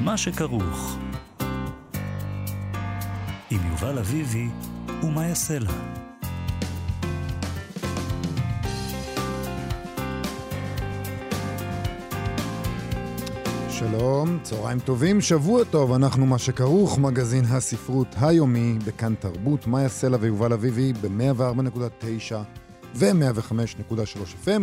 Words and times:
מה 0.00 0.16
שכרוך. 0.16 0.98
עם 3.50 3.60
יובל 3.70 3.98
אביבי 3.98 4.48
ומה 5.02 5.26
יעשה 5.26 5.58
לה. 5.58 5.70
שלום, 13.70 14.38
צהריים 14.42 14.80
טובים, 14.80 15.20
שבוע 15.20 15.64
טוב, 15.64 15.92
אנחנו 15.92 16.26
מה 16.26 16.38
שכרוך, 16.38 16.98
מגזין 16.98 17.44
הספרות 17.44 18.14
היומי 18.20 18.78
בכאן 18.86 19.14
תרבות, 19.14 19.66
מאיה 19.66 19.88
סלע 19.88 20.16
ויובל 20.20 20.52
אביבי 20.52 20.92
ב-104.9 20.92 22.34
ו-105.3 22.94 24.46
FM. 24.46 24.62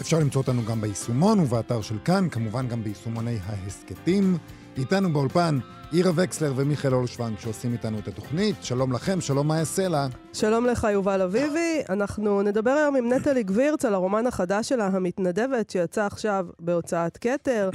אפשר 0.00 0.18
למצוא 0.18 0.42
אותנו 0.42 0.64
גם 0.64 0.80
ביישומון 0.80 1.40
ובאתר 1.40 1.82
של 1.82 1.98
כאן, 2.04 2.28
כמובן 2.30 2.68
גם 2.68 2.84
ביישומוני 2.84 3.38
ההסכתים. 3.46 4.38
איתנו 4.76 5.12
באולפן 5.12 5.58
עירה 5.92 6.12
וקסלר 6.14 6.52
ומיכאל 6.56 6.94
אולשוונג 6.94 7.38
שעושים 7.38 7.72
איתנו 7.72 7.98
את 7.98 8.08
התוכנית. 8.08 8.56
שלום 8.62 8.92
לכם, 8.92 9.20
שלום 9.20 9.48
מאיה 9.48 9.64
סלע. 9.64 10.06
שלום 10.32 10.66
לך, 10.66 10.86
יובל 10.92 11.22
אביבי. 11.22 11.82
אנחנו 11.88 12.42
נדבר 12.42 12.70
היום 12.70 12.96
עם 12.96 13.12
נטלי 13.12 13.42
גבירץ 13.42 13.84
על 13.84 13.94
הרומן 13.94 14.26
החדש 14.26 14.68
שלה, 14.68 14.86
המתנדבת, 14.86 15.70
שיצא 15.70 16.06
עכשיו 16.06 16.46
בהוצאת 16.58 17.16
כתר. 17.16 17.70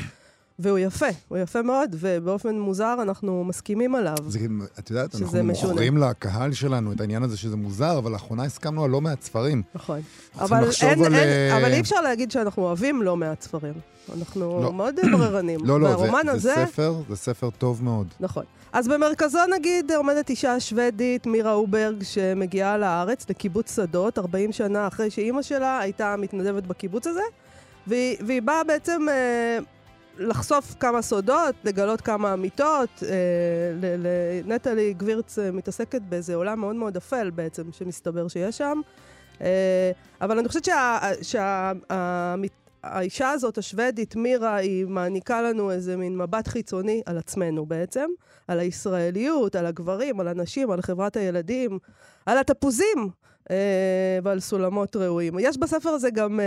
והוא 0.59 0.80
יפה, 0.80 1.05
הוא 1.27 1.38
יפה 1.38 1.62
מאוד, 1.62 1.95
ובאופן 1.99 2.59
מוזר 2.59 2.95
אנחנו 3.02 3.44
מסכימים 3.44 3.95
עליו. 3.95 4.16
זה, 4.27 4.40
את 4.80 4.90
יודעת, 4.90 5.16
אנחנו 5.16 5.44
מוכרים 5.44 5.98
לקהל 5.98 6.54
שלנו 6.54 6.91
את 6.91 7.02
העניין 7.02 7.23
הזה 7.23 7.38
שזה 7.38 7.55
מוזר, 7.55 7.98
אבל 7.98 8.12
לאחרונה 8.12 8.44
הסכמנו 8.44 8.84
על 8.84 8.90
לא 8.90 9.02
מעט 9.02 9.22
ספרים. 9.22 9.62
נכון. 9.76 10.02
אבל, 10.36 10.64
אין, 10.81 11.03
על... 11.03 11.14
אין, 11.16 11.53
אבל 11.53 11.73
אי 11.73 11.80
אפשר 11.80 12.02
להגיד 12.02 12.31
שאנחנו 12.31 12.64
אוהבים 12.64 13.02
לא 13.02 13.17
מעט 13.17 13.42
ספרים. 13.42 13.73
אנחנו 14.17 14.61
לא. 14.64 14.73
מאוד 14.73 14.95
בררנים. 15.11 15.59
לא, 15.64 15.81
לא, 15.81 15.98
זה, 15.98 16.31
הזה... 16.31 16.53
זה 16.56 16.66
ספר, 16.66 16.95
זה 17.09 17.16
ספר 17.16 17.50
טוב 17.50 17.83
מאוד. 17.83 18.08
נכון. 18.20 18.44
אז 18.73 18.88
במרכזו 18.88 19.39
נגיד 19.55 19.92
עומדת 19.92 20.30
אישה 20.30 20.59
שוודית, 20.59 21.28
מירה 21.28 21.53
אוברג, 21.53 22.03
שמגיעה 22.03 22.78
לארץ, 22.78 23.30
לקיבוץ 23.30 23.76
שדות, 23.76 24.20
40 24.20 24.52
שנה 24.52 24.88
אחרי 24.88 25.09
שאימא 25.09 25.42
שלה 25.42 25.80
הייתה 25.80 26.16
מתנדבת 26.17 26.64
בקיבוץ 26.64 27.08
הזה, 27.08 27.22
והיא, 27.88 28.17
והיא 28.26 28.42
באה 28.42 28.64
בעצם... 28.64 29.05
אה, 29.09 29.59
לחשוף 30.20 30.75
כמה 30.80 31.02
סודות, 31.02 31.56
לגלות 31.64 32.02
כמה 32.02 32.34
אמיתות. 32.34 33.03
אה, 33.03 33.14
נטלי 34.45 34.94
גבירץ 34.94 35.39
אה, 35.39 35.52
מתעסקת 35.52 36.02
באיזה 36.02 36.36
עולם 36.36 36.59
מאוד 36.59 36.76
מאוד 36.76 36.98
אפל 36.98 37.30
בעצם, 37.30 37.64
שמסתבר 37.72 38.28
שיש 38.28 38.58
שם. 38.58 38.81
אה, 39.42 39.92
אבל 40.22 40.39
אני 40.39 40.48
חושבת 40.48 40.66
שהאישה 40.66 41.72
שה, 43.09 43.31
הזאת, 43.31 43.58
השוודית, 43.58 44.16
מירה, 44.16 44.56
היא 44.56 44.86
מעניקה 44.86 45.42
לנו 45.42 45.72
איזה 45.72 45.98
מין 45.98 46.17
מבט 46.17 46.48
חיצוני 46.48 47.02
על 47.06 47.17
עצמנו 47.17 47.66
בעצם, 47.66 48.09
על 48.48 48.59
הישראליות, 48.59 49.56
על 49.56 49.66
הגברים, 49.66 50.20
על 50.20 50.28
הנשים, 50.28 50.72
על 50.72 50.81
חברת 50.81 51.17
הילדים, 51.17 51.80
על 52.26 52.38
התפוזים. 52.38 53.09
אה, 53.52 54.19
ועל 54.23 54.39
סולמות 54.39 54.95
ראויים. 54.95 55.39
יש 55.39 55.58
בספר 55.58 55.89
הזה 55.89 56.09
גם 56.09 56.39
אה, 56.39 56.45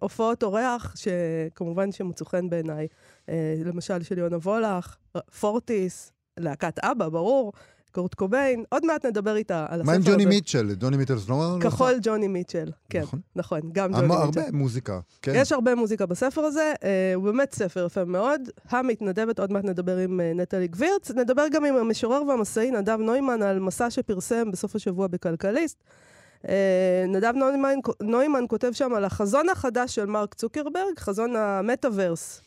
הופעות 0.00 0.42
אורח, 0.42 0.94
שכמובן 0.96 1.92
שמצאו 1.92 2.26
חן 2.26 2.50
בעיניי. 2.50 2.86
אה, 3.28 3.54
למשל 3.64 4.02
של 4.02 4.18
יונה 4.18 4.36
וולך, 4.36 4.96
פורטיס, 5.40 6.12
להקת 6.38 6.78
אבא, 6.78 7.08
ברור. 7.08 7.52
קורט 7.92 8.14
קוביין, 8.14 8.64
עוד 8.68 8.86
מעט 8.86 9.06
נדבר 9.06 9.36
איתה 9.36 9.66
על 9.68 9.80
הספר 9.80 9.80
הזה. 9.80 9.84
מה 9.84 9.92
עם 9.92 10.02
ג'וני 10.02 10.26
מיטשל? 10.26 10.74
ג'וני 10.80 10.96
מיטשל 10.96 11.14
לא... 11.28 11.56
כחול 11.60 11.94
ג'וני 12.02 12.28
מיטשל, 12.28 12.70
כן, 12.90 13.00
נכון, 13.00 13.20
נכון 13.36 13.60
גם 13.72 13.92
ג'וני 13.92 14.06
מיטשל. 14.06 14.40
הרבה 14.40 14.52
מוזיקה, 14.52 15.00
כן. 15.22 15.32
יש 15.34 15.52
הרבה 15.52 15.74
מוזיקה 15.74 16.06
בספר 16.06 16.40
הזה, 16.40 16.72
הוא 17.14 17.24
באמת 17.24 17.54
ספר 17.54 17.86
יפה 17.86 18.04
מאוד. 18.04 18.40
המתנדבת, 18.70 19.40
עוד 19.40 19.52
מעט 19.52 19.64
נדבר 19.64 19.96
עם 19.96 20.20
נטלי 20.34 20.68
גבירץ. 20.68 21.10
נדבר 21.10 21.44
גם 21.52 21.64
עם 21.64 21.76
המשורר 21.76 22.22
והמסעי 22.28 22.70
נדב 22.70 22.98
נוימן 23.00 23.42
על 23.42 23.58
מסע 23.58 23.90
שפרסם 23.90 24.50
בסוף 24.50 24.76
השבוע 24.76 25.06
בכלכליסט. 25.06 25.84
אה, 26.48 27.04
נדב 27.08 27.32
נוימן, 27.34 27.74
נוימן 28.02 28.44
כותב 28.48 28.72
שם 28.72 28.94
על 28.94 29.04
החזון 29.04 29.48
החדש 29.48 29.94
של 29.94 30.06
מרק 30.06 30.34
צוקרברג, 30.34 30.98
חזון 30.98 31.36
המטאוורס. 31.36 32.42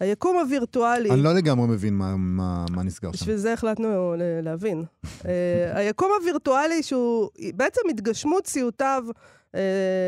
היקום 0.00 0.36
הווירטואלי... 0.38 1.10
אני 1.10 1.22
לא 1.22 1.34
לגמרי 1.34 1.66
מבין 1.66 1.94
מה, 1.94 2.16
מה, 2.16 2.64
מה 2.70 2.82
נסגר 2.82 3.12
שם. 3.12 3.18
בשביל 3.18 3.36
זה 3.36 3.52
החלטנו 3.52 4.14
להבין. 4.42 4.84
uh, 5.04 5.26
היקום 5.74 6.10
הווירטואלי 6.20 6.82
שהוא 6.82 7.28
בעצם 7.54 7.80
התגשמות 7.90 8.46
סיוטיו 8.46 9.04
uh, 9.52 9.58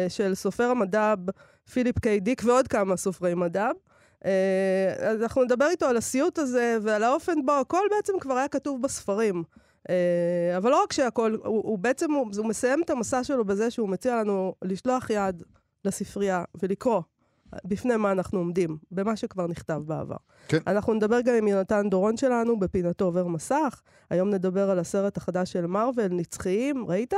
של 0.08 0.34
סופר 0.34 0.64
המדב 0.70 1.16
פיליפ 1.72 1.98
קיי 1.98 2.20
דיק 2.20 2.42
ועוד 2.44 2.68
כמה 2.68 2.96
סופרי 2.96 3.34
מדב. 3.34 3.72
אז 4.98 5.22
אנחנו 5.22 5.44
נדבר 5.44 5.66
איתו 5.70 5.86
על 5.86 5.96
הסיוט 5.96 6.38
הזה 6.38 6.78
ועל 6.82 7.02
האופן 7.02 7.46
בו 7.46 7.52
הכל 7.52 7.82
בעצם 7.90 8.12
כבר 8.20 8.34
היה 8.34 8.48
כתוב 8.48 8.82
בספרים. 8.82 9.42
Uh, 9.90 10.56
אבל 10.56 10.70
לא 10.70 10.82
רק 10.82 10.92
שהכל, 10.92 11.36
הוא, 11.44 11.62
הוא 11.64 11.78
בעצם, 11.78 12.12
הוא, 12.12 12.26
הוא 12.36 12.46
מסיים 12.46 12.82
את 12.82 12.90
המסע 12.90 13.24
שלו 13.24 13.44
בזה 13.44 13.70
שהוא 13.70 13.88
מציע 13.88 14.16
לנו 14.16 14.54
לשלוח 14.62 15.10
יד 15.10 15.42
לספרייה 15.84 16.44
ולקרוא 16.62 17.02
בפני 17.64 17.96
מה 17.96 18.12
אנחנו 18.12 18.38
עומדים, 18.38 18.78
במה 18.90 19.16
שכבר 19.16 19.46
נכתב 19.46 19.82
בעבר. 19.86 20.16
כן. 20.48 20.58
אנחנו 20.66 20.94
נדבר 20.94 21.20
גם 21.20 21.34
עם 21.34 21.48
יונתן 21.48 21.90
דורון 21.90 22.16
שלנו 22.16 22.58
בפינתו 22.58 23.04
עובר 23.04 23.26
מסך. 23.26 23.82
היום 24.10 24.30
נדבר 24.30 24.70
על 24.70 24.78
הסרט 24.78 25.16
החדש 25.16 25.52
של 25.52 25.66
מארוול, 25.66 26.08
נצחיים. 26.08 26.84
ראית? 26.88 27.14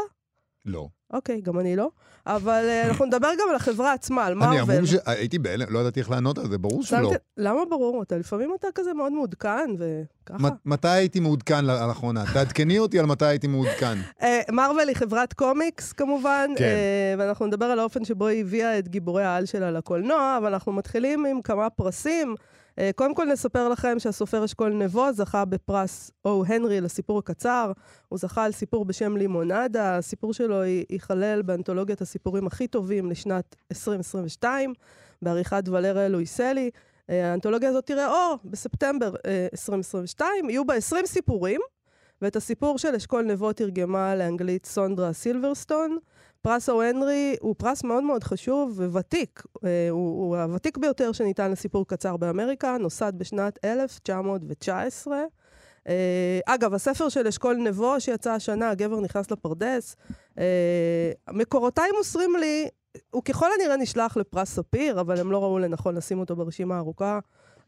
לא. 0.66 0.88
אוקיי, 1.12 1.40
גם 1.40 1.58
אני 1.58 1.76
לא. 1.76 1.90
אבל 2.26 2.64
uh, 2.68 2.88
אנחנו 2.88 3.04
נדבר 3.04 3.28
גם 3.40 3.46
על 3.50 3.56
החברה 3.56 3.92
עצמה, 3.92 4.26
על 4.26 4.34
מארוול. 4.34 4.60
אני 4.60 4.76
אמור 4.76 4.86
ש... 4.86 4.94
הייתי 5.06 5.38
בהלם, 5.38 5.66
לא 5.70 5.78
ידעתי 5.78 6.00
איך 6.00 6.10
לענות 6.10 6.38
על 6.38 6.48
זה, 6.48 6.58
ברור 6.58 6.82
שלא. 6.82 7.12
למה 7.36 7.60
ברור? 7.70 8.02
אתה 8.02 8.18
לפעמים 8.18 8.54
אתה 8.58 8.68
כזה 8.74 8.94
מאוד 8.94 9.12
מעודכן, 9.12 9.70
וככה. 9.78 10.48
מתי 10.64 10.88
הייתי 10.88 11.20
מעודכן 11.20 11.64
לאחרונה? 11.64 12.24
תעדכני 12.32 12.78
אותי 12.78 12.98
על 12.98 13.06
מתי 13.06 13.24
הייתי 13.24 13.46
מעודכן. 13.46 13.98
מארוול 14.56 14.88
היא 14.88 14.96
חברת 14.96 15.32
קומיקס, 15.32 15.92
כמובן, 15.92 16.50
כן. 16.56 16.64
uh, 16.64 17.20
ואנחנו 17.20 17.46
נדבר 17.46 17.66
על 17.66 17.78
האופן 17.78 18.04
שבו 18.04 18.26
היא 18.26 18.40
הביאה 18.40 18.78
את 18.78 18.88
גיבורי 18.88 19.24
העל 19.24 19.46
שלה 19.46 19.70
לקולנוע, 19.70 20.38
אבל 20.38 20.52
אנחנו 20.52 20.72
מתחילים 20.72 21.26
עם 21.26 21.42
כמה 21.42 21.70
פרסים. 21.70 22.34
Uh, 22.72 22.82
קודם 22.96 23.14
כל 23.14 23.24
נספר 23.24 23.68
לכם 23.68 23.98
שהסופר 23.98 24.44
אשכול 24.44 24.72
נבו 24.72 25.12
זכה 25.12 25.44
בפרס 25.44 26.10
או 26.24 26.44
הנרי 26.46 26.80
לסיפור 26.80 27.18
הקצר. 27.18 27.72
הוא 28.08 28.18
זכה 28.18 28.44
על 28.44 28.52
סיפור 28.52 28.84
בשם 28.84 29.16
לימונדה, 29.16 29.96
הסיפור 29.96 30.34
שלו 30.34 30.64
ייכלל 30.90 31.42
באנתולוגיית 31.42 32.00
הסיפורים 32.00 32.46
הכי 32.46 32.66
טובים 32.66 33.10
לשנת 33.10 33.56
2022, 33.70 34.74
בעריכת 35.22 35.62
ולרה 35.68 36.08
לואיסלי. 36.08 36.70
Uh, 36.74 37.12
האנתולוגיה 37.12 37.68
הזאת 37.68 37.86
תראה 37.86 38.08
אור 38.08 38.36
בספטמבר 38.44 39.14
uh, 39.14 39.18
2022, 39.52 40.50
יהיו 40.50 40.64
בה 40.64 40.74
20 40.74 41.06
סיפורים, 41.06 41.60
ואת 42.22 42.36
הסיפור 42.36 42.78
של 42.78 42.94
אשכול 42.94 43.22
נבו 43.22 43.52
תרגמה 43.52 44.14
לאנגלית 44.14 44.66
סונדרה 44.66 45.12
סילברסטון. 45.12 45.98
פרס 46.42 46.68
או-הנרי 46.68 47.36
הוא 47.40 47.54
פרס 47.58 47.84
מאוד 47.84 48.04
מאוד 48.04 48.24
חשוב 48.24 48.80
וותיק. 48.80 49.42
אה, 49.64 49.88
הוא, 49.90 50.26
הוא 50.26 50.36
הוותיק 50.36 50.78
ביותר 50.78 51.12
שניתן 51.12 51.50
לסיפור 51.50 51.86
קצר 51.86 52.16
באמריקה, 52.16 52.76
נוסד 52.78 53.12
בשנת 53.16 53.64
1919. 53.64 55.18
אה, 55.88 56.40
אגב, 56.46 56.74
הספר 56.74 57.08
של 57.08 57.26
אשכול 57.26 57.56
נבו 57.56 58.00
שיצא 58.00 58.32
השנה, 58.32 58.70
הגבר 58.70 59.00
נכנס 59.00 59.30
לפרדס, 59.30 59.96
אה, 60.38 61.12
מקורותיי 61.30 61.90
מוסרים 61.98 62.36
לי, 62.40 62.68
הוא 63.10 63.22
ככל 63.22 63.46
הנראה 63.58 63.76
נשלח 63.76 64.16
לפרס 64.16 64.54
ספיר, 64.54 65.00
אבל 65.00 65.20
הם 65.20 65.32
לא 65.32 65.42
ראו 65.42 65.58
לנכון 65.58 65.94
לשים 65.94 66.18
אותו 66.20 66.36
ברשימה 66.36 66.74
הארוכה. 66.74 67.18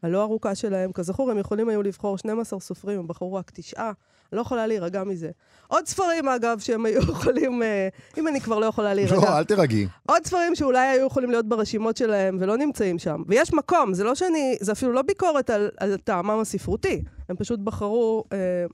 הלא 0.03 0.21
ארוכה 0.21 0.55
שלהם. 0.55 0.91
כזכור, 0.91 1.31
הם 1.31 1.37
יכולים 1.37 1.69
היו 1.69 1.83
לבחור 1.83 2.17
12 2.17 2.59
סופרים, 2.59 2.99
הם 2.99 3.07
בחרו 3.07 3.33
רק 3.33 3.51
תשעה. 3.53 3.91
לא 4.33 4.41
יכולה 4.41 4.67
להירגע 4.67 5.03
מזה. 5.03 5.29
עוד 5.67 5.87
ספרים, 5.87 6.29
אגב, 6.29 6.59
שהם 6.59 6.85
היו 6.85 7.01
יכולים, 7.11 7.63
אה, 7.63 7.87
אם 8.17 8.27
אני 8.27 8.41
כבר 8.41 8.59
לא 8.59 8.65
יכולה 8.65 8.93
להירגע. 8.93 9.15
לא, 9.15 9.37
אל 9.37 9.43
תירגעי. 9.43 9.87
עוד 10.05 10.25
ספרים 10.25 10.55
שאולי 10.55 10.87
היו 10.87 11.07
יכולים 11.07 11.31
להיות 11.31 11.45
ברשימות 11.45 11.97
שלהם 11.97 12.37
ולא 12.39 12.57
נמצאים 12.57 12.99
שם. 12.99 13.23
ויש 13.27 13.53
מקום, 13.53 13.93
זה 13.93 14.03
לא 14.03 14.15
שאני, 14.15 14.57
זה 14.59 14.71
אפילו 14.71 14.91
לא 14.91 15.01
ביקורת 15.01 15.49
על, 15.49 15.69
על 15.77 15.97
טעמם 15.97 16.39
הספרותי. 16.39 17.03
הם 17.29 17.35
פשוט 17.35 17.59
בחרו 17.59 18.23
אה, 18.33 18.65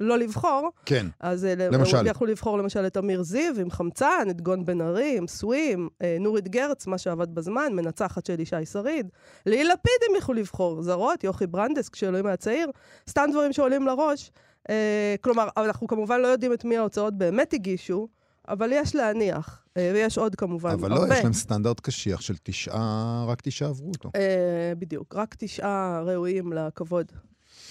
לא 0.00 0.18
לבחור. 0.18 0.70
כן, 0.86 1.06
אז, 1.20 1.44
אה, 1.44 1.54
למשל. 1.54 1.96
הם 1.96 2.06
יכלו 2.06 2.26
לבחור 2.26 2.58
למשל 2.58 2.86
את 2.86 2.96
אמיר 2.96 3.22
זיו 3.22 3.60
עם 3.60 3.70
חמצן, 3.70 4.26
את 4.30 4.40
גון 4.40 4.64
בן 4.64 4.80
ארי 4.80 5.18
עם 5.18 5.26
סווים, 5.26 5.88
אה, 6.02 6.16
נורית 6.20 6.48
גרץ, 6.48 6.86
מה 6.86 6.98
שעבד 6.98 7.34
בזמן, 7.34 7.72
מנצחת 7.72 8.26
של 8.26 8.40
ישי 8.40 8.66
שריד. 8.66 9.08
ליהי 9.46 9.64
לפיד 9.64 10.00
הם 10.10 10.16
יכלו 10.16 10.34
לבחור, 10.34 10.82
זרות, 10.82 11.24
יוכי 11.24 11.46
ברנדס, 11.46 11.88
כשאלוהים 11.88 12.26
היה 12.26 12.36
צעיר, 12.36 12.70
סתם 13.08 13.28
דברים 13.32 13.52
שעולים 13.52 13.86
לראש. 13.86 14.30
אה, 14.70 15.14
כלומר, 15.20 15.48
אנחנו 15.56 15.86
כמובן 15.86 16.20
לא 16.20 16.26
יודעים 16.26 16.52
את 16.52 16.64
מי 16.64 16.76
ההוצאות 16.76 17.18
באמת 17.18 17.52
הגישו, 17.52 18.08
אבל 18.48 18.70
יש 18.72 18.94
להניח, 18.94 19.64
אה, 19.76 19.90
ויש 19.94 20.18
עוד 20.18 20.34
כמובן 20.34 20.70
אבל 20.70 20.92
הרבה. 20.92 21.04
אבל 21.04 21.12
לא, 21.12 21.18
יש 21.18 21.24
להם 21.24 21.32
סטנדרט 21.32 21.80
קשיח 21.80 22.20
של 22.20 22.34
תשעה, 22.42 23.24
רק 23.28 23.40
תשעה 23.40 23.68
עברו 23.68 23.88
אותו. 23.88 24.10
אה, 24.16 24.72
בדיוק, 24.78 25.14
רק 25.16 25.34
תשעה 25.38 26.02
ראויים 26.06 26.52
לכבוד 26.52 27.12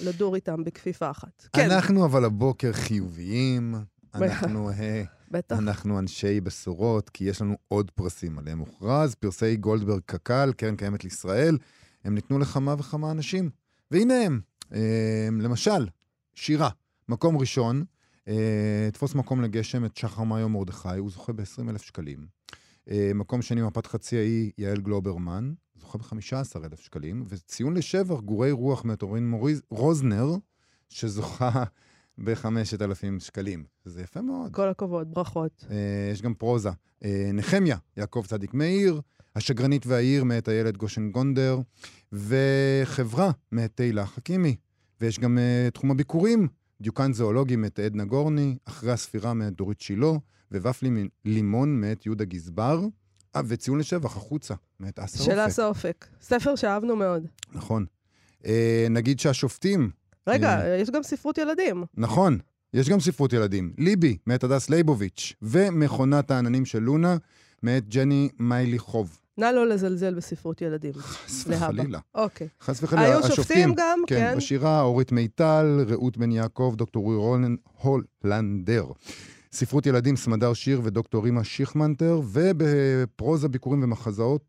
לדור 0.04 0.36
איתם 0.36 0.64
בכפיפה 0.64 1.12
אחת. 1.12 1.48
כן. 1.54 1.72
אנחנו 1.72 2.06
אבל 2.06 2.26
הבוקר 2.26 2.74
חיוביים, 2.74 3.76
אנחנו... 4.16 4.70
בטח. 5.32 5.58
אנחנו 5.60 6.00
אנשי 6.00 6.42
בשורות, 6.42 7.10
כי 7.10 7.24
יש 7.24 7.42
לנו 7.42 7.56
עוד 7.68 7.92
פרסים 7.92 8.40
עליהם 8.40 8.60
הוכרז. 8.60 9.16
פרסי 9.16 9.56
גולדברג 9.56 10.02
קק"ל, 10.06 10.52
קרן 10.58 10.76
קיימת 10.76 11.04
לישראל, 11.04 11.58
הם 12.04 12.16
ניתנו 12.16 12.40
לכמה 12.40 12.76
וכמה 12.78 13.12
אנשים. 13.12 13.50
והנה 13.92 14.14
הם, 14.24 15.42
למשל, 15.42 15.88
שירה, 16.40 16.70
מקום 17.10 17.38
ראשון, 17.38 17.84
אה, 18.28 18.90
תפוס 18.94 19.16
מקום 19.16 19.42
לגשם 19.42 19.86
את 19.86 19.98
שחר 19.98 20.24
מאיו 20.24 20.50
מרדכי, 20.50 20.98
הוא 20.98 21.10
זוכה 21.10 21.34
ב-20 21.34 21.70
אלף 21.70 21.82
שקלים. 21.82 22.28
אה, 22.90 23.12
מקום 23.16 23.42
שני, 23.42 23.62
מפת 23.62 23.88
חצי 23.88 24.18
האי, 24.18 24.52
יעל 24.58 24.82
גלוברמן, 24.82 25.54
זוכה 25.76 25.98
ב-15 25.98 26.66
אלף 26.66 26.80
שקלים. 26.80 27.24
וציון 27.28 27.74
לשבח, 27.74 28.20
גורי 28.20 28.52
רוח 28.52 28.86
מטורין 28.86 29.30
מוריז, 29.30 29.62
רוזנר, 29.70 30.36
שזוכה 30.90 31.64
ב-5,000 32.24 33.20
שקלים. 33.20 33.64
זה 33.86 34.02
יפה 34.02 34.22
מאוד. 34.22 34.54
כל 34.54 34.70
הכבוד, 34.70 35.14
ברכות. 35.14 35.66
אה, 35.70 36.10
יש 36.12 36.22
גם 36.22 36.34
פרוזה. 36.34 36.72
אה, 37.04 37.30
נחמיה, 37.34 37.78
יעקב 37.98 38.26
צדיק 38.28 38.54
מאיר, 38.54 39.02
השגרנית 39.36 39.86
והעיר 39.86 40.24
מאת 40.24 40.50
איילת 40.50 40.78
גושן 40.78 41.12
גונדר, 41.12 41.60
וחברה 42.12 43.32
מאת 43.52 43.72
תהילה 43.76 44.06
חכימי. 44.06 44.56
ויש 45.02 45.20
גם 45.20 45.38
uh, 45.38 45.72
תחום 45.72 45.92
הביקורים, 45.92 46.48
דיוקן 46.82 47.14
זואולוגי 47.14 47.56
מאת 47.56 47.80
עדנה 47.80 48.06
גורני, 48.06 48.58
אחרי 48.66 48.92
הספירה 48.92 49.34
מאת 49.34 49.54
דורית 49.54 49.82
שילה, 49.82 50.12
וופלי 50.52 51.10
לימון 51.26 51.82
מאת 51.82 52.06
יהודה 52.06 52.26
גזבר, 52.26 52.82
אה, 53.36 53.42
וציון 53.48 53.80
לשבח, 53.80 54.18
החוצה, 54.18 54.54
מאת 54.80 55.00
אסה 55.00 55.20
אופק. 55.20 55.32
של 55.32 55.40
אסה 55.48 55.66
אופק. 55.66 56.08
ספר 56.22 56.56
שאהבנו 56.56 56.96
מאוד. 56.96 57.28
נכון. 57.54 57.86
אה, 58.46 58.88
נגיד 58.90 59.20
שהשופטים... 59.20 59.90
רגע, 60.28 60.62
אה, 60.62 60.78
יש 60.78 60.90
גם 60.90 61.04
ספרות 61.04 61.38
ילדים. 61.38 61.84
נכון, 61.98 62.38
יש 62.74 62.90
גם 62.90 63.00
ספרות 63.00 63.34
ילדים. 63.34 63.74
ליבי, 63.78 64.18
מאת 64.28 64.44
הדס 64.44 64.70
ליבוביץ', 64.70 65.34
ומכונת 65.42 66.32
העננים 66.32 66.66
של 66.66 66.80
לונה, 66.80 67.18
מאת 67.64 67.90
ג'ני 67.90 68.30
מיילי 68.40 68.80
חוב. 68.80 69.20
נא 69.38 69.46
לא 69.46 69.68
לזלזל 69.68 70.14
בספרות 70.14 70.62
ילדים. 70.62 70.94
חס 70.94 71.46
וחלילה. 71.48 72.00
אוקיי. 72.16 72.48
חס 72.62 72.84
וחלילה. 72.84 73.06
היו 73.06 73.24
שופטים 73.36 73.74
גם, 73.78 74.00
כן. 74.08 74.16
כן. 74.16 74.38
בשירה, 74.38 74.82
אורית 74.82 75.12
מיטל, 75.12 75.86
רעות 75.88 76.18
בן 76.18 76.32
יעקב, 76.32 76.74
דוקטור 76.78 77.16
רולן, 77.16 77.56
הולנדר. 77.82 78.86
ספרות 79.52 79.86
ילדים, 79.86 80.16
סמדר 80.16 80.54
שיר 80.54 80.82
ודוקטור 80.84 81.24
רימה 81.24 81.44
שיכמנטר, 81.44 82.22
ובפרוזה, 82.32 83.48
ביקורים 83.48 83.84
ומחזאות, 83.84 84.46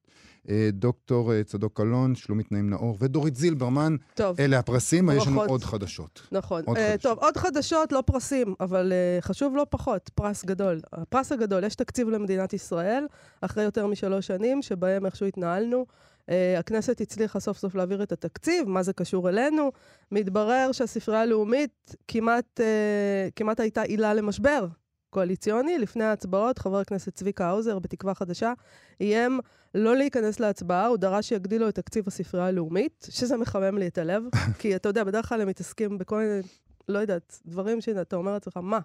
דוקטור 0.73 1.33
אה, 1.33 1.45
צדוק 1.45 1.81
אלון, 1.81 2.15
שלומית 2.15 2.53
נעים 2.53 2.71
נאור 2.71 2.97
ודורית 3.01 3.37
זילברמן. 3.37 3.97
טוב. 4.15 4.41
אלה 4.41 4.59
הפרסים, 4.59 5.11
יש 5.11 5.27
לנו. 5.27 5.43
עוד 5.43 5.65
חדשות. 5.65 6.23
נכון. 6.33 6.63
עוד 6.67 6.77
Uh, 6.77 6.81
חדשות. 6.81 7.01
טוב, 7.03 7.19
עוד 7.19 7.37
חדשות, 7.37 7.93
לא 7.93 8.03
פרסים, 8.07 8.55
אבל 8.61 8.93
uh, 8.93 9.25
חשוב 9.25 9.57
לא 9.57 9.67
פחות, 9.71 10.11
פרס 10.15 10.45
גדול. 10.45 10.81
הפרס 10.93 11.33
הגדול, 11.33 11.65
יש 11.65 11.75
תקציב 11.75 12.09
למדינת 12.09 12.53
ישראל, 12.53 13.07
אחרי 13.41 13.65
יותר 13.65 13.87
משלוש 13.87 14.27
שנים, 14.27 14.63
שבהם 14.63 15.07
איכשהו 15.07 15.27
התנהלנו. 15.27 15.87
Uh, 16.27 16.31
הכנסת 16.59 17.01
הצליחה 17.01 17.41
סוף 17.41 17.59
סוף 17.59 17.75
להעביר 17.75 18.03
את 18.03 18.13
התקציב, 18.13 18.69
מה 18.69 18.83
זה 18.83 18.93
קשור 18.93 19.29
אלינו. 19.29 19.73
מתברר 20.13 20.73
שהספרייה 20.73 21.23
הלאומית 21.23 21.97
כמעט, 22.09 22.61
uh, 22.61 23.33
כמעט 23.37 23.61
הייתה 23.61 23.83
עילה 23.83 24.15
למשבר 24.15 24.67
קואליציוני. 25.11 25.79
לפני 25.79 26.05
ההצבעות, 26.05 26.59
חבר 26.59 26.79
הכנסת 26.79 27.15
צביקה 27.15 27.47
האוזר, 27.47 27.79
בתקווה 27.79 28.15
חדשה, 28.15 28.53
איים 29.01 29.41
לא 29.75 29.97
להיכנס 29.97 30.41
להצבעה, 30.41 30.87
הוא 30.87 30.97
דרש 30.97 31.29
שיגדילו 31.29 31.69
את 31.69 31.75
תקציב 31.75 32.05
הספרייה 32.07 32.47
הלאומית, 32.47 33.07
שזה 33.11 33.37
מחמם 33.37 33.79
לי 33.79 33.87
את 33.87 33.99
הלב, 33.99 34.23
כי 34.59 34.77
אתה 34.77 34.89
יודע, 34.89 35.05
בדרך 35.05 35.29
כלל 35.29 35.41
הם 35.41 35.49
מתעסקים 35.49 35.99
בכל 35.99 36.19
מיני, 36.19 36.41
לא 36.89 36.99
יודעת, 36.99 37.41
דברים 37.47 37.81
שאתה 37.81 38.17
אומר 38.17 38.33
לעצמך, 38.33 38.57
מה? 38.57 38.79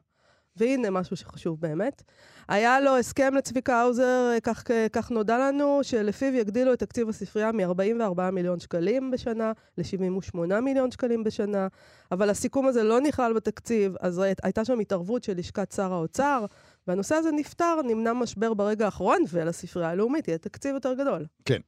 והנה 0.57 0.89
משהו 0.89 1.15
שחשוב 1.15 1.61
באמת. 1.61 2.03
היה 2.47 2.79
לו 2.79 2.97
הסכם 2.97 3.33
לצביקה 3.35 3.75
האוזר, 3.75 4.29
כך, 4.43 4.63
כך 4.93 5.11
נודע 5.11 5.37
לנו, 5.37 5.79
שלפיו 5.83 6.35
יגדילו 6.35 6.73
את 6.73 6.79
תקציב 6.79 7.09
הספרייה 7.09 7.51
מ-44 7.51 8.31
מיליון 8.31 8.59
שקלים 8.59 9.11
בשנה 9.11 9.51
ל-78 9.77 10.59
מיליון 10.61 10.91
שקלים 10.91 11.23
בשנה, 11.23 11.67
אבל 12.11 12.29
הסיכום 12.29 12.67
הזה 12.67 12.83
לא 12.83 13.01
נכלל 13.01 13.33
בתקציב, 13.33 13.95
אז 13.99 14.21
הייתה 14.43 14.65
שם 14.65 14.79
התערבות 14.79 15.23
של 15.23 15.37
לשכת 15.37 15.71
שר 15.71 15.93
האוצר, 15.93 16.45
והנושא 16.87 17.15
הזה 17.15 17.31
נפתר, 17.31 17.75
נמנע 17.85 18.13
משבר 18.13 18.53
ברגע 18.53 18.85
האחרון, 18.85 19.23
ולספרייה 19.31 19.89
הלאומית 19.89 20.27
יהיה 20.27 20.37
תקציב 20.37 20.73
יותר 20.73 20.93
גדול. 20.93 21.25
כן. 21.45 21.59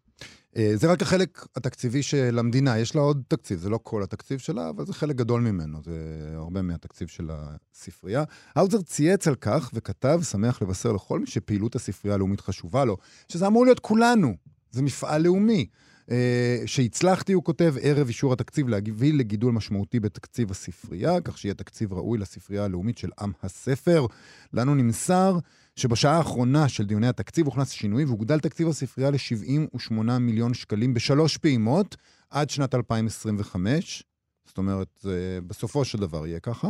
אה, 0.57 0.71
זה 0.75 0.91
רק 0.91 1.01
החלק 1.01 1.45
התקציבי 1.55 2.03
של 2.03 2.39
המדינה, 2.39 2.79
יש 2.79 2.95
לה 2.95 3.01
עוד 3.01 3.23
תקציב, 3.27 3.59
זה 3.59 3.69
לא 3.69 3.79
כל 3.83 4.03
התקציב 4.03 4.39
שלה, 4.39 4.69
אבל 4.69 4.85
זה 4.85 4.93
חלק 4.93 5.15
גדול 5.15 5.41
ממנו, 5.41 5.79
זה 5.83 5.91
הרבה 6.35 6.61
מהתקציב 6.61 7.07
של 7.07 7.29
הספרייה. 7.31 8.23
האוזר 8.55 8.81
צייץ 8.81 9.27
על 9.27 9.35
כך 9.35 9.71
וכתב, 9.73 10.19
שמח 10.29 10.61
לבשר 10.61 10.91
לכל 10.91 11.19
מי 11.19 11.27
שפעילות 11.27 11.75
הספרייה 11.75 12.15
הלאומית 12.15 12.41
חשובה 12.41 12.85
לו, 12.85 12.97
שזה 13.29 13.47
אמור 13.47 13.65
להיות 13.65 13.79
כולנו, 13.79 14.35
זה 14.71 14.81
מפעל 14.81 15.21
לאומי. 15.21 15.67
אה, 16.11 16.63
שהצלחתי, 16.65 17.33
הוא 17.33 17.43
כותב, 17.43 17.75
ערב 17.81 18.07
אישור 18.07 18.33
התקציב 18.33 18.67
להביא 18.67 19.13
לגידול 19.13 19.53
משמעותי 19.53 19.99
בתקציב 19.99 20.51
הספרייה, 20.51 21.21
כך 21.21 21.37
שיהיה 21.37 21.53
תקציב 21.53 21.93
ראוי 21.93 22.17
לספרייה 22.17 22.65
הלאומית 22.65 22.97
של 22.97 23.09
עם 23.19 23.31
הספר. 23.43 24.05
לנו 24.53 24.75
נמסר 24.75 25.39
שבשעה 25.75 26.17
האחרונה 26.17 26.69
של 26.69 26.85
דיוני 26.85 27.07
התקציב 27.07 27.45
הוכנס 27.45 27.69
שינוי 27.69 28.05
והוגדל 28.05 28.39
תקציב 28.39 28.67
הספרייה 28.67 29.11
ל-78 29.11 29.93
מיליון 30.19 30.53
שקלים 30.53 30.93
בשלוש 30.93 31.37
פעימות 31.37 31.95
עד 32.29 32.49
שנת 32.49 32.75
2025. 32.75 34.03
זאת 34.45 34.57
אומרת, 34.57 35.05
בסופו 35.47 35.85
של 35.85 35.97
דבר 35.97 36.27
יהיה 36.27 36.39
ככה. 36.39 36.67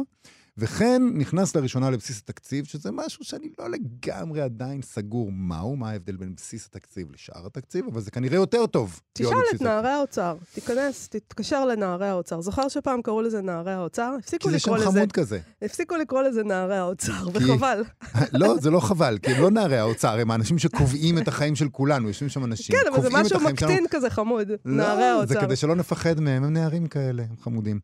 וכן 0.58 1.02
נכנס 1.14 1.56
לראשונה 1.56 1.90
לבסיס 1.90 2.20
התקציב, 2.20 2.66
שזה 2.66 2.92
משהו 2.92 3.24
שאני 3.24 3.50
לא 3.60 3.66
לגמרי 3.70 4.42
עדיין 4.42 4.82
סגור 4.82 5.32
מהו, 5.32 5.76
מה 5.76 5.90
ההבדל 5.90 6.16
בין 6.16 6.36
בסיס 6.36 6.66
התקציב 6.66 7.12
לשאר 7.12 7.46
התקציב, 7.46 7.86
אבל 7.92 8.02
זה 8.02 8.12
כנראה 8.12 8.36
יותר 8.36 8.66
טוב. 8.66 9.00
תשאל 9.14 9.30
את 9.56 9.62
נערי 9.62 9.90
האוצר, 9.90 10.36
תיכנס, 10.54 11.08
תתקשר 11.10 11.66
לנערי 11.66 12.08
האוצר. 12.08 12.42
זוכר 12.42 12.68
שפעם 12.70 13.02
קראו 13.02 13.22
לזה 13.22 13.42
נערי 13.42 13.72
האוצר? 13.72 14.16
הפסיקו 14.20 14.50
לקרוא 14.50 14.78
לזה... 14.78 14.86
כי 14.86 14.92
זה 14.92 14.92
שם 14.92 14.98
חמוד 14.98 15.12
כזה. 15.12 15.40
הפסיקו 15.62 15.96
לקרוא 15.96 16.22
לזה 16.22 16.44
נערי 16.44 16.78
האוצר, 16.78 17.28
וחבל. 17.34 17.84
לא, 18.34 18.56
זה 18.60 18.70
לא 18.70 18.80
חבל, 18.80 19.18
כי 19.22 19.32
הם 19.32 19.42
לא 19.42 19.52
נערי 19.52 19.78
האוצר, 19.78 20.20
הם 20.20 20.32
האנשים 20.32 20.60
שקובעים 20.60 21.18
את 21.18 21.28
החיים 21.28 21.56
של 21.56 21.70
כולנו, 21.70 22.08
יושבים 22.08 22.30
שם 22.30 22.44
אנשים, 22.44 22.76
כן, 22.76 22.94
אבל 22.94 23.02
זה 23.02 23.10
משהו 23.12 23.40
מקטין 23.40 23.86
כזה 23.90 24.10
חמוד, 24.10 24.48
נערי 24.66 25.04
האוצר. 25.04 25.34
זה 25.34 25.40
כדי 25.40 25.56
שלא 25.56 25.76
נפחד 25.76 26.20
מהם, 26.20 26.44
הם 26.44 26.54
נערים 26.54 26.88
כאלה, 26.88 27.24
הם 27.30 27.36
חמודים. 27.44 27.80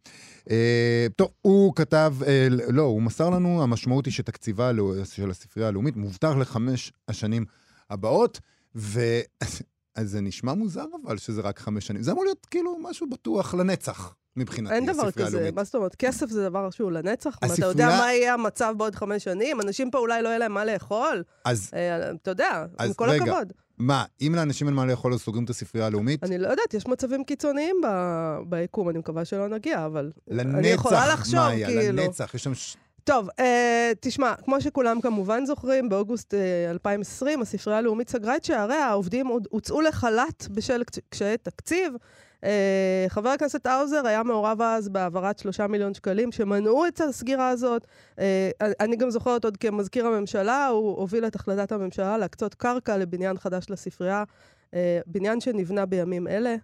טוב, 1.15 1.29
הוא 1.41 1.75
כתב, 1.75 2.13
לא, 2.69 2.81
הוא 2.81 3.01
מסר 3.01 3.29
לנו, 3.29 3.63
המשמעות 3.63 4.05
היא 4.05 4.13
שתקציבה 4.13 4.71
של 5.03 5.29
הספרייה 5.29 5.69
הלאומית 5.69 5.95
מובטח 5.95 6.31
לחמש 6.39 6.93
השנים 7.07 7.45
הבאות, 7.89 8.39
ו... 8.75 8.99
אז 9.95 10.09
זה 10.09 10.21
נשמע 10.21 10.53
מוזר 10.53 10.85
אבל 11.05 11.17
שזה 11.17 11.41
רק 11.41 11.59
חמש 11.59 11.87
שנים. 11.87 12.01
זה 12.01 12.11
אמור 12.11 12.23
להיות 12.23 12.47
כאילו 12.51 12.77
משהו 12.79 13.09
בטוח 13.09 13.53
לנצח. 13.53 14.15
מבחינתי, 14.35 14.73
אין 14.73 14.85
דבר 14.85 15.11
כזה, 15.11 15.27
הלאומית. 15.27 15.55
מה 15.55 15.63
זאת 15.63 15.75
אומרת? 15.75 15.95
כסף 15.95 16.29
זה 16.29 16.49
דבר 16.49 16.69
שהוא 16.69 16.91
לנצח? 16.91 17.37
הספרייה... 17.41 17.55
אתה 17.55 17.65
יודע 17.65 17.87
מה 17.87 18.13
יהיה 18.13 18.33
המצב 18.33 18.73
בעוד 18.77 18.95
חמש 18.95 19.23
שנים? 19.23 19.61
אנשים 19.61 19.91
פה 19.91 19.97
אולי 19.97 20.21
לא 20.21 20.29
יהיה 20.29 20.37
להם 20.37 20.53
מה 20.53 20.65
לאכול? 20.65 21.23
אז... 21.45 21.71
אה, 21.73 22.11
אתה 22.11 22.31
יודע, 22.31 22.65
אז 22.77 22.89
עם 22.89 22.93
כל 22.93 23.09
רגע, 23.09 23.23
הכבוד. 23.23 23.53
מה, 23.77 24.05
אם 24.21 24.33
לאנשים 24.35 24.67
אין 24.67 24.75
מה 24.75 24.85
לאכול, 24.85 25.13
אז 25.13 25.19
סוגרים 25.19 25.43
את 25.43 25.49
הספרייה 25.49 25.87
הלאומית? 25.87 26.23
אני 26.23 26.37
לא 26.37 26.47
יודעת, 26.47 26.73
יש 26.73 26.87
מצבים 26.87 27.23
קיצוניים 27.23 27.75
ב... 27.83 27.87
ביקום, 28.49 28.89
אני 28.89 28.99
מקווה 28.99 29.25
שלא 29.25 29.47
נגיע, 29.47 29.85
אבל... 29.85 30.11
לנצח, 30.27 30.57
אני 30.57 30.67
יכולה 30.67 31.13
לחשוב, 31.13 31.35
מאיה, 31.35 31.67
כאילו... 31.67 32.03
לנצח, 32.03 32.33
יש 32.35 32.43
שם... 32.43 32.51
טוב, 33.03 33.29
אה, 33.39 33.91
תשמע, 33.99 34.33
כמו 34.43 34.61
שכולם 34.61 35.01
כמובן 35.01 35.45
זוכרים, 35.45 35.89
באוגוסט 35.89 36.33
אה, 36.33 36.71
2020 36.71 37.41
הספרייה 37.41 37.79
הלאומית 37.79 38.09
סגרה 38.09 38.35
את 38.35 38.43
שעריה, 38.43 38.85
העובדים 38.85 39.27
הוצאו 39.27 39.81
לחל"ת 39.81 40.47
בשל 40.51 40.83
קשיי 41.09 41.37
תקציב. 41.37 41.93
אה, 42.43 43.05
חבר 43.07 43.29
הכנסת 43.29 43.65
האוזר 43.65 44.07
היה 44.07 44.23
מעורב 44.23 44.61
אז 44.61 44.89
בהעברת 44.89 45.39
שלושה 45.39 45.67
מיליון 45.67 45.93
שקלים 45.93 46.31
שמנעו 46.31 46.87
את 46.87 47.01
הסגירה 47.01 47.49
הזאת. 47.49 47.85
אה, 48.19 48.49
אני 48.79 48.95
גם 48.95 49.09
זוכרת 49.09 49.45
עוד 49.45 49.57
כמזכיר 49.57 50.07
הממשלה, 50.07 50.67
הוא 50.67 50.97
הוביל 50.97 51.27
את 51.27 51.35
החלטת 51.35 51.71
הממשלה 51.71 52.17
להקצות 52.17 52.53
קרקע 52.55 52.97
לבניין 52.97 53.37
חדש 53.37 53.65
לספרייה, 53.69 54.23
אה, 54.73 54.99
בניין 55.05 55.39
שנבנה 55.41 55.85
בימים 55.85 56.27
אלה. 56.27 56.55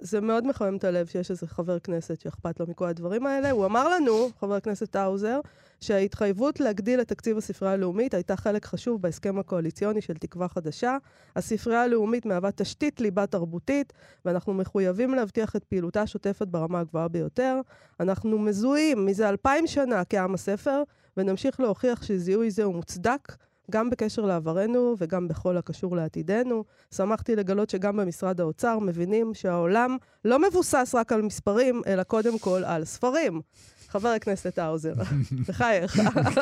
זה 0.00 0.20
מאוד 0.20 0.46
מחמם 0.46 0.76
את 0.76 0.84
הלב 0.84 1.06
שיש 1.06 1.30
איזה 1.30 1.46
חבר 1.46 1.78
כנסת 1.78 2.20
שאכפת 2.20 2.60
לו 2.60 2.66
מכל 2.68 2.86
הדברים 2.86 3.26
האלה. 3.26 3.50
הוא 3.50 3.66
אמר 3.66 3.88
לנו, 3.88 4.28
חבר 4.40 4.54
הכנסת 4.54 4.96
האוזר, 4.96 5.40
שההתחייבות 5.80 6.60
להגדיל 6.60 7.00
את 7.00 7.08
תקציב 7.08 7.36
הספרייה 7.36 7.74
הלאומית 7.74 8.14
הייתה 8.14 8.36
חלק 8.36 8.64
חשוב 8.64 9.02
בהסכם 9.02 9.38
הקואליציוני 9.38 10.00
של 10.00 10.14
תקווה 10.14 10.48
חדשה. 10.48 10.96
הספרייה 11.36 11.82
הלאומית 11.82 12.26
מהווה 12.26 12.50
תשתית 12.52 13.00
ליבה 13.00 13.26
תרבותית, 13.26 13.92
ואנחנו 14.24 14.54
מחויבים 14.54 15.14
להבטיח 15.14 15.56
את 15.56 15.64
פעילותה 15.64 16.02
השוטפת 16.02 16.48
ברמה 16.48 16.80
הגבוהה 16.80 17.08
ביותר. 17.08 17.60
אנחנו 18.00 18.38
מזוהים 18.38 19.06
מזה 19.06 19.28
אלפיים 19.28 19.66
שנה 19.66 20.04
כעם 20.04 20.34
הספר, 20.34 20.82
ונמשיך 21.16 21.60
להוכיח 21.60 22.02
שזיהוי 22.02 22.50
זה 22.50 22.64
הוא 22.64 22.74
מוצדק. 22.74 23.32
גם 23.70 23.90
בקשר 23.90 24.22
לעברנו 24.22 24.94
וגם 24.98 25.28
בכל 25.28 25.56
הקשור 25.56 25.96
לעתידנו. 25.96 26.64
שמחתי 26.94 27.36
לגלות 27.36 27.70
שגם 27.70 27.96
במשרד 27.96 28.40
האוצר 28.40 28.78
מבינים 28.78 29.34
שהעולם 29.34 29.96
לא 30.24 30.38
מבוסס 30.48 30.94
רק 30.98 31.12
על 31.12 31.22
מספרים, 31.22 31.82
אלא 31.86 32.02
קודם 32.02 32.38
כל 32.38 32.62
על 32.64 32.84
ספרים. 32.84 33.40
חבר 33.88 34.08
הכנסת 34.08 34.58
האוזר, 34.58 34.94
בחייך. 35.48 35.96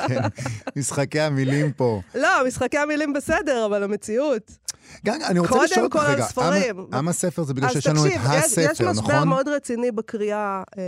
כן, 0.09 0.21
משחקי 0.77 1.21
המילים 1.21 1.73
פה. 1.73 2.01
לא, 2.15 2.29
משחקי 2.47 2.79
המילים 2.79 3.13
בסדר, 3.13 3.67
אבל 3.67 3.83
המציאות. 3.83 4.51
גם, 5.07 5.19
אני 5.29 5.39
רוצה 5.39 5.55
לשאול 5.65 5.69
קודם 5.69 5.85
אותך 5.85 5.97
כל 5.97 6.07
על 6.07 6.13
רגע, 6.15 6.25
ספרים. 6.25 6.87
עם- 6.93 7.09
הספר 7.09 7.43
זה 7.43 7.55
בגלל 7.55 7.67
אז 7.69 7.73
שיש 7.73 7.87
לנו 7.87 8.07
את 8.07 8.13
תקשיב, 8.13 8.31
יש- 8.33 8.45
יש 8.59 8.59
הספר, 8.69 8.91
משבר 8.91 9.03
נכון? 9.15 9.29
מאוד 9.29 9.49
רציני 9.49 9.91
בקריאה 9.93 10.63
אה, 10.79 10.83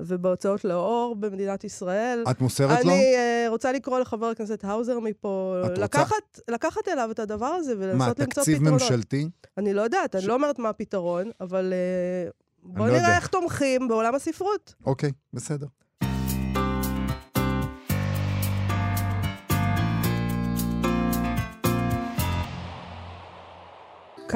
ובהוצאות 0.00 0.64
לאור 0.64 1.16
במדינת 1.16 1.64
ישראל. 1.64 2.24
את 2.30 2.40
מוסרת 2.40 2.84
לו? 2.84 2.90
אני 2.90 3.14
אה, 3.14 3.46
רוצה 3.48 3.72
לקרוא 3.72 3.98
לחבר 3.98 4.26
הכנסת 4.26 4.64
האוזר 4.64 4.98
מפה, 5.00 5.56
את 5.64 5.70
רוצה? 5.70 5.82
לקחת, 5.82 6.40
לקחת 6.48 6.88
אליו 6.88 7.10
את 7.10 7.18
הדבר 7.18 7.46
הזה 7.46 7.74
מה, 7.74 7.80
ולנסות 7.80 8.18
למצוא 8.18 8.42
תקציב 8.42 8.58
פתרונות. 8.58 8.82
ממשלתי? 8.82 9.28
אני 9.58 9.74
לא 9.74 9.82
יודעת, 9.82 10.16
אני 10.16 10.26
לא 10.26 10.34
אומרת 10.34 10.58
מה 10.58 10.68
הפתרון, 10.68 11.30
אבל 11.40 11.72
אה, 11.72 12.30
בוא 12.62 12.86
לא 12.86 12.92
נראה 12.92 13.02
יודע. 13.02 13.16
איך 13.16 13.26
תומכים 13.26 13.88
בעולם 13.88 14.14
הספרות. 14.14 14.74
אוקיי, 14.86 15.12
בסדר. 15.32 15.66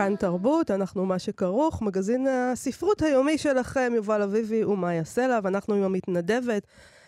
כאן 0.00 0.16
תרבות, 0.16 0.70
אנחנו 0.70 1.06
מה 1.06 1.18
שכרוך, 1.18 1.82
מגזין 1.82 2.26
הספרות 2.28 3.02
היומי 3.02 3.38
שלכם, 3.38 3.92
יובל 3.94 4.22
אביבי 4.22 4.64
ומאיה 4.64 5.04
סלע, 5.04 5.38
ואנחנו 5.42 5.74
עם 5.74 5.82
המתנדבת. 5.82 6.66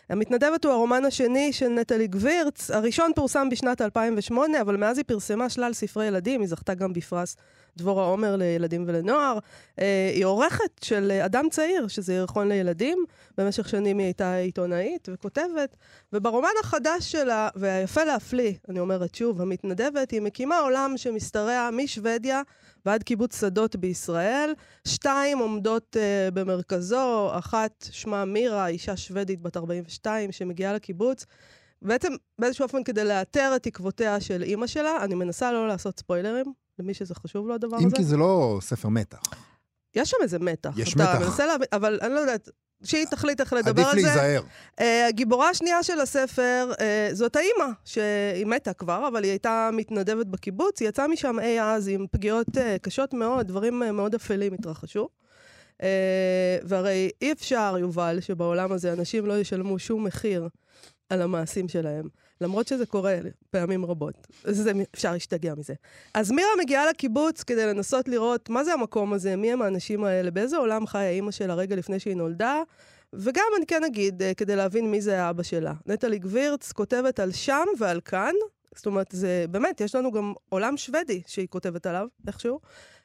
המתנדבת 0.09 0.65
הוא 0.65 0.73
הרומן 0.73 1.05
השני 1.05 1.53
של 1.53 1.69
נטלי 1.69 2.07
גבירץ. 2.07 2.71
הראשון 2.71 3.11
פורסם 3.17 3.49
בשנת 3.51 3.81
2008, 3.81 4.61
אבל 4.61 4.77
מאז 4.77 4.99
היא 4.99 5.05
פרסמה 5.05 5.49
שלל 5.49 5.73
ספרי 5.73 6.07
ילדים, 6.07 6.41
היא 6.41 6.49
זכתה 6.49 6.75
גם 6.75 6.93
בפרס 6.93 7.37
דבורה 7.77 8.05
עומר 8.05 8.37
לילדים 8.37 8.85
ולנוער. 8.87 9.39
אה, 9.79 10.11
היא 10.15 10.25
עורכת 10.25 10.83
של 10.85 11.11
אדם 11.25 11.49
צעיר, 11.51 11.89
שזה 11.89 12.15
ירחון 12.15 12.49
לילדים. 12.49 13.05
במשך 13.39 13.69
שנים 13.69 13.99
היא 13.99 14.07
הייתה 14.07 14.35
עיתונאית 14.35 15.09
וכותבת. 15.13 15.77
וברומן 16.13 16.49
החדש 16.61 17.13
שלה, 17.13 17.49
והיפה 17.55 18.05
להפליא, 18.05 18.53
אני 18.69 18.81
אומרת 18.81 19.15
שוב, 19.15 19.41
המתנדבת, 19.41 20.11
היא 20.11 20.21
מקימה 20.21 20.59
עולם 20.59 20.95
שמשתרע 20.97 21.71
משוודיה 21.73 22.43
ועד 22.87 23.03
קיבוץ 23.03 23.41
שדות 23.41 23.77
בישראל. 23.77 24.55
שתיים 24.89 25.39
עומדות 25.39 25.97
uh, 25.97 26.31
במרכזו, 26.31 27.31
אחת 27.39 27.87
שמה 27.91 28.25
מירה, 28.25 28.67
אישה 28.67 28.97
שוודית 28.97 29.43
בת 29.43 29.57
42 29.57 30.33
שמגיעה 30.33 30.73
לקיבוץ. 30.73 31.27
בעצם 31.83 32.13
באיזשהו 32.39 32.63
אופן 32.63 32.85
כדי 32.85 33.05
לאתר 33.05 33.53
את 33.57 33.63
תקוותיה 33.63 34.21
של 34.21 34.43
אימא 34.43 34.67
שלה, 34.67 35.05
אני 35.05 35.15
מנסה 35.15 35.53
לא 35.53 35.69
לעשות 35.69 35.99
ספוילרים, 35.99 36.47
למי 36.79 36.95
שזה 36.95 37.15
חשוב 37.15 37.49
לו 37.49 37.55
הדבר 37.55 37.79
אם 37.81 37.87
הזה. 37.87 37.97
כי 37.97 38.05
זה 38.05 38.17
לא 38.17 38.59
ספר 38.61 38.89
מתח. 38.89 39.21
יש 39.95 40.11
שם 40.11 40.17
איזה 40.23 40.39
מתח. 40.39 40.71
יש 40.77 40.95
אתה 40.95 41.03
מתח. 41.03 41.27
מנסה 41.27 41.47
להבין, 41.47 41.69
אבל 41.73 41.99
אני 42.03 42.15
לא 42.15 42.21
יודעת, 42.21 42.49
שהיא 42.85 43.07
תחליט 43.07 43.41
איך 43.41 43.53
לדבר 43.53 43.83
עדיף 43.83 43.87
על 43.87 44.01
זה. 44.01 44.07
להיזהר. 44.07 44.43
Uh, 44.81 44.83
הגיבורה 45.09 45.49
השנייה 45.49 45.83
של 45.83 46.01
הספר, 46.01 46.73
uh, 46.73 47.15
זאת 47.15 47.37
האימא, 47.37 47.73
שהיא 47.85 48.47
מתה 48.47 48.73
כבר, 48.73 49.09
אבל 49.09 49.23
היא 49.25 49.31
הייתה 49.31 49.71
מתנדבת 49.73 50.27
בקיבוץ, 50.27 50.81
היא 50.81 50.89
יצאה 50.89 51.09
משם 51.09 51.41
אי 51.41 51.63
אז 51.63 51.89
עם 51.89 52.07
פגיעות 52.11 52.49
uh, 52.49 52.61
קשות 52.83 53.15
מאוד, 53.15 53.49
דברים 53.49 53.83
uh, 53.83 53.93
מאוד 53.93 54.15
אפלים 54.15 54.53
התרחשו. 54.55 55.09
Uh, 55.79 55.85
והרי 56.63 57.11
אי 57.23 57.33
אפשר, 57.33 57.77
יובל, 57.81 58.19
שבעולם 58.21 58.73
הזה 58.73 58.93
אנשים 58.93 59.27
לא 59.27 59.39
ישלמו 59.39 59.79
שום 59.79 60.05
מחיר 60.05 60.49
על 61.11 61.23
המעשים 61.23 61.69
שלהם, 61.69 62.09
למרות 62.43 62.69
שזה 62.69 62.87
קורה 62.87 63.19
פעמים 63.51 63.87
רבות. 63.87 64.27
זה, 64.45 64.73
אפשר 64.95 65.13
להשתגע 65.13 65.55
מזה. 65.55 65.75
אז 66.15 66.31
מירה 66.31 66.51
מגיעה 66.63 66.87
לקיבוץ 66.87 67.43
כדי 67.43 67.67
לנסות 67.67 68.09
לראות 68.09 68.49
מה 68.49 68.65
זה 68.65 68.73
המקום 68.73 69.13
הזה, 69.13 69.37
מי 69.37 69.53
הם 69.53 69.63
האנשים 69.63 70.05
האלה, 70.05 70.31
באיזה 70.31 70.57
עולם 70.57 70.87
חיה 70.87 71.11
אימא 71.11 71.31
שלה 71.31 71.55
רגע 71.55 71.77
לפני 71.77 72.01
שהיא 72.01 72.17
נולדה, 72.17 72.63
וגם 73.13 73.45
אני 73.57 73.67
כן 73.67 73.85
אגיד, 73.85 74.23
אה, 74.23 74.35
כדי 74.35 74.57
להבין 74.57 74.91
מי 74.91 75.01
זה 75.01 75.23
האבא 75.23 75.43
שלה. 75.43 75.73
נטלי 75.87 76.19
גבירץ 76.19 76.73
כותבת 76.73 77.21
על 77.21 77.33
שם 77.33 77.65
ועל 77.79 78.01
כאן, 78.01 78.35
זאת 78.75 78.87
אומרת, 78.87 79.07
זה 79.11 79.45
באמת, 79.51 79.81
יש 79.81 79.95
לנו 79.95 80.13
גם 80.13 80.33
עולם 80.49 80.77
שוודי 80.77 81.23
שהיא 81.27 81.49
כותבת 81.51 81.87
עליו, 81.87 82.07
איכשהו. 82.27 82.61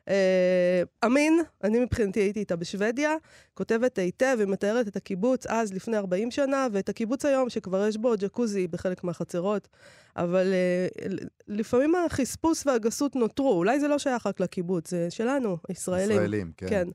אה, 0.08 0.84
אמין, 1.06 1.40
אני 1.64 1.80
מבחינתי 1.80 2.20
הייתי 2.20 2.40
איתה 2.40 2.56
בשוודיה, 2.56 3.16
כותבת 3.54 3.98
היטב 3.98 4.36
ומתארת 4.40 4.88
את 4.88 4.96
הקיבוץ 4.96 5.46
אז, 5.46 5.74
לפני 5.74 5.98
40 5.98 6.32
שנה, 6.32 6.68
ואת 6.72 6.90
הקיבוץ 6.90 7.26
היום, 7.26 7.50
שכבר 7.50 7.88
יש 7.88 7.98
בו 7.98 8.14
ג'קוזי 8.20 8.68
בחלק 8.68 9.04
מהחצרות. 9.04 9.68
אבל 10.16 10.54
אה, 10.54 11.08
לפעמים 11.48 11.96
החספוס 11.96 12.68
והגסות 12.68 13.16
נותרו, 13.16 13.52
אולי 13.54 13.80
זה 13.80 13.88
לא 13.88 14.00
שייך 14.00 14.28
רק 14.28 14.40
לקיבוץ, 14.40 14.90
זה 14.90 15.08
שלנו, 15.10 15.58
הישראלים. 15.70 16.12
ישראלים, 16.12 16.52
כן. 16.58 16.70
כן. 16.70 16.88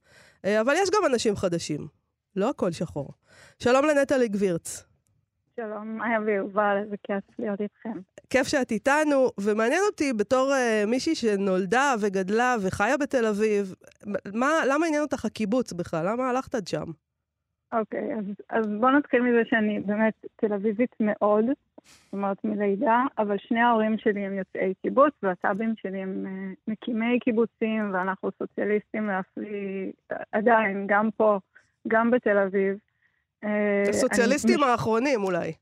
אה, 0.45 0.61
אבל 0.61 0.75
יש 0.83 0.90
גם 0.90 1.12
אנשים 1.12 1.37
חדשים, 1.37 1.87
לא 2.37 2.50
הכל 2.50 2.73
שחור. 2.73 3.12
שלום 3.59 3.85
לנטלי 3.85 4.28
גבירץ. 4.28 4.92
שלום, 5.57 5.97
מאיה 5.99 6.21
ויובל, 6.21 6.77
איזה 6.83 6.97
כיף 7.03 7.25
להיות 7.39 7.61
איתכם. 7.61 7.99
כיף 8.31 8.47
שאת 8.47 8.71
איתנו, 8.71 9.29
ומעניין 9.41 9.81
אותי 9.91 10.13
בתור 10.13 10.53
uh, 10.53 10.91
מישהי 10.91 11.15
שנולדה 11.15 11.95
וגדלה 12.01 12.57
וחיה 12.67 12.97
בתל 12.97 13.27
אביב, 13.27 13.75
מה, 14.35 14.51
למה 14.69 14.87
עניין 14.87 15.03
אותך 15.03 15.25
הקיבוץ 15.25 15.73
בכלל? 15.73 16.07
למה 16.13 16.31
הלכת 16.31 16.55
עד 16.55 16.67
שם? 16.67 16.85
אוקיי, 17.73 18.15
אז, 18.15 18.25
אז 18.51 18.67
בואו 18.81 18.99
נתחיל 18.99 19.23
מזה 19.23 19.43
שאני 19.45 19.81
באמת 19.81 20.27
תל 20.37 20.53
אביבית 20.53 20.95
מאוד, 21.01 21.45
זאת 21.45 22.13
אומרת 22.13 22.45
מלידה, 22.45 23.03
אבל 23.19 23.39
שני 23.39 23.61
ההורים 23.61 23.99
שלי 23.99 24.21
הם 24.27 24.39
יוצאי 24.39 24.75
קיבוץ, 24.83 25.15
והסבים 25.23 25.75
שלי 25.77 26.03
הם 26.03 26.27
uh, 26.27 26.59
מקימי 26.69 27.19
קיבוצים, 27.21 27.95
ואנחנו 27.95 28.31
סוציאליסטים 28.39 29.07
להפליא 29.07 29.93
עדיין, 30.33 30.87
גם 30.87 31.09
פה, 31.17 31.39
גם 31.89 32.11
בתל 32.11 32.39
אביב. 32.39 32.79
אה, 33.45 33.83
הסוציאליסטים 33.89 34.63
אני- 34.63 34.71
האחרונים 34.73 35.25
אולי. 35.25 35.53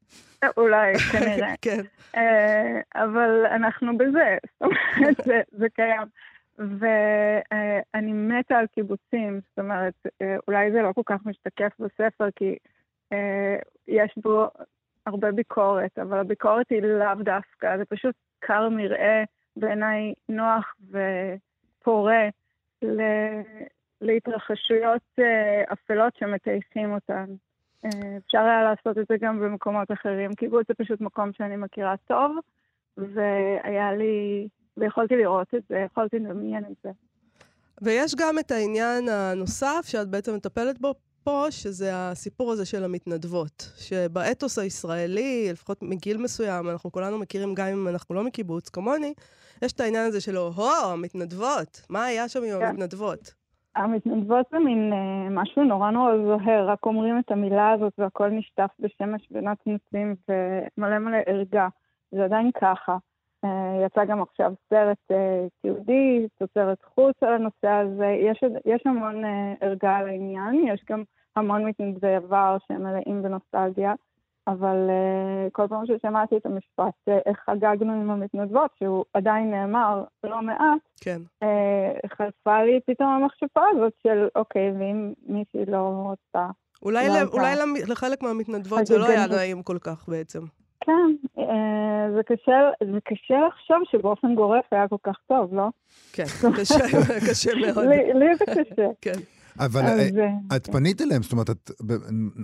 אולי, 0.57 0.93
כנראה. 1.13 1.55
כן. 1.63 1.81
אה, 2.17 2.81
אבל 2.95 3.47
אנחנו 3.47 3.99
בזה, 3.99 4.37
זאת 4.43 4.63
אומרת, 4.63 5.17
זה, 5.25 5.41
זה 5.53 5.67
קיים. 5.69 6.07
ואני 6.59 8.13
מתה 8.13 8.57
על 8.59 8.67
קיבוצים, 8.67 9.41
זאת 9.49 9.59
אומרת, 9.59 9.95
אה, 10.23 10.37
אולי 10.49 10.73
זה 10.73 10.83
לא 10.83 10.93
כל 10.93 11.03
כך 11.07 11.27
משתקף 11.27 11.73
בספר, 11.79 12.29
כי 12.37 12.57
אה, 13.13 13.57
יש 13.89 14.13
בו 14.23 14.49
הרבה 15.07 15.33
ביקורת, 15.33 15.99
אבל 15.99 16.19
הביקורת 16.19 16.71
היא 16.71 16.83
לאו 16.83 17.15
דווקא, 17.15 17.77
זה 17.79 17.85
פשוט 17.85 18.15
קר 18.41 18.69
מרעה, 18.69 19.23
בעיניי 19.57 20.15
נוח 20.29 20.75
ופורה 20.91 22.29
ל- 22.83 23.41
להתרחשויות 24.01 25.03
אה, 25.19 25.63
אפלות 25.73 26.17
שמטייחים 26.17 26.93
אותן. 26.93 27.25
אה, 27.85 28.17
אפשר 28.27 28.39
היה 28.39 28.63
לעשות 28.63 28.99
את 28.99 29.07
זה 29.09 29.15
גם 29.21 29.41
במקומות 29.41 29.93
אחרים. 29.93 30.35
קיבוץ 30.35 30.67
זה 30.69 30.75
פשוט 30.75 31.01
מקום 31.01 31.33
שאני 31.33 31.57
מכירה 31.57 31.95
טוב, 32.09 32.37
והיה 32.97 33.93
לי, 33.93 34.49
ויכולתי 34.77 35.17
לראות 35.17 35.55
את 35.55 35.63
זה, 35.69 35.79
יכולתי 35.87 36.19
לדמיין 36.19 36.65
את 36.65 36.77
זה. 36.85 36.91
ויש 37.83 38.15
גם 38.15 38.39
את 38.39 38.51
העניין 38.51 39.09
הנוסף 39.09 39.85
שאת 39.87 40.09
בעצם 40.09 40.35
מטפלת 40.35 40.79
בו 40.81 40.95
פה, 41.25 41.47
שזה 41.51 41.91
הסיפור 41.95 42.53
הזה 42.53 42.67
של 42.67 42.85
המתנדבות. 42.85 43.73
שבאתוס 43.77 44.59
הישראלי, 44.59 45.49
לפחות 45.53 45.83
מגיל 45.83 46.17
מסוים, 46.17 46.69
אנחנו 46.69 46.93
כולנו 46.93 47.19
מכירים, 47.19 47.55
גם 47.55 47.67
אם 47.67 47.89
אנחנו 47.89 48.15
לא 48.15 48.25
מקיבוץ, 48.25 48.69
כמוני, 48.69 49.15
יש 49.63 49.73
את 49.73 49.81
העניין 49.81 50.07
הזה 50.07 50.21
של, 50.21 50.37
הו, 50.37 50.71
המתנדבות. 50.85 51.83
מה 51.89 52.05
היה 52.05 52.29
שם 52.29 52.43
עם 52.43 52.59
כן. 52.59 52.67
המתנדבות? 52.67 53.40
המתנדבות 53.77 54.47
זה 54.50 54.59
מין 54.59 54.93
אה, 54.93 55.31
משהו 55.31 55.65
נורא 55.65 55.91
נורא 55.91 56.17
זוהר, 56.17 56.69
רק 56.69 56.87
אומרים 56.87 57.19
את 57.19 57.31
המילה 57.31 57.71
הזאת 57.71 57.93
והכל 57.99 58.29
נשטף 58.31 58.71
בשמש 58.81 59.29
ונצנצים 59.31 60.15
ומלא 60.29 60.99
מלא 60.99 61.19
ערגה. 61.27 61.69
זה 62.12 62.25
עדיין 62.25 62.50
ככה. 62.61 62.97
אה, 63.45 63.83
יצא 63.87 64.05
גם 64.05 64.23
עכשיו 64.23 64.53
סרט 64.71 64.99
אה, 65.11 65.47
תיעודי, 65.62 66.27
תוצרת 66.39 66.79
חוץ 66.95 67.23
על 67.23 67.33
הנושא 67.33 67.69
הזה. 67.69 68.07
יש, 68.07 68.45
יש 68.67 68.83
המון 68.87 69.23
ערגה 69.61 69.97
על 69.97 70.09
העניין, 70.09 70.67
יש 70.69 70.85
גם 70.91 71.03
המון 71.37 71.65
מתנדבי 71.65 72.15
עבר 72.15 72.57
שהם 72.69 72.83
מלאים 72.83 73.23
בנוסטלגיה, 73.23 73.95
אבל 74.47 74.91
אה, 74.91 75.49
כל 75.53 75.69
פעם 75.69 75.87
ששמעתי 75.87 76.37
את 76.37 76.47
המשפט, 76.47 76.95
אה, 77.09 77.19
איך 77.27 77.39
חגגנו 77.47 77.93
עם 77.93 78.11
המתנדבות, 78.11 78.71
שהוא 78.79 79.05
עדיין 79.15 79.51
נאמר 79.51 80.05
לא 80.25 80.43
מעט, 80.43 80.79
כן. 81.01 81.21
אה, 81.43 82.09
חלפה 82.17 82.63
לי 82.63 82.81
פתאום 82.87 83.09
המחשבה 83.09 83.63
הזאת 83.75 83.93
של, 84.03 84.29
אוקיי, 84.35 84.73
ואם 84.79 85.13
מישהי 85.27 85.65
לא 85.67 85.79
רוצה... 85.79 86.47
אולי, 86.83 87.09
לא 87.09 87.15
ל-. 87.15 87.27
אולי 87.33 87.55
לחלק 87.89 88.23
מהמתנדבות 88.23 88.87
זה 88.87 88.99
לא 88.99 89.07
היה. 89.07 89.27
נעים 89.27 89.63
כל 89.63 89.79
כך 89.79 90.09
בעצם. 90.09 90.41
כן, 90.81 91.39
אה, 91.39 92.13
זה 92.17 92.23
קשה, 92.23 92.71
זה 92.93 92.99
קשה 93.05 93.35
לחשוב 93.49 93.77
שבאופן 93.91 94.35
גורף 94.35 94.65
היה 94.73 94.89
כל 94.89 94.97
כך 95.03 95.17
טוב, 95.27 95.55
לא? 95.55 95.69
כן, 96.13 96.25
קשה, 96.57 96.75
קשה 97.31 97.51
מאוד. 97.61 97.85
לי 97.85 98.15
לי 98.15 98.37
זה 98.37 98.45
קשה. 98.47 98.89
כן. 99.01 99.40
אבל 99.59 99.80
אז... 99.85 99.99
אה, 99.99 100.26
אה, 100.50 100.57
את 100.57 100.66
פנית 100.66 101.00
אליהם, 101.00 101.23
זאת 101.23 101.33
אומרת, 101.33 101.50
את 101.50 101.71
ב- 101.87 101.97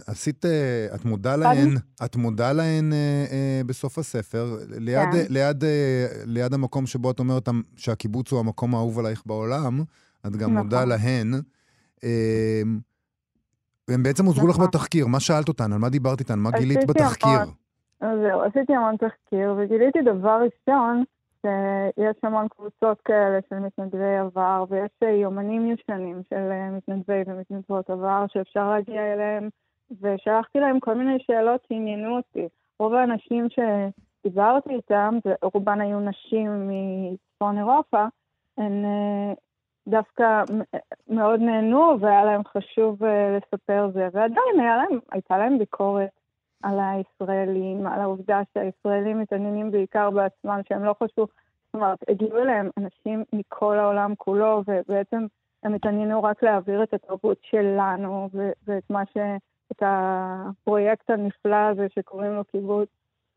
עשית, 0.06 0.44
אה, 0.44 0.86
את 0.94 1.04
מודה 1.04 1.36
להן, 1.36 1.74
את 2.04 2.16
מודה 2.16 2.52
להן 2.52 2.92
אה, 2.92 3.24
אה, 3.30 3.60
בסוף 3.66 3.98
הספר, 3.98 4.58
ליד, 4.70 5.08
כן. 5.12 5.16
אה, 5.16 5.24
ליד, 5.28 5.64
אה, 5.64 6.06
ליד 6.24 6.54
המקום 6.54 6.86
שבו 6.86 7.10
את 7.10 7.18
אומרת 7.18 7.48
שהקיבוץ 7.76 8.32
הוא 8.32 8.40
המקום 8.40 8.74
האהוב 8.74 8.98
עלייך 8.98 9.22
בעולם, 9.26 9.80
את 10.26 10.36
גם 10.36 10.50
נכון. 10.50 10.64
מודה 10.64 10.84
להן. 10.84 11.34
אה, 12.04 12.62
והם 13.88 14.02
בעצם 14.02 14.26
עוזרו 14.26 14.46
לך 14.46 14.54
נכון. 14.54 14.66
בתחקיר, 14.66 15.06
מה 15.06 15.20
שאלת 15.20 15.48
אותן? 15.48 15.72
על 15.72 15.78
מה 15.78 15.88
דיברת 15.88 16.20
איתן? 16.20 16.38
מה 16.38 16.50
גילית 16.50 16.86
בתחקיר? 16.86 17.38
זהו, 18.00 18.42
עשיתי 18.42 18.74
המון 18.74 18.96
תחקיר, 18.96 19.54
וגיליתי 19.58 19.98
דבר 20.02 20.38
ראשון, 20.44 21.04
שיש 21.42 22.16
המון 22.22 22.48
קבוצות 22.48 23.00
כאלה 23.00 23.38
של 23.48 23.58
מתנדבי 23.58 24.16
עבר, 24.16 24.64
ויש 24.68 24.90
יומנים 25.02 25.72
ישנים 25.72 26.22
של 26.30 26.70
מתנדבי 26.70 27.22
ומתנדבות 27.26 27.90
עבר 27.90 28.24
שאפשר 28.28 28.70
להגיע 28.70 29.12
אליהם, 29.12 29.48
ושלחתי 30.00 30.60
להם 30.60 30.80
כל 30.80 30.94
מיני 30.94 31.18
שאלות 31.18 31.60
שעניינו 31.68 32.16
אותי. 32.16 32.48
רוב 32.78 32.94
האנשים 32.94 33.46
שדיברתי 33.50 34.74
איתם, 34.74 35.18
רובן 35.54 35.80
היו 35.80 36.00
נשים 36.00 36.68
מצפון 36.68 37.58
אירופה, 37.58 38.06
הן 38.58 38.84
דווקא 39.88 40.42
מאוד 41.08 41.40
נהנו 41.40 42.00
והיה 42.00 42.24
להם 42.24 42.42
חשוב 42.44 42.98
לספר 43.04 43.90
זה, 43.92 44.08
ועדיין 44.12 44.56
להם, 44.76 44.98
הייתה 45.12 45.38
להם 45.38 45.58
ביקורת 45.58 46.10
על 46.62 46.78
הישראלים, 46.80 47.86
על 47.86 48.00
העובדה 48.00 48.40
שהישראלים 48.54 49.20
מתעניינים 49.20 49.70
בעיקר 49.70 50.10
בעצמם, 50.10 50.60
שהם 50.68 50.84
לא 50.84 50.94
חשבו, 51.02 51.26
זאת 51.66 51.74
אומרת, 51.74 51.98
הגיעו 52.08 52.38
אליהם 52.38 52.70
אנשים 52.78 53.24
מכל 53.32 53.78
העולם 53.78 54.14
כולו, 54.18 54.62
ובעצם 54.66 55.26
הם 55.62 55.74
התעניינו 55.74 56.22
רק 56.22 56.42
להעביר 56.42 56.82
את 56.82 56.94
התרבות 56.94 57.38
שלנו, 57.42 58.28
ואת 58.66 58.90
מה 58.90 59.02
ש... 59.06 59.16
את 59.72 59.82
הפרויקט 59.86 61.10
הנפלא 61.10 61.56
הזה 61.56 61.86
שקוראים 61.94 62.32
לו 62.32 62.44
קיבוץ, 62.44 62.88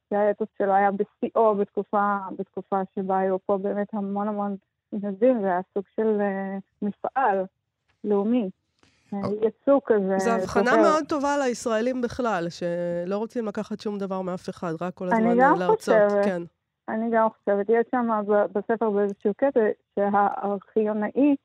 שהאתוס 0.10 0.48
שלו 0.58 0.74
היה 0.74 0.90
בשיאו 0.92 1.56
בתקופה, 1.56 2.18
בתקופה 2.38 2.82
שבה 2.96 3.18
היו 3.18 3.40
פה 3.46 3.58
באמת 3.58 3.94
המון 3.94 4.28
המון 4.28 4.56
מתנדבים, 4.94 5.42
זה 5.42 5.48
היה 5.48 5.62
סוג 5.74 5.84
של 5.96 6.18
uh, 6.20 6.62
מפעל 6.82 7.46
לאומי. 8.04 8.50
יצוא 9.42 9.80
כזה. 9.86 10.18
זו 10.18 10.32
הבחנה 10.32 10.78
מאוד 10.82 11.04
טובה 11.10 11.38
לישראלים 11.38 12.02
בכלל, 12.02 12.48
שלא 12.50 13.18
רוצים 13.18 13.46
לקחת 13.46 13.80
שום 13.80 13.98
דבר 13.98 14.22
מאף 14.22 14.50
אחד, 14.50 14.74
רק 14.82 14.94
כל 14.94 15.08
הזמן 15.08 15.38
להרצות. 15.38 16.12
כן. 16.26 16.42
אני 16.90 17.10
גם 17.12 17.28
חושבת, 17.30 17.70
יש 17.70 17.86
שם 17.92 18.10
בספר 18.28 18.90
באיזשהו 18.90 19.34
קטע 19.38 19.60
שהארכיונאי 19.96 21.36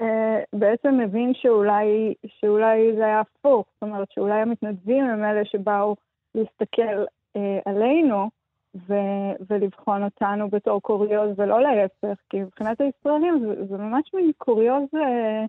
אה, 0.00 0.42
בעצם 0.52 0.98
מבין 0.98 1.32
שאולי, 1.34 2.14
שאולי 2.26 2.96
זה 2.96 3.04
היה 3.04 3.20
הפוך, 3.20 3.66
זאת 3.74 3.82
אומרת 3.82 4.08
שאולי 4.10 4.40
המתנדבים 4.40 5.04
הם 5.04 5.24
אלה 5.24 5.44
שבאו 5.44 5.96
להסתכל 6.34 7.04
אה, 7.36 7.58
עלינו 7.64 8.30
ו- 8.88 9.34
ולבחון 9.50 10.04
אותנו 10.04 10.48
בתור 10.48 10.80
קוריוז 10.82 11.30
ולא 11.36 11.62
להפך, 11.62 12.20
כי 12.30 12.40
מבחינת 12.40 12.80
הישראלים 12.80 13.40
זה, 13.40 13.66
זה 13.66 13.76
ממש 13.76 14.10
מין 14.14 14.32
קוריוז 14.38 14.84
אה, 14.94 15.44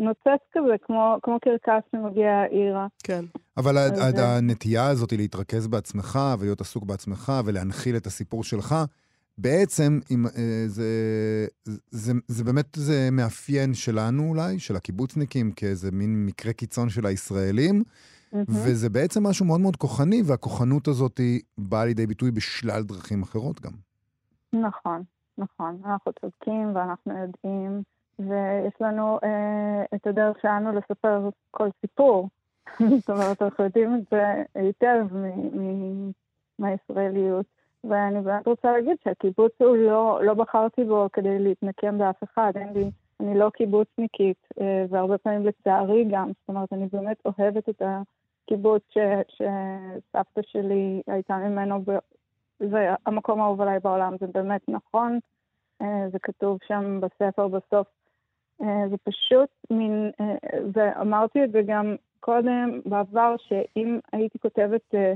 נוצץ 0.00 0.42
כזה, 0.52 0.74
כמו, 0.82 1.16
כמו 1.22 1.38
קרקס 1.40 1.88
שמגיע 1.92 2.32
העירה. 2.32 2.86
כן. 3.02 3.24
אבל 3.56 3.78
אז... 3.78 4.14
הנטייה 4.18 4.86
הזאת 4.86 5.10
היא 5.10 5.18
להתרכז 5.18 5.66
בעצמך 5.66 6.18
ולהיות 6.38 6.60
עסוק 6.60 6.84
בעצמך 6.84 7.32
ולהנחיל 7.44 7.96
את 7.96 8.06
הסיפור 8.06 8.44
שלך, 8.44 8.74
בעצם 9.38 10.00
אם, 10.10 10.26
אה, 10.26 10.64
זה, 10.66 10.84
זה, 11.64 11.78
זה, 11.90 12.12
זה 12.28 12.44
באמת 12.44 12.66
זה 12.74 13.08
מאפיין 13.12 13.74
שלנו 13.74 14.28
אולי, 14.28 14.58
של 14.58 14.76
הקיבוצניקים, 14.76 15.52
כאיזה 15.52 15.90
מין 15.92 16.26
מקרה 16.26 16.52
קיצון 16.52 16.88
של 16.88 17.06
הישראלים, 17.06 17.82
mm-hmm. 17.82 18.36
וזה 18.48 18.90
בעצם 18.90 19.26
משהו 19.26 19.46
מאוד 19.46 19.60
מאוד 19.60 19.76
כוחני, 19.76 20.22
והכוחנות 20.26 20.88
הזאת 20.88 21.18
היא 21.18 21.40
באה 21.58 21.84
לידי 21.84 22.06
ביטוי 22.06 22.30
בשלל 22.30 22.82
דרכים 22.82 23.22
אחרות 23.22 23.60
גם. 23.60 23.72
נכון, 24.52 25.02
נכון. 25.38 25.80
אנחנו 25.84 26.12
צודקים 26.20 26.74
ואנחנו 26.74 27.12
יודעים. 27.12 27.82
ויש 28.28 28.74
לנו 28.80 29.18
אה, 29.24 29.84
את 29.94 30.06
הדרך 30.06 30.40
שלנו 30.42 30.72
לספר 30.72 31.28
כל 31.50 31.68
סיפור. 31.80 32.28
זאת 33.00 33.10
אומרת, 33.10 33.42
אנחנו 33.42 33.64
יודעים 33.64 33.94
את 33.94 34.02
זה 34.10 34.42
היטב 34.54 35.06
מהישראליות. 36.58 37.46
ואני 37.84 38.20
באמת 38.20 38.46
רוצה 38.46 38.72
להגיד 38.72 38.96
שהקיבוץ 39.04 39.52
הוא 39.58 39.76
לא, 39.76 40.20
לא 40.24 40.34
בחרתי 40.34 40.84
בו 40.84 41.06
כדי 41.12 41.38
להתנקם 41.38 41.98
באף 41.98 42.24
אחד, 42.24 42.52
אין 42.56 42.72
לי, 42.72 42.90
אני 43.20 43.38
לא 43.38 43.50
קיבוצניקית, 43.50 44.46
אה, 44.60 44.84
והרבה 44.90 45.18
פעמים 45.18 45.46
לצערי 45.46 46.04
גם, 46.10 46.28
זאת 46.28 46.48
אומרת, 46.48 46.72
אני 46.72 46.88
באמת 46.92 47.16
אוהבת 47.24 47.68
את 47.68 47.82
הקיבוץ 47.82 48.82
ש, 48.88 48.98
שסבתא 49.28 50.40
שלי 50.42 51.02
הייתה 51.06 51.36
ממנו, 51.36 51.82
ב, 51.86 51.90
זה 52.58 52.94
המקום 53.06 53.40
האהוב 53.40 53.60
עליי 53.60 53.78
בעולם, 53.78 54.16
זה 54.20 54.26
באמת 54.26 54.68
נכון, 54.68 55.18
אה, 55.82 56.08
זה 56.12 56.18
כתוב 56.18 56.58
שם 56.68 57.00
בספר 57.00 57.48
בסוף 57.48 57.86
זה 58.60 58.96
פשוט 59.04 59.48
מין, 59.70 60.10
אה, 60.20 60.34
ואמרתי 60.72 61.44
את 61.44 61.52
זה 61.52 61.62
גם 61.66 61.96
קודם, 62.20 62.80
בעבר, 62.86 63.34
שאם 63.38 63.98
הייתי 64.12 64.38
כותבת 64.38 64.94
אה, 64.94 65.12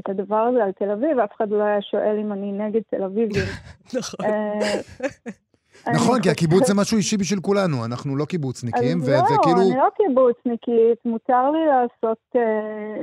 את 0.00 0.08
הדבר 0.08 0.36
הזה 0.36 0.64
על 0.64 0.72
תל 0.72 0.90
אביב, 0.90 1.18
אף 1.18 1.30
אחד 1.36 1.50
לא 1.50 1.62
היה 1.62 1.82
שואל 1.82 2.18
אם 2.20 2.32
אני 2.32 2.52
נגד 2.52 2.80
תל 2.90 3.02
אביבים. 3.02 3.44
נכון. 3.98 4.26
נכון, 5.94 6.22
כי 6.22 6.30
הקיבוץ 6.30 6.66
זה 6.66 6.74
משהו 6.74 6.96
אישי 6.96 7.16
בשביל 7.16 7.40
כולנו, 7.40 7.84
אנחנו 7.84 8.16
לא 8.16 8.24
קיבוצניקים, 8.24 8.98
וכאילו... 9.00 9.56
לא, 9.56 9.62
אני 9.62 9.76
לא 9.76 9.88
קיבוצניקית, 9.96 11.04
מותר 11.04 11.50
לי 11.50 11.66
לעשות, 11.66 12.18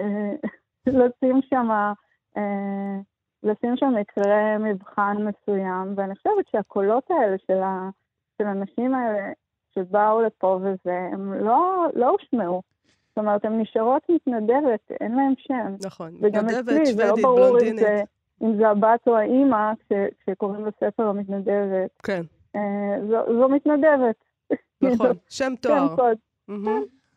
לשים 1.00 1.40
שם, 1.50 1.70
לשים 3.44 3.78
שם 3.78 3.94
מקרה 4.00 4.58
מבחן 4.58 5.18
מסוים, 5.18 5.94
ואני 5.96 6.16
חושבת 6.16 6.46
שהקולות 6.52 7.04
האלה 7.10 7.36
של 7.48 8.46
האנשים 8.48 8.96
האלה, 8.96 9.32
שבאו 9.76 10.22
לפה 10.22 10.60
וזה, 10.62 10.98
הם 11.12 11.34
לא, 11.34 11.86
לא 11.96 12.10
הושמעו. 12.10 12.62
זאת 13.10 13.18
אומרת, 13.18 13.46
הן 13.46 13.62
נשארות 13.62 14.02
מתנדבת, 14.10 14.92
אין 15.02 15.16
להם 15.16 15.34
שם. 15.38 15.86
נכון, 15.86 16.14
מתנדבת, 16.22 16.88
שוודית, 16.88 17.24
לא 17.24 17.36
בלונדינית. 17.36 17.80
זה, 17.80 18.02
אם 18.44 18.58
זה 18.58 18.70
הבת 18.70 19.08
או 19.08 19.18
האימא, 19.18 19.72
כשקוראים 20.24 20.66
לספר 20.66 21.04
המתנדבת. 21.04 21.90
כן. 22.04 22.22
אה, 22.56 22.62
זו, 23.10 23.40
זו 23.40 23.50
מתנדבת. 23.50 24.16
נכון, 24.82 25.12
שם 25.30 25.54
תואר. 25.62 25.88
שם 25.88 25.96
קוד. 25.96 26.18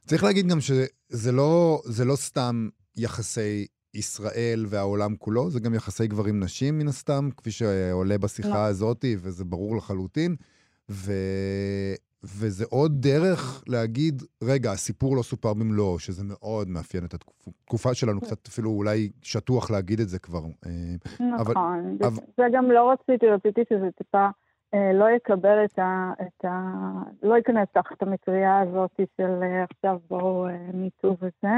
צריך 0.07 0.25
להגיד 0.25 0.47
גם 0.47 0.61
שזה 0.61 1.33
לא, 1.33 1.81
לא 2.07 2.17
סתם 2.17 2.69
יחסי 2.97 3.67
ישראל 3.95 4.65
והעולם 4.69 5.17
כולו, 5.17 5.51
זה 5.51 5.61
גם 5.61 5.75
יחסי 5.75 6.07
גברים-נשים 6.07 6.79
מן 6.79 6.89
הסתם, 6.89 7.29
כפי 7.37 7.51
שעולה 7.51 8.19
בשיחה 8.19 8.49
לא. 8.49 8.67
הזאת, 8.67 9.05
וזה 9.19 9.45
ברור 9.45 9.77
לחלוטין. 9.77 10.37
ו... 10.91 11.13
וזה 12.27 12.65
עוד 12.71 12.93
דרך 13.01 13.65
להגיד, 13.69 14.23
רגע, 14.43 14.71
הסיפור 14.71 15.17
לא 15.17 15.23
סופר 15.23 15.55
במלואו, 15.55 15.99
שזה 15.99 16.25
מאוד 16.25 16.69
מאפיין 16.69 17.05
את 17.05 17.15
התקופה 17.15 17.95
שלנו, 17.95 18.21
קצת 18.21 18.49
אפילו 18.49 18.71
אולי 18.71 19.11
שטוח 19.23 19.71
להגיד 19.71 20.01
את 20.01 20.09
זה 20.09 20.19
כבר. 20.19 20.43
אה, 20.67 20.71
נכון, 21.39 21.97
אבל, 22.01 22.11
זה, 22.11 22.21
זה 22.37 22.43
גם 22.53 22.71
לא 22.71 22.93
רציתי, 22.93 23.27
רציתי 23.27 23.61
שזה 23.71 23.89
טיפה 23.99 24.29
אה, 24.75 24.93
לא 24.93 25.11
יקבל 25.17 25.65
את 25.65 25.79
ה, 25.79 26.13
את 26.23 26.45
ה... 26.45 26.73
לא 27.23 27.35
ייכנס 27.35 27.69
תחת 27.73 28.03
המטריה 28.03 28.61
הזאת 28.61 28.91
של 29.17 29.43
אה, 29.43 29.65
עכשיו 29.65 29.99
בואו 30.09 30.49
אה, 30.49 30.57
מיטו 30.75 31.17
וזה. 31.21 31.55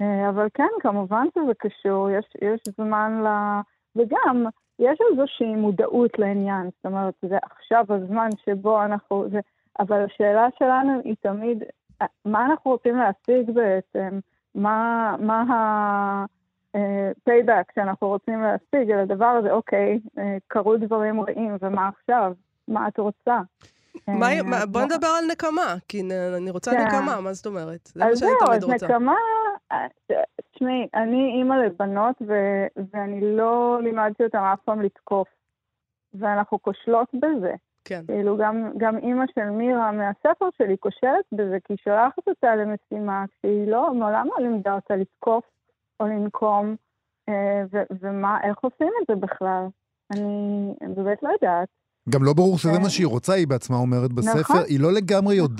אה, 0.00 0.28
אבל 0.28 0.46
כן, 0.54 0.68
כמובן 0.80 1.26
שזה 1.34 1.52
קשור, 1.58 2.10
יש, 2.10 2.24
יש 2.42 2.60
זמן 2.76 3.22
ל... 3.24 3.28
וגם, 3.96 4.46
יש 4.78 4.98
איזושהי 5.10 5.54
מודעות 5.54 6.18
לעניין, 6.18 6.64
זאת 6.64 6.86
אומרת, 6.86 7.14
זה 7.22 7.36
עכשיו 7.42 7.84
הזמן 7.88 8.28
שבו 8.44 8.84
אנחנו... 8.84 9.26
זה, 9.30 9.40
אבל 9.80 10.04
השאלה 10.04 10.46
שלנו 10.58 11.00
היא 11.04 11.14
תמיד, 11.20 11.62
מה 12.24 12.46
אנחנו 12.46 12.70
רוצים 12.70 12.96
להשיג 12.96 13.50
בעצם? 13.50 14.18
מה, 14.54 15.14
מה 15.18 15.42
ה-payback 15.42 17.50
אה, 17.50 17.62
שאנחנו 17.74 18.08
רוצים 18.08 18.42
להשיג 18.42 18.90
על 18.90 18.98
הדבר 18.98 19.26
הזה? 19.26 19.52
אוקיי, 19.52 20.00
אה, 20.18 20.36
קרו 20.46 20.76
דברים 20.76 21.20
רעים, 21.20 21.56
ומה 21.60 21.88
עכשיו? 21.88 22.32
מה 22.68 22.88
את 22.88 22.98
רוצה? 22.98 23.40
מה, 24.08 24.32
אה, 24.32 24.66
בוא 24.66 24.82
נדבר 24.82 25.08
על 25.18 25.24
נקמה, 25.32 25.74
כי 25.88 26.02
אני 26.36 26.50
רוצה 26.50 26.70
כן. 26.70 26.86
נקמה, 26.86 27.20
מה 27.20 27.32
זאת 27.32 27.46
אומרת? 27.46 27.86
זה 27.86 28.04
מה 28.04 28.16
שאני 28.16 28.30
תמיד 28.46 28.64
רוצה. 28.64 28.74
אז 28.74 28.80
זהו, 28.80 28.88
נקמה, 28.88 29.14
תשמעי, 30.52 30.88
אני 30.94 31.34
אימא 31.38 31.54
לבנות, 31.54 32.22
ו- 32.28 32.66
ואני 32.92 33.36
לא 33.36 33.78
לימדתי 33.82 34.24
אותן 34.24 34.38
אף 34.38 34.60
פעם 34.64 34.82
לתקוף. 34.82 35.28
ואנחנו 36.14 36.62
כושלות 36.62 37.08
בזה. 37.14 37.54
כן. 37.84 38.04
כאילו, 38.06 38.36
גם, 38.36 38.70
גם 38.76 38.96
אימא 38.96 39.24
של 39.34 39.50
מירה 39.50 39.92
מהספר 39.92 40.48
שלי 40.58 40.76
כושלת 40.80 41.24
בזה, 41.32 41.56
כי 41.64 41.72
היא 41.72 41.78
שולחת 41.84 42.28
אותה 42.28 42.56
למשימה 42.56 43.24
כשהיא 43.28 43.66
לא, 43.66 43.94
מעולם 43.94 44.26
לא 44.26 44.44
לימדה 44.44 44.74
אותה 44.74 44.96
לתקוף 44.96 45.44
או 46.00 46.06
לנקום, 46.06 46.76
אה, 47.28 47.62
ו- 47.72 47.94
ומה, 48.00 48.38
איך 48.44 48.58
עושים 48.60 48.92
את 49.02 49.06
זה 49.08 49.14
בכלל? 49.26 49.66
אני 50.12 50.74
באמת 50.94 51.22
לא 51.22 51.28
יודעת. 51.28 51.68
גם 52.08 52.24
לא 52.24 52.32
ברור 52.32 52.58
שזה 52.58 52.78
מה 52.78 52.90
שהיא 52.90 53.06
רוצה, 53.06 53.32
היא 53.32 53.48
בעצמה 53.48 53.76
אומרת 53.76 54.12
בספר. 54.12 54.40
נכון. 54.40 54.62
היא 54.68 54.80
לא 54.80 54.92
לגמרי 54.92 55.36
נכון. 55.36 55.56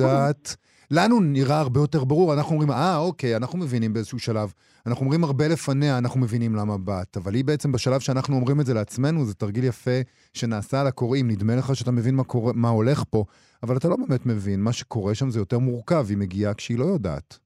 לנו 0.90 1.20
נראה 1.20 1.60
הרבה 1.60 1.80
יותר 1.80 2.04
ברור, 2.04 2.34
אנחנו 2.34 2.52
אומרים, 2.52 2.70
אה, 2.70 2.96
אוקיי, 2.96 3.36
אנחנו 3.36 3.58
מבינים 3.58 3.92
באיזשהו 3.92 4.18
שלב. 4.18 4.52
אנחנו 4.86 5.04
אומרים 5.04 5.24
הרבה 5.24 5.48
לפניה, 5.48 5.98
אנחנו 5.98 6.20
מבינים 6.20 6.54
למה 6.54 6.78
באת. 6.78 7.16
אבל 7.16 7.34
היא 7.34 7.44
בעצם, 7.44 7.72
בשלב 7.72 8.00
שאנחנו 8.00 8.36
אומרים 8.36 8.60
את 8.60 8.66
זה 8.66 8.74
לעצמנו, 8.74 9.24
זה 9.24 9.34
תרגיל 9.34 9.64
יפה 9.64 9.98
שנעשה 10.34 10.80
על 10.80 10.86
הקוראים. 10.86 11.30
נדמה 11.30 11.56
לך 11.56 11.76
שאתה 11.76 11.90
מבין 11.90 12.14
מה, 12.14 12.24
קורה, 12.24 12.52
מה 12.54 12.68
הולך 12.68 13.04
פה, 13.10 13.24
אבל 13.62 13.76
אתה 13.76 13.88
לא 13.88 13.96
באמת 13.96 14.26
מבין. 14.26 14.60
מה 14.60 14.72
שקורה 14.72 15.14
שם 15.14 15.30
זה 15.30 15.38
יותר 15.38 15.58
מורכב, 15.58 16.04
היא 16.08 16.18
מגיעה 16.18 16.54
כשהיא 16.54 16.78
לא 16.78 16.84
יודעת. 16.84 17.38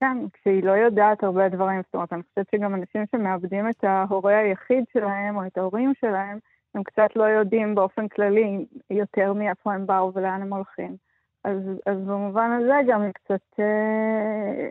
כן, 0.00 0.16
כשהיא 0.32 0.64
לא 0.64 0.72
יודעת 0.72 1.24
הרבה 1.24 1.48
דברים. 1.48 1.80
זאת 1.84 1.94
אומרת, 1.94 2.12
אני 2.12 2.22
חושבת 2.22 2.46
שגם 2.54 2.74
אנשים 2.74 3.04
שמאבדים 3.10 3.68
את 3.68 3.84
ההורה 3.84 4.38
היחיד 4.38 4.84
שלהם, 4.92 5.36
או 5.36 5.46
את 5.46 5.58
ההורים 5.58 5.92
שלהם, 6.00 6.38
הם 6.74 6.82
קצת 6.82 7.16
לא 7.16 7.24
יודעים 7.24 7.74
באופן 7.74 8.08
כללי 8.08 8.66
יותר 8.90 9.32
מאיפה 9.32 9.74
הם 9.74 9.86
באו 9.86 10.12
ולאן 10.14 10.42
הם 10.42 10.52
הולכים. 10.54 10.96
אז, 11.44 11.62
אז 11.86 11.98
במובן 11.98 12.50
הזה 12.50 12.74
גם 12.88 13.02
היא 13.02 13.12
קצת 13.12 13.60
אה, 13.60 14.68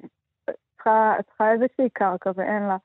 צריכה, 0.75 1.13
צריכה 1.27 1.51
איזושהי 1.51 1.89
קרקע 1.89 2.31
ואין 2.35 2.63
לה. 2.63 2.77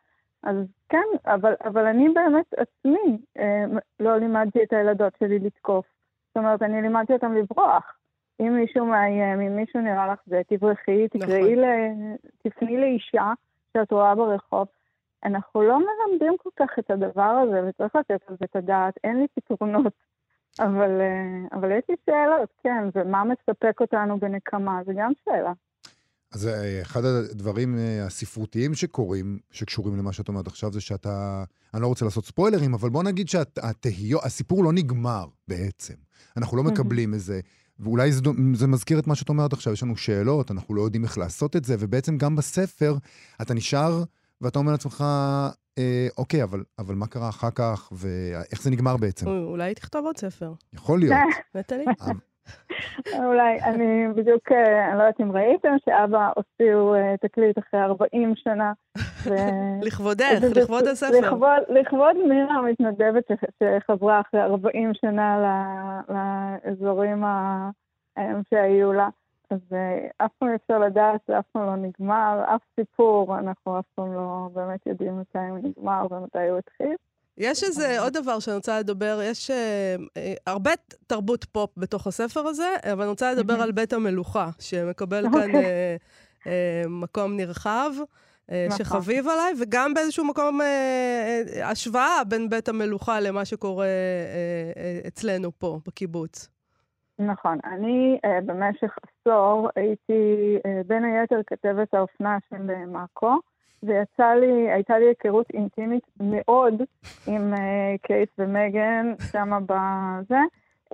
אז 0.43 0.57
כן, 0.89 1.07
אבל, 1.27 1.55
אבל 1.65 1.87
אני 1.87 2.09
באמת 2.09 2.55
עצמי 2.57 3.19
אה, 3.39 3.65
לא 4.01 4.17
לימדתי 4.17 4.63
את 4.63 4.73
הילדות 4.73 5.13
שלי 5.19 5.39
לתקוף. 5.39 5.87
זאת 6.29 6.37
אומרת, 6.37 6.63
אני 6.63 6.83
לימדתי 6.83 7.13
אותם 7.13 7.35
לברוח. 7.35 7.99
אם 8.41 8.57
מישהו 8.57 8.87
מאיים, 8.87 9.41
אם 9.41 9.57
מישהו 9.57 9.81
נראה 9.81 10.13
לך 10.13 10.21
זה, 10.27 10.43
תברחי, 10.49 11.09
תקראי, 11.09 11.53
נכון. 11.53 11.65
ל... 11.65 11.67
תפני 12.43 12.81
לאישה 12.81 13.33
שאת 13.73 13.93
רואה 13.93 14.15
ברחוב. 14.15 14.67
אנחנו 15.25 15.63
לא 15.63 15.79
מלמדים 15.79 16.37
כל 16.39 16.51
כך 16.57 16.79
את 16.79 16.91
הדבר 16.91 17.23
הזה, 17.23 17.69
וצריך 17.69 17.97
לתת 17.97 18.21
על 18.29 18.37
זה 18.41 18.45
את 18.45 18.57
הדעת. 18.57 18.95
אין 19.05 19.19
לי 19.21 19.27
פתרונות, 19.35 19.93
אבל, 20.61 21.01
אה, 21.01 21.59
אבל 21.59 21.71
יש 21.71 21.85
לי 21.89 21.95
שאלות, 22.07 22.49
כן, 22.63 22.89
ומה 22.95 23.25
מספק 23.25 23.81
אותנו 23.81 24.19
בנקמה, 24.19 24.81
זה 24.87 24.93
גם 24.97 25.13
שאלה. 25.25 25.53
אז 26.33 26.47
אה, 26.47 26.83
אחד 26.83 27.05
הדברים 27.05 27.79
אה, 27.79 28.07
הספרותיים 28.07 28.75
שקורים, 28.75 29.39
שקשורים 29.51 29.99
למה 29.99 30.13
שאת 30.13 30.29
אומרת 30.29 30.47
עכשיו, 30.47 30.73
זה 30.73 30.81
שאתה... 30.81 31.45
אני 31.75 31.83
לא 31.83 31.87
רוצה 31.87 32.05
לעשות 32.05 32.25
ספוילרים, 32.25 32.75
אבל 32.75 32.91
בוא 32.91 33.03
נגיד 33.03 33.29
שהתהיות, 33.29 34.25
הסיפור 34.25 34.65
לא 34.65 34.73
נגמר 34.73 35.27
בעצם. 35.49 35.95
אנחנו 36.37 36.57
לא 36.57 36.63
מקבלים 36.63 37.15
איזה... 37.15 37.41
ואולי 37.79 38.13
זה, 38.13 38.21
זה 38.55 38.67
מזכיר 38.67 38.99
את 38.99 39.07
מה 39.07 39.15
שאת 39.15 39.29
אומרת 39.29 39.53
עכשיו, 39.53 39.73
יש 39.73 39.83
לנו 39.83 39.97
שאלות, 39.97 40.51
אנחנו 40.51 40.75
לא 40.75 40.83
יודעים 40.83 41.05
איך 41.05 41.19
לעשות 41.19 41.57
את 41.57 41.65
זה, 41.65 41.77
ובעצם 41.79 42.19
גם 42.19 42.37
בספר 42.37 42.97
אתה 43.43 43.55
נשאר 43.55 44.03
ואתה 44.43 44.59
אומר 44.59 44.73
לעצמך, 44.73 45.05
אה, 45.79 46.07
אוקיי, 46.19 46.43
אבל, 46.43 46.63
אבל 46.79 46.95
מה 46.95 47.07
קרה 47.07 47.29
אחר 47.29 47.51
כך, 47.51 47.93
ואיך 47.93 48.63
זה 48.63 48.71
נגמר 48.71 48.97
בעצם? 48.97 49.27
אולי 49.29 49.75
תכתוב 49.75 50.07
עוד 50.07 50.17
ספר. 50.17 50.53
יכול 50.73 50.99
להיות. 50.99 51.17
נטלי? 51.55 51.85
אולי, 53.19 53.61
אני 53.63 54.09
בדיוק, 54.17 54.53
אה, 54.53 54.89
אני 54.89 54.99
לא 54.99 55.03
יודעת 55.03 55.21
אם 55.21 55.33
ראיתם, 55.33 55.75
שאבא 55.85 56.31
הוציאו 56.37 56.95
אה, 56.95 57.15
תקליט 57.21 57.59
אחרי 57.59 57.81
40 57.81 58.33
שנה. 58.37 58.73
לכבודך, 59.83 60.39
לכבוד 60.57 60.87
הספר. 60.87 61.35
לכבוד 61.69 62.17
מירה 62.29 62.55
המתנדבת 62.55 63.25
שחזרה 63.29 64.21
אחרי 64.21 64.41
40 64.43 64.93
שנה 64.95 65.37
לאזורים 66.09 67.25
שהיו 68.51 68.93
לה. 68.93 69.09
אז 69.53 69.77
אף 70.19 70.31
פעם 70.39 70.49
אי 70.49 70.55
אפשר 70.55 70.79
לדעת, 70.79 71.21
זה 71.29 71.39
אף 71.39 71.45
פעם 71.53 71.67
לא 71.67 71.77
נגמר, 71.77 72.45
אף 72.55 72.61
סיפור, 72.81 73.39
אנחנו 73.39 73.79
אף 73.79 73.85
פעם 73.95 74.15
לא 74.15 74.49
באמת 74.53 74.87
יודעים 74.87 75.21
מתי 75.21 75.39
הוא 75.39 75.59
נגמר 75.59 76.07
ומתי 76.11 76.49
הוא 76.49 76.59
התחיל. 76.59 76.97
יש 77.39 77.65
איזה 77.65 78.01
עוד 78.01 78.13
דבר 78.13 78.39
שאני 78.39 78.57
רוצה 78.57 78.81
לדבר, 78.81 79.21
יש 79.23 79.51
אה, 79.51 79.97
אה, 80.17 80.35
הרבה 80.47 80.71
תרבות 81.07 81.45
פופ 81.45 81.71
בתוך 81.77 82.07
הספר 82.07 82.41
הזה, 82.41 82.75
אבל 82.93 83.03
אני 83.03 83.11
רוצה 83.11 83.33
לדבר 83.33 83.63
על 83.63 83.73
בית 83.73 83.93
המלוכה, 83.93 84.51
שמקבל 84.59 85.23
כאן 85.33 85.41
אוקיי. 85.41 85.65
אה, 85.65 85.97
אה, 86.47 86.83
מקום 86.89 87.37
נרחב. 87.37 87.91
אה, 88.51 88.67
נכון. 88.69 88.79
שחביב 88.79 89.29
עליי, 89.29 89.53
וגם 89.61 89.95
באיזשהו 89.95 90.25
מקום 90.25 90.61
אה, 90.61 90.67
אה, 91.57 91.71
השוואה 91.71 92.25
בין 92.29 92.49
בית 92.49 92.69
המלוכה 92.69 93.21
למה 93.21 93.45
שקורה 93.45 93.85
אה, 93.85 93.91
אה, 94.77 95.01
אצלנו 95.09 95.51
פה, 95.59 95.81
בקיבוץ. 95.87 96.49
נכון. 97.19 97.59
אני 97.65 98.19
אה, 98.25 98.41
במשך 98.47 98.97
עשור 99.03 99.69
הייתי 99.77 100.59
אה, 100.67 100.81
בין 100.87 101.05
היתר 101.05 101.41
כתבת 101.47 101.95
האופנה 101.95 102.39
של 102.51 102.71
אה, 102.71 102.87
מאקו. 102.87 103.39
ויצא 103.83 104.35
לי, 104.35 104.71
הייתה 104.71 104.99
לי 104.99 105.05
היכרות 105.05 105.47
אינטימית 105.55 106.05
מאוד 106.21 106.75
עם 107.27 107.55
uh, 107.55 107.99
קייט 108.03 108.31
ומגן 108.39 109.13
שמה 109.33 109.61
בזה. 109.61 110.39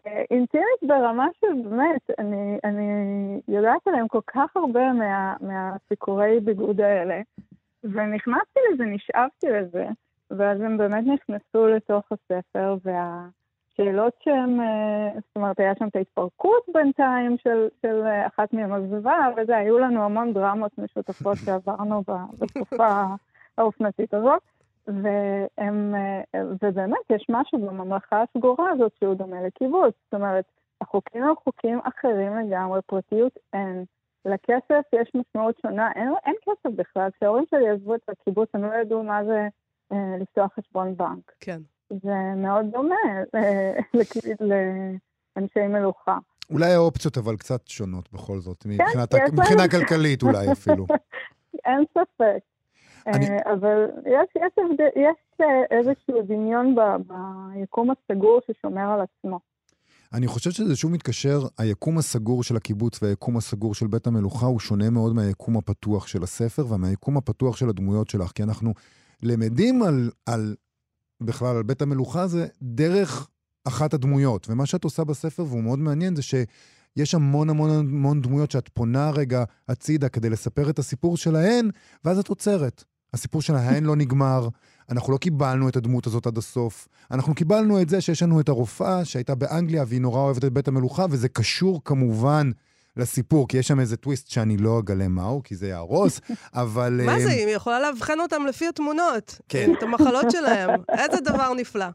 Uh, 0.04 0.10
אינטימית 0.30 0.82
ברמה 0.82 1.26
שבאמת, 1.40 2.10
אני, 2.18 2.58
אני 2.64 3.40
יודעת 3.48 3.86
עליהם 3.86 4.08
כל 4.08 4.20
כך 4.26 4.56
הרבה 4.56 4.92
מה, 4.92 5.34
מהסיקורי 5.40 6.40
ביגוד 6.40 6.80
האלה, 6.80 7.20
ונכנסתי 7.84 8.60
לזה, 8.72 8.84
נשאבתי 8.84 9.46
לזה, 9.50 9.86
ואז 10.30 10.60
הם 10.60 10.78
באמת 10.78 11.04
נכנסו 11.06 11.66
לתוך 11.66 12.04
הספר, 12.12 12.76
וה... 12.84 13.28
שאלות 13.78 14.12
שהן, 14.24 14.60
אה, 14.60 15.10
זאת 15.14 15.36
אומרת, 15.36 15.60
היה 15.60 15.72
שם 15.78 15.88
את 15.88 15.96
ההתפרקות 15.96 16.62
בינתיים 16.74 17.36
של, 17.42 17.68
של 17.82 18.02
אה, 18.06 18.26
אחת 18.26 18.52
מהן 18.52 18.72
עזבה, 18.72 19.18
וזה, 19.36 19.56
היו 19.56 19.78
לנו 19.78 20.04
המון 20.04 20.32
דרמות 20.32 20.78
משותפות 20.78 21.36
שעברנו 21.44 22.02
בתקופה 22.38 23.04
האופנתית 23.58 24.14
הזאת. 24.14 24.42
והם, 24.86 25.94
אה, 25.94 26.42
ובאמת, 26.62 27.10
יש 27.10 27.26
משהו 27.28 27.58
בממלכה 27.58 28.22
הסגורה 28.22 28.70
הזאת 28.70 28.92
שהוא 28.98 29.14
דומה 29.14 29.42
לקיבוץ. 29.42 29.94
זאת 30.04 30.14
אומרת, 30.14 30.44
החוקים 30.80 31.24
הם 31.24 31.34
חוקים 31.44 31.80
אחרים 31.84 32.36
לגמרי, 32.36 32.80
פרטיות 32.86 33.32
אין. 33.52 33.84
לכסף 34.24 34.82
יש 34.92 35.10
משמעות 35.14 35.56
שונה, 35.62 35.92
אין, 35.96 36.12
אין 36.26 36.34
כסף 36.42 36.74
בכלל. 36.76 37.10
כשההורים 37.10 37.44
שלי 37.50 37.68
עזבו 37.68 37.94
את 37.94 38.08
הקיבוץ, 38.08 38.48
הם 38.54 38.64
לא 38.64 38.74
ידעו 38.74 39.02
מה 39.02 39.24
זה 39.24 39.48
אה, 39.92 40.16
לפתוח 40.20 40.52
חשבון 40.54 40.96
בנק. 40.96 41.32
כן. 41.40 41.60
זה 41.90 42.34
מאוד 42.36 42.66
דומה 42.72 42.94
אה, 43.34 43.72
לאנשי 45.36 45.66
מלוכה. 45.68 46.18
אולי 46.50 46.72
האופציות 46.72 47.18
אבל 47.18 47.36
קצת 47.36 47.68
שונות 47.68 48.12
בכל 48.12 48.38
זאת, 48.40 48.62
כן, 48.62 48.70
מבחינת, 48.70 49.14
מבחינה 49.32 49.68
כלכלית 49.68 50.22
אולי 50.22 50.52
אפילו. 50.52 50.86
אין 51.66 51.84
ספק. 51.90 52.38
אני... 53.06 53.30
אה, 53.30 53.52
אבל 53.52 53.86
יש, 54.06 54.36
יש, 54.36 54.52
יש 54.96 55.40
אה, 55.40 55.78
איזשהו 55.78 56.22
דמיון 56.26 56.74
ביקום 57.54 57.90
הסגור 57.90 58.40
ששומר 58.46 58.90
על 58.90 59.00
עצמו. 59.00 59.40
אני 60.12 60.26
חושב 60.26 60.50
שזה 60.50 60.76
שוב 60.76 60.92
מתקשר, 60.92 61.40
היקום 61.58 61.98
הסגור 61.98 62.42
של 62.42 62.56
הקיבוץ 62.56 63.02
והיקום 63.02 63.36
הסגור 63.36 63.74
של 63.74 63.86
בית 63.86 64.06
המלוכה 64.06 64.46
הוא 64.46 64.60
שונה 64.60 64.90
מאוד 64.90 65.14
מהיקום 65.14 65.56
הפתוח 65.56 66.06
של 66.06 66.22
הספר 66.22 66.72
ומהיקום 66.72 67.16
הפתוח 67.16 67.56
של 67.56 67.68
הדמויות 67.68 68.10
שלך, 68.10 68.32
כי 68.32 68.42
אנחנו 68.42 68.72
למדים 69.22 69.82
על, 69.82 70.10
על 70.26 70.54
בכלל 71.20 71.56
על 71.56 71.62
בית 71.62 71.82
המלוכה 71.82 72.26
זה 72.26 72.46
דרך 72.62 73.28
אחת 73.64 73.94
הדמויות. 73.94 74.50
ומה 74.50 74.66
שאת 74.66 74.84
עושה 74.84 75.04
בספר, 75.04 75.44
והוא 75.44 75.62
מאוד 75.62 75.78
מעניין, 75.78 76.16
זה 76.16 76.22
שיש 76.22 77.14
המון 77.14 77.50
המון 77.50 77.70
המון 77.70 78.22
דמויות 78.22 78.50
שאת 78.50 78.68
פונה 78.68 79.10
רגע 79.10 79.44
הצידה 79.68 80.08
כדי 80.08 80.30
לספר 80.30 80.70
את 80.70 80.78
הסיפור 80.78 81.16
שלהן, 81.16 81.70
ואז 82.04 82.18
את 82.18 82.28
עוצרת. 82.28 82.84
הסיפור 83.14 83.42
שלהן 83.42 83.84
לא 83.84 83.96
נגמר, 83.96 84.48
אנחנו 84.90 85.12
לא 85.12 85.18
קיבלנו 85.18 85.68
את 85.68 85.76
הדמות 85.76 86.06
הזאת 86.06 86.26
עד 86.26 86.38
הסוף. 86.38 86.88
אנחנו 87.10 87.34
קיבלנו 87.34 87.82
את 87.82 87.88
זה 87.88 88.00
שיש 88.00 88.22
לנו 88.22 88.40
את 88.40 88.48
הרופאה 88.48 89.04
שהייתה 89.04 89.34
באנגליה 89.34 89.84
והיא 89.86 90.00
נורא 90.00 90.20
אוהבת 90.20 90.44
את 90.44 90.52
בית 90.52 90.68
המלוכה, 90.68 91.06
וזה 91.10 91.28
קשור 91.28 91.80
כמובן 91.84 92.50
לסיפור, 92.98 93.48
כי 93.48 93.58
יש 93.58 93.68
שם 93.68 93.80
איזה 93.80 93.96
טוויסט 93.96 94.30
שאני 94.30 94.56
לא 94.56 94.78
אגלה 94.78 95.08
מהו, 95.08 95.42
כי 95.42 95.56
זה 95.56 95.68
יהרוס, 95.68 96.20
אבל... 96.54 97.00
מה 97.06 97.20
זה, 97.20 97.30
היא 97.30 97.46
יכולה 97.46 97.80
לאבחן 97.80 98.20
אותם 98.20 98.46
לפי 98.46 98.68
התמונות. 98.68 99.40
כן. 99.48 99.72
את 99.78 99.82
המחלות 99.82 100.30
שלהם. 100.30 100.70
איזה 100.98 101.20
דבר 101.24 101.54
נפלא. 101.54 101.86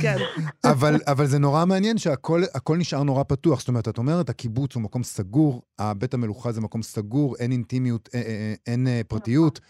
כן. 0.00 0.16
אבל, 0.72 1.00
אבל 1.06 1.26
זה 1.26 1.38
נורא 1.38 1.64
מעניין 1.64 1.98
שהכל 1.98 2.76
נשאר 2.78 3.02
נורא 3.02 3.22
פתוח. 3.22 3.58
זאת 3.58 3.68
אומרת, 3.68 3.88
את 3.88 3.98
אומרת, 3.98 4.28
הקיבוץ 4.28 4.74
הוא 4.74 4.82
מקום 4.82 5.02
סגור, 5.02 5.62
בית 5.98 6.14
המלוכה 6.14 6.52
זה 6.52 6.60
מקום 6.60 6.82
סגור, 6.82 7.36
אין 7.36 7.52
אינטימיות, 7.52 8.08
אין, 8.12 8.22
אין, 8.66 8.86
אין 8.86 9.02
פרטיות. 9.08 9.60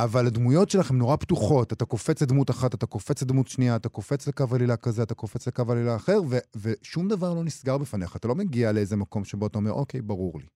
אבל 0.00 0.26
הדמויות 0.26 0.70
שלכם 0.70 0.94
נורא 0.98 1.16
פתוחות. 1.16 1.72
אתה 1.72 1.84
קופץ 1.84 2.22
לדמות 2.22 2.50
אחת, 2.50 2.74
אתה 2.74 2.86
קופץ 2.86 3.22
לדמות 3.22 3.46
שנייה, 3.46 3.76
אתה 3.76 3.88
קופץ 3.88 4.28
לקו 4.28 4.44
עלילה 4.54 4.76
כזה, 4.76 5.02
אתה 5.02 5.14
קופץ 5.14 5.48
לקו 5.48 5.72
עלילה 5.72 5.96
אחר, 5.96 6.18
ו- 6.30 6.46
ושום 6.62 7.08
דבר 7.08 7.34
לא 7.34 7.44
נסגר 7.44 7.78
בפניך. 7.78 8.16
אתה 8.16 8.28
לא 8.28 8.34
מגיע 8.34 8.72
לאיזה 8.72 8.96
מקום 8.96 9.24
שבו 9.24 9.46
אתה 9.46 9.58
אומר, 9.58 9.72
אוקיי, 9.72 10.00
ברור 10.00 10.32
לי. 10.38 10.46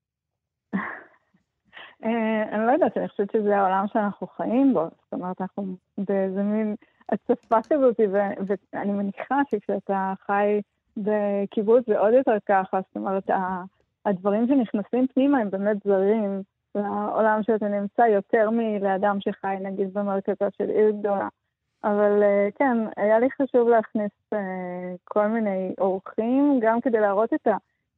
אה, 2.05 2.42
אני 2.52 2.66
לא 2.66 2.72
יודעת, 2.72 2.96
אני 2.98 3.09
חושבת 3.09 3.31
שזה 3.33 3.57
העולם 3.57 3.85
שאנחנו 3.92 4.26
חיים 4.26 4.74
בו. 4.74 4.81
זאת 4.81 5.12
אומרת, 5.12 5.40
אנחנו 5.40 5.76
באיזה 5.98 6.42
מין 6.42 6.74
הצפה 7.12 7.59
כזאת, 7.70 8.00
ואני 8.72 8.92
מניחה 8.92 9.40
שכשאתה 9.50 10.12
חי 10.26 10.61
בקיבוץ 10.96 11.85
זה 11.87 11.98
עוד 11.98 12.14
יותר 12.14 12.37
ככה. 12.48 12.81
זאת 12.88 12.96
אומרת, 12.96 13.31
הדברים 14.07 14.46
שנכנסים 14.46 15.07
פנימה 15.14 15.38
הם 15.38 15.50
באמת 15.50 15.76
זרים. 15.85 16.42
לעולם 16.74 17.42
שאתה 17.42 17.68
נמצא 17.68 18.02
יותר 18.02 18.50
מלאדם 18.50 19.16
שחי 19.20 19.56
נגיד 19.61 19.94
במרכזה 19.94 20.48
של 20.58 20.68
עיר 20.70 20.90
גדולה. 20.90 21.28
אבל 21.85 22.22
אה, 22.22 22.48
כן, 22.54 22.76
היה 22.96 23.18
לי 23.18 23.28
חשוב 23.30 23.68
להכניס 23.68 24.12
uh, 24.35 24.37
כל 25.04 25.26
מיני 25.26 25.74
אורחים, 25.78 26.61
גם 26.62 26.80
כדי 26.80 27.00
להראות 27.00 27.35
את 27.35 27.48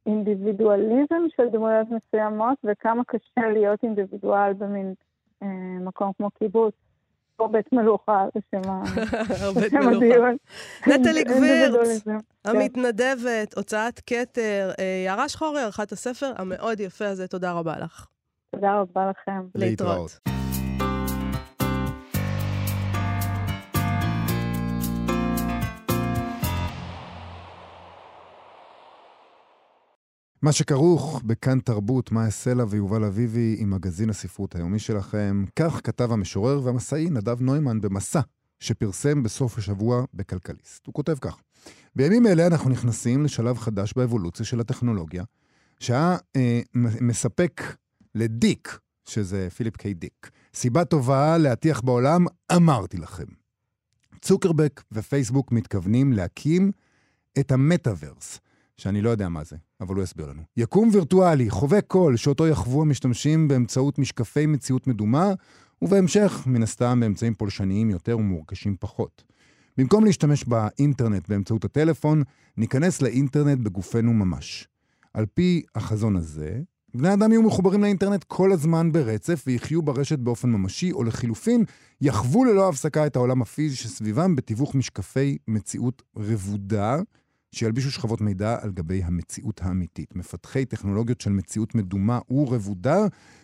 האינדיבידואליזם 0.07 1.23
של 1.37 1.49
דמויות 1.49 1.87
מסוימות, 1.91 2.59
וכמה 2.65 3.03
קשה 3.05 3.49
להיות 3.53 3.83
אינדיבידואל 3.83 4.53
במין 4.53 4.95
uh, 5.43 5.47
מקום 5.81 6.13
כמו 6.17 6.31
קיבוץ. 6.31 6.75
או 7.39 7.49
בית 7.49 7.73
מלוכה, 7.73 8.27
בשם 8.35 8.71
הדיון. 9.97 10.37
נטלי 10.87 11.25
גבירץ, 11.25 12.03
כן. 12.05 12.17
המתנדבת, 12.45 13.55
הוצאת 13.57 14.01
כתר, 14.07 14.71
יערה 15.07 15.29
שחורי, 15.29 15.61
ערכת 15.61 15.93
הספר 15.93 16.33
המאוד 16.37 16.81
יפה 16.81 17.07
הזה, 17.07 17.29
תודה 17.29 17.53
רבה 17.53 17.79
לך. 17.79 18.07
תודה 18.55 18.81
רבה 18.81 19.11
לכם. 19.11 19.47
להתראות. 19.55 20.19
מה 30.43 30.53
שכרוך 30.53 31.23
בכאן 31.25 31.61
תרבות, 31.61 32.13
מאיה 32.13 32.31
סלע 32.31 32.65
ויובל 32.69 33.05
אביבי 33.05 33.57
עם 33.59 33.71
מגזין 33.71 34.11
הספרות 34.11 34.57
היומי 34.57 34.79
שלכם. 34.79 35.45
כך 35.57 35.81
כתב 35.85 36.13
המשורר 36.13 36.61
והמסעי 36.65 37.11
נדב 37.11 37.41
נוימן 37.41 37.81
במסע 37.81 38.21
שפרסם 38.59 39.23
בסוף 39.23 39.59
השבוע 39.59 40.05
בכלכליסט. 40.15 40.87
הוא 40.87 40.95
כותב 40.95 41.15
כך: 41.21 41.37
בימים 41.97 42.27
אלה 42.27 42.47
אנחנו 42.47 42.71
נכנסים 42.71 43.25
לשלב 43.25 43.59
חדש 43.59 43.93
באבולוציה 43.97 44.45
של 44.47 44.61
הטכנולוגיה, 44.61 45.25
שהיה 45.81 46.17
אה, 46.37 46.61
מספק 47.01 47.63
לדיק, 48.15 48.79
שזה 49.05 49.49
פיליפ 49.57 49.77
קיי 49.77 49.95
דיק, 49.95 50.31
סיבה 50.55 50.85
טובה 50.85 51.39
להטיח 51.39 51.81
בעולם, 51.81 52.25
אמרתי 52.57 52.97
לכם. 52.97 53.25
צוקרבק 54.21 54.83
ופייסבוק 54.93 55.53
מתכוונים 55.53 56.13
להקים 56.13 56.73
את 57.39 57.53
המטאוורס, 57.53 58.41
שאני 58.77 59.03
לא 59.03 59.11
יודע 59.11 59.29
מה 59.29 59.45
זה, 59.45 59.57
אבל 59.81 59.95
הוא 59.95 60.05
יסביר 60.05 60.27
לנו. 60.27 60.43
יקום 60.57 60.89
וירטואלי, 60.93 61.51
חובק 61.51 61.85
קול, 61.87 62.17
שאותו 62.17 62.47
יחוו 62.47 62.83
המשתמשים 62.83 63.49
באמצעות 63.49 63.99
משקפי 63.99 64.47
מציאות 64.47 64.87
מדומה, 64.87 65.33
ובהמשך, 65.83 66.43
מן 66.47 66.63
הסתם, 66.63 67.01
באמצעים 67.01 67.35
פולשניים 67.35 67.91
יותר 67.91 68.19
ומורכשים 68.19 68.77
פחות. 68.81 69.25
במקום 69.77 70.05
להשתמש 70.05 70.45
באינטרנט 70.45 71.29
באמצעות 71.29 71.65
הטלפון, 71.65 72.23
ניכנס 72.57 73.03
לאינטרנט 73.03 73.59
בגופנו 73.61 74.13
ממש. 74.13 74.69
על 75.15 75.27
פי 75.35 75.63
החזון 75.75 76.17
הזה, 76.17 76.61
בני 76.97 77.13
אדם 77.13 77.33
יהיו 77.33 77.43
מחוברים 77.43 77.83
לאינטרנט 77.83 78.25
כל 78.25 78.53
הזמן 78.53 78.93
ברצף 78.93 79.45
ויחיו 79.47 79.83
ברשת 79.83 80.19
באופן 80.19 80.49
ממשי, 80.51 80.93
או 80.93 81.05
לחילופין, 81.05 81.65
יחוו 82.01 82.45
ללא 82.45 82.69
הפסקה 82.69 83.07
את 83.07 83.17
העולם 83.17 83.43
הפיזי 83.43 83.77
שסביבם 83.77 84.37
בתיווך 84.37 84.75
משקפי 84.75 85.39
מציאות 85.49 86.03
רבודה, 86.17 86.99
שילבישו 87.53 87.91
שכבות 87.91 88.21
מידע 88.21 88.57
על 88.61 88.71
גבי 88.73 89.03
המציאות 89.05 89.61
האמיתית. 89.63 90.17
מפתחי 90.17 90.65
טכנולוגיות 90.65 91.21
של 91.21 91.31
מציאות 91.31 91.75
מדומה 91.75 92.19
ורבודה 92.31 92.99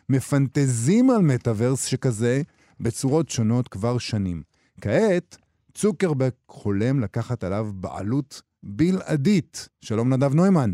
מפנטזים 0.09 1.11
על 1.11 1.23
מטאוורס 1.23 1.85
שכזה 1.85 2.43
בצורות 2.81 3.29
שונות 3.29 3.69
כבר 3.69 3.99
שנים. 3.99 4.43
כעת, 4.81 5.37
צוקרבק 5.75 6.35
חולם 6.49 7.01
לקחת 7.01 7.45
עליו 7.45 7.69
בעלות 7.75 8.43
בלעדית. 8.63 9.69
שלום 9.81 10.13
נדב 10.13 10.35
נוימן. 10.35 10.73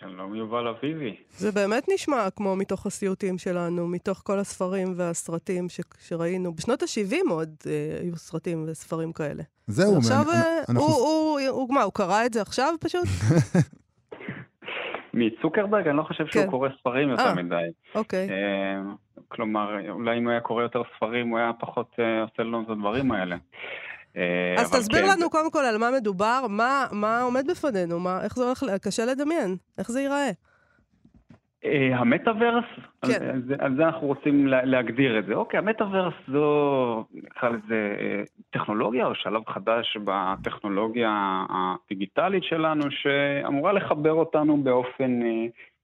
שלום 0.00 0.34
יובל 0.34 0.68
אביבי. 0.68 1.16
זה 1.30 1.52
באמת 1.52 1.84
נשמע 1.94 2.28
כמו 2.36 2.56
מתוך 2.56 2.86
הסיוטים 2.86 3.38
שלנו, 3.38 3.88
מתוך 3.88 4.22
כל 4.24 4.38
הספרים 4.38 4.92
והסרטים 4.96 5.68
ש- 5.68 5.80
שראינו. 6.08 6.54
בשנות 6.54 6.82
ה-70 6.82 7.30
עוד 7.30 7.48
אה, 7.66 7.72
היו 8.00 8.16
סרטים 8.16 8.64
וספרים 8.68 9.12
כאלה. 9.12 9.42
זהו, 9.66 9.96
עכשיו, 9.98 10.24
מה- 10.26 10.32
אה, 10.32 10.58
אנחנו... 10.68 10.82
הוא, 10.82 10.96
הוא, 11.40 11.48
הוא, 11.48 11.74
מה, 11.74 11.82
הוא 11.82 11.92
קרא 11.92 12.26
את 12.26 12.32
זה 12.32 12.42
עכשיו 12.42 12.74
פשוט? 12.80 13.04
מצוקרברג 15.14 15.88
אני 15.88 15.96
לא 15.96 16.02
חושב 16.02 16.26
שהוא 16.26 16.42
כן. 16.44 16.50
קורא 16.50 16.68
ספרים 16.80 17.08
אה. 17.08 17.12
יותר 17.12 17.34
מדי. 17.42 17.56
אוקיי. 17.94 18.28
אה, 18.30 18.80
כלומר, 19.28 19.90
אולי 19.90 20.18
אם 20.18 20.24
הוא 20.24 20.30
היה 20.30 20.40
קורא 20.40 20.62
יותר 20.62 20.82
ספרים, 20.96 21.28
הוא 21.28 21.38
היה 21.38 21.50
פחות 21.60 21.90
אה, 21.98 22.22
עושה 22.22 22.42
לנו 22.42 22.62
את 22.62 22.70
הדברים 22.70 23.12
האלה. 23.12 23.36
אה, 24.16 24.54
אז 24.58 24.70
תסביר 24.72 25.00
כן, 25.00 25.08
לנו 25.08 25.30
קודם 25.30 25.50
כל 25.50 25.58
על 25.58 25.78
מה 25.78 25.90
מדובר, 26.00 26.46
מה, 26.48 26.86
מה 26.92 27.20
עומד 27.20 27.50
בפנינו, 27.50 28.00
מה, 28.00 28.24
איך 28.24 28.36
זה 28.36 28.44
הולך, 28.44 28.64
קשה 28.82 29.04
לדמיין, 29.04 29.56
איך 29.78 29.90
זה 29.90 30.00
ייראה. 30.00 30.30
אה, 31.64 31.98
המטאוורס, 31.98 32.64
כן. 33.06 33.28
על, 33.30 33.42
זה, 33.46 33.54
על 33.58 33.76
זה 33.76 33.84
אנחנו 33.86 34.06
רוצים 34.06 34.46
לה, 34.46 34.64
להגדיר 34.64 35.18
את 35.18 35.26
זה. 35.26 35.34
אוקיי, 35.34 35.58
המטאוורס 35.58 36.14
זו, 36.28 37.04
נקרא 37.14 37.48
לזה, 37.48 37.96
אה, 38.00 38.22
טכנולוגיה 38.50 39.06
או 39.06 39.14
שלב 39.14 39.42
חדש 39.48 39.96
בטכנולוגיה 40.04 41.44
הדיגיטלית 41.50 42.44
שלנו, 42.44 42.82
שאמורה 42.90 43.72
לחבר 43.72 44.12
אותנו 44.12 44.56
באופן 44.56 45.20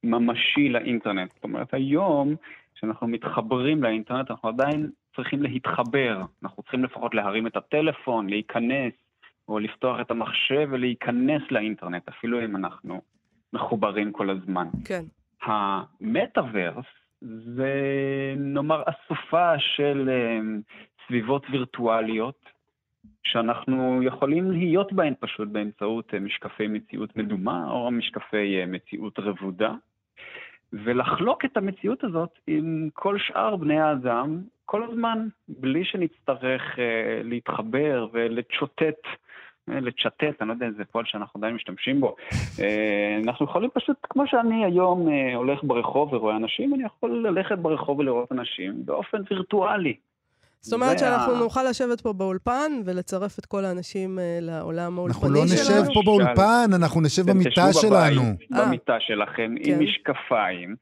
ממשי 0.05 0.69
לאינטרנט. 0.69 1.31
זאת 1.35 1.45
אומרת, 1.45 1.75
היום, 1.75 2.35
כשאנחנו 2.75 3.09
מתחברים 3.09 3.83
לאינטרנט, 3.83 4.31
אנחנו 4.31 4.49
עדיין 4.49 4.91
צריכים 5.17 5.43
להתחבר. 5.43 6.23
אנחנו 6.43 6.63
צריכים 6.63 6.85
לפחות 6.85 7.15
להרים 7.15 7.47
את 7.47 7.57
הטלפון, 7.57 8.31
להיכנס, 8.31 8.93
או 9.49 9.59
לפתוח 9.59 10.01
את 10.01 10.11
המחשב 10.11 10.69
ולהיכנס 10.71 11.43
לאינטרנט, 11.51 12.09
אפילו 12.09 12.45
אם 12.45 12.57
אנחנו 12.57 13.01
מחוברים 13.53 14.13
כל 14.13 14.31
הזמן. 14.31 14.69
כן. 14.85 15.05
המטאוורס 15.43 16.87
זה 17.23 17.75
נאמר 18.37 18.83
אסופה 18.83 19.59
של 19.59 20.11
אמ, 20.11 20.61
סביבות 21.07 21.43
וירטואליות 21.51 22.57
שאנחנו 23.23 24.03
יכולים 24.03 24.51
להיות 24.51 24.93
בהן 24.93 25.15
פשוט 25.21 25.49
באמצעות 25.49 26.15
אה, 26.15 26.21
משקפי 26.21 26.67
מציאות 26.69 27.17
מדומה 27.17 27.71
או 27.71 27.91
משקפי 27.91 28.61
אה, 28.61 28.67
מציאות 28.67 29.19
רבודה 29.19 29.73
ולחלוק 30.73 31.45
את 31.45 31.57
המציאות 31.57 32.05
הזאת 32.05 32.39
עם 32.47 32.89
כל 32.95 33.19
שאר 33.19 33.57
בני 33.57 33.81
האדם 33.81 34.41
כל 34.65 34.83
הזמן, 34.83 35.29
בלי 35.49 35.85
שנצטרך 35.85 36.79
אה, 36.79 37.21
להתחבר 37.23 38.07
ולצ'וטט 38.13 39.07
אה, 39.71 39.81
לצ'טט, 39.81 40.41
אני 40.41 40.49
לא 40.49 40.53
יודע 40.53 40.67
איזה 40.67 40.85
פועל 40.85 41.05
שאנחנו 41.05 41.39
עדיין 41.39 41.55
משתמשים 41.55 42.01
בו. 42.01 42.17
אה, 42.61 43.19
אנחנו 43.25 43.45
יכולים 43.45 43.71
פשוט, 43.75 43.97
כמו 44.03 44.27
שאני 44.27 44.65
היום 44.65 45.09
אה, 45.09 45.35
הולך 45.35 45.65
ברחוב 45.65 46.13
ורואה 46.13 46.37
אנשים, 46.37 46.75
אני 46.75 46.85
יכול 46.85 47.27
ללכת 47.27 47.59
ברחוב 47.59 47.99
ולראות 47.99 48.33
אנשים 48.33 48.75
באופן 48.85 49.19
וירטואלי. 49.31 49.97
זאת 50.61 50.73
אומרת 50.73 50.99
שאנחנו 50.99 51.35
ה- 51.35 51.39
נוכל 51.39 51.63
לשבת 51.71 52.01
פה 52.01 52.13
באולפן 52.13 52.73
ולצרף 52.85 53.39
את 53.39 53.47
כל 53.47 53.65
האנשים 53.65 54.19
אה, 54.19 54.39
לעולם 54.41 54.99
האולפני 54.99 55.23
אנחנו 55.29 55.35
לא 55.35 55.47
שלנו. 55.47 55.55
נשב 55.83 55.95
פה 55.95 56.01
באולפן, 56.05 56.71
אנחנו 56.75 57.01
נשב 57.01 57.23
אתם 57.23 57.33
במיטה 57.33 57.67
תשבו 57.71 57.81
שלנו. 57.81 58.23
בבית, 58.23 58.53
אה. 58.55 58.65
במיטה 58.67 58.97
שלכם, 59.01 59.55
כן. 59.65 59.73
עם 59.73 59.79
משקפיים, 59.85 60.77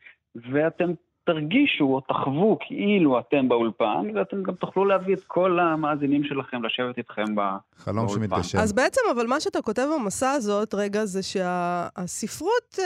ואתם 0.53 0.91
תרגישו 1.27 1.85
או 1.85 2.01
תחוו 2.01 2.59
כאילו 2.61 3.19
אתם 3.19 3.49
באולפן, 3.49 4.07
ואתם 4.15 4.43
גם 4.43 4.55
תוכלו 4.55 4.85
להביא 4.85 5.15
את 5.15 5.25
כל 5.27 5.59
המאזינים 5.61 6.25
שלכם 6.25 6.65
לשבת 6.65 6.99
איתכם 6.99 7.35
ב... 7.37 7.41
חלום 7.77 8.07
באולפן. 8.07 8.15
שמתגשם. 8.15 8.59
אז 8.59 8.73
בעצם, 8.73 9.01
אבל 9.15 9.27
מה 9.27 9.41
שאתה 9.41 9.63
כותב 9.63 9.89
במסע 9.95 10.31
הזאת, 10.31 10.75
רגע, 10.75 11.05
זה 11.05 11.23
שהספרות 11.23 12.79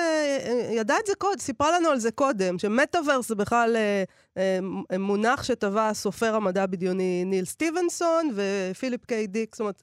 ידעה 0.77 0.97
את 1.01 1.07
זה 1.07 1.13
קודם, 1.19 1.39
סיפרה 1.39 1.79
לנו 1.79 1.89
על 1.89 1.99
זה 1.99 2.11
קודם, 2.11 2.59
שמטאוורס 2.59 3.29
זה 3.29 3.35
בכלל 3.35 3.77
אה, 3.77 4.05
אה, 4.39 4.99
מונח 4.99 5.43
שטבע 5.43 5.95
סופר 5.95 6.35
המדע 6.35 6.63
הבדיוני 6.63 7.25
ניל 7.25 7.45
סטיבנסון 7.45 8.31
ופיליפ 8.35 9.05
קיי 9.05 9.27
דיק, 9.27 9.55
זאת 9.55 9.61
אומרת, 9.61 9.83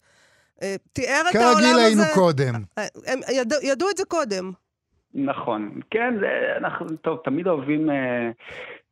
אה, 0.62 0.76
תיאר 0.94 1.24
את 1.30 1.36
העולם 1.36 1.58
הזה... 1.58 1.62
כרגיל 1.62 1.80
היינו 1.80 2.04
קודם. 2.14 2.54
אה, 2.78 2.88
הם 3.08 3.20
ידעו, 3.34 3.60
ידעו 3.64 3.90
את 3.90 3.98
זה 3.98 4.04
קודם. 4.06 4.52
נכון, 5.16 5.80
כן, 5.92 6.14
זה, 6.20 6.28
אנחנו, 6.58 6.86
טוב, 7.02 7.20
תמיד 7.24 7.48
אוהבים 7.48 7.90
אה, 7.90 8.30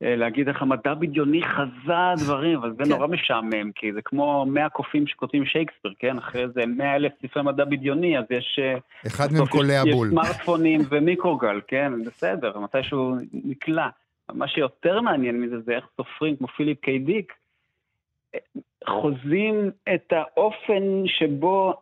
אה, 0.03 0.15
להגיד 0.15 0.47
איך 0.47 0.61
המדע 0.61 0.93
בדיוני 0.93 1.41
חזה 1.43 1.93
דברים, 2.25 2.57
אבל 2.57 2.71
זה 2.77 2.83
כן. 2.83 2.89
נורא 2.89 3.07
משעמם, 3.07 3.71
כי 3.75 3.93
זה 3.93 4.01
כמו 4.01 4.45
100 4.47 4.69
קופים 4.69 5.07
שכותבים 5.07 5.45
שייקספיר, 5.45 5.93
כן? 5.99 6.17
אחרי 6.17 6.45
זה 6.49 6.65
100 6.65 6.95
אלף 6.95 7.11
ספרי 7.25 7.43
מדע 7.43 7.65
בדיוני, 7.65 8.17
אז 8.19 8.25
יש... 8.29 8.59
אה, 8.61 8.77
אחד 9.07 9.33
מהם 9.33 9.45
קולע 9.45 9.81
יש- 9.87 9.95
בול. 9.95 10.07
יש 10.07 10.11
סמארטפונים 10.13 10.81
ומיקרוגל, 10.89 11.61
כן, 11.67 11.91
בסדר, 12.05 12.59
מתישהו 12.59 13.15
נקלע. 13.33 13.87
מה 14.33 14.47
שיותר 14.47 15.01
מעניין 15.01 15.41
מזה 15.41 15.59
זה 15.59 15.71
איך 15.71 15.85
סופרים 15.97 16.35
כמו 16.35 16.47
פיליפ 16.47 16.79
קיי 16.81 16.99
דיק 16.99 17.33
חוזים 18.89 19.55
את 19.95 20.11
האופן 20.13 20.83
שבו 21.05 21.73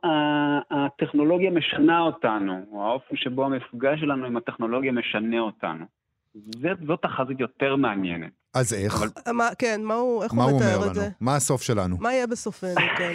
הטכנולוגיה 0.72 1.52
משנה 1.52 2.00
אותנו, 2.00 2.66
או 2.72 2.84
האופן 2.84 3.16
שבו 3.16 3.46
המפגש 3.46 4.00
שלנו 4.00 4.26
עם 4.26 4.38
הטכנולוגיה 4.38 4.92
משנה 4.92 5.40
אותנו. 5.40 5.86
זה, 6.34 6.70
זאת 6.88 7.02
תחזית 7.02 7.40
יותר 7.40 7.76
מעניינת. 7.76 8.32
אז 8.56 8.74
איך? 8.74 8.94
אבל- 9.02 9.08
אה, 9.28 9.34
מה, 9.34 9.48
כן, 9.60 9.82
מה 9.84 9.94
הוא, 9.94 10.24
איך 10.24 10.34
מה 10.34 10.44
הוא 10.44 10.52
הוא 10.52 10.60
מתאר 10.60 10.88
את 10.90 10.94
זה? 10.96 11.02
לנו? 11.02 11.10
מה 11.22 11.36
הסוף 11.36 11.62
שלנו? 11.62 11.96
מה 12.00 12.14
יהיה 12.14 12.28
בסופנו, 12.28 12.76
כן. 12.98 13.14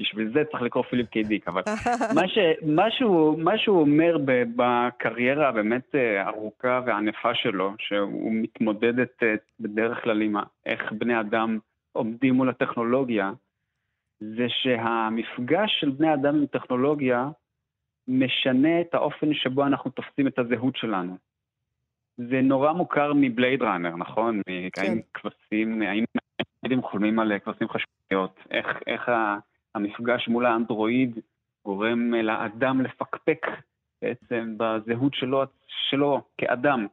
בשביל 0.00 0.30
זה 0.34 0.42
צריך 0.50 0.62
לקרוא 0.62 0.84
פיליפ 0.90 1.06
קיי 1.10 1.22
דיק, 1.24 1.48
אבל 1.48 1.62
מה, 2.16 2.28
ש, 2.28 2.38
מה, 2.66 2.90
שהוא, 2.90 3.38
מה 3.42 3.58
שהוא 3.58 3.80
אומר 3.80 4.16
ב, 4.24 4.42
בקריירה 4.56 5.48
הבאמת 5.48 5.94
אה, 5.94 6.28
ארוכה 6.28 6.80
וענפה 6.86 7.34
שלו, 7.34 7.72
שהוא 7.78 8.32
מתמודדת 8.34 9.22
אה, 9.22 9.34
בדרך 9.60 10.02
כלל 10.04 10.22
עם 10.22 10.36
איך 10.66 10.92
בני 10.92 11.20
אדם 11.20 11.58
עומדים 11.92 12.34
מול 12.34 12.48
הטכנולוגיה, 12.48 13.32
זה 14.20 14.46
שהמפגש 14.48 15.80
של 15.80 15.90
בני 15.90 16.14
אדם 16.14 16.36
עם 16.36 16.46
טכנולוגיה 16.46 17.28
משנה 18.08 18.80
את 18.80 18.94
האופן 18.94 19.34
שבו 19.34 19.66
אנחנו 19.66 19.90
תופסים 19.90 20.26
את 20.26 20.38
הזהות 20.38 20.76
שלנו. 20.76 21.16
זה 22.16 22.40
נורא 22.42 22.72
מוכר 22.72 23.12
מבלייד 23.16 23.62
ראנר, 23.62 23.96
נכון? 23.96 24.40
כן. 24.72 24.82
האם 24.82 25.00
כבשים, 25.14 25.82
האם 25.82 26.04
הייתם 26.62 26.82
חולמים 26.82 27.18
על 27.18 27.38
כבשים 27.38 27.68
חשמליות? 27.68 28.40
איך, 28.50 28.66
איך 28.86 29.08
ה... 29.08 29.38
המפגש 29.74 30.28
מול 30.28 30.46
האנדרואיד 30.46 31.18
גורם 31.64 32.14
לאדם 32.14 32.80
לפקפק 32.80 33.46
בעצם 34.02 34.54
בזהות 34.56 35.14
שלו, 35.14 35.42
שלו 35.90 36.22
כאדם. 36.38 36.86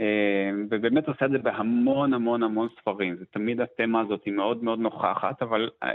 אה, 0.00 0.50
ובאמת 0.70 1.08
עושה 1.08 1.26
את 1.26 1.30
זה 1.30 1.38
בהמון 1.38 2.14
המון 2.14 2.42
המון 2.42 2.68
ספרים. 2.80 3.16
זה 3.16 3.24
תמיד 3.26 3.60
התמה 3.60 4.00
הזאת 4.00 4.24
היא 4.24 4.34
מאוד 4.34 4.64
מאוד 4.64 4.78
נוכחת, 4.78 5.42
אבל 5.42 5.70
אה, 5.82 5.90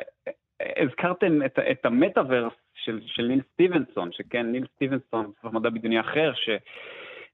הזכרתם 0.84 1.46
את, 1.46 1.60
את 1.72 1.86
המטאוורס 1.86 2.54
של, 2.74 3.00
של 3.06 3.28
ניל 3.28 3.42
סטיבנסון, 3.54 4.12
שכן, 4.12 4.52
ניל 4.52 4.66
סטיבנסון, 4.76 5.32
ספר 5.40 5.50
מדע 5.50 5.70
בדיוני 5.70 6.00
אחר, 6.00 6.34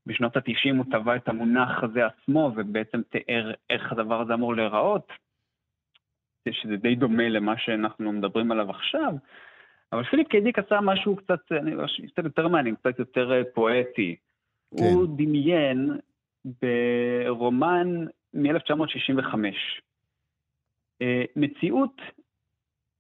בשנות 0.05 0.37
ה-90 0.37 0.75
הוא 0.77 0.85
טבע 0.91 1.15
את 1.15 1.27
המונח 1.27 1.83
הזה 1.83 2.05
עצמו, 2.05 2.51
ובעצם 2.55 3.01
תיאר 3.09 3.51
איך 3.69 3.91
הדבר 3.91 4.21
הזה 4.21 4.33
אמור 4.33 4.55
להיראות, 4.55 5.11
שזה 6.51 6.75
די 6.75 6.95
דומה 6.95 7.29
למה 7.29 7.57
שאנחנו 7.57 8.11
מדברים 8.11 8.51
עליו 8.51 8.69
עכשיו. 8.69 9.13
אבל 9.93 10.03
פיליפ 10.03 10.27
קיידיק 10.27 10.59
עשה 10.59 10.81
משהו 10.81 11.15
קצת, 11.15 11.51
אני 11.51 11.75
חושב, 11.75 12.03
יותר 12.25 12.47
מעניין, 12.47 12.75
קצת 12.75 12.99
יותר 12.99 13.31
אה, 13.31 13.41
פואטי. 13.53 14.15
כן. 14.77 14.83
הוא 14.83 15.07
דמיין 15.17 15.97
ברומן 16.45 18.05
מ-1965 18.33 19.35
אה, 21.01 21.23
מציאות 21.35 22.01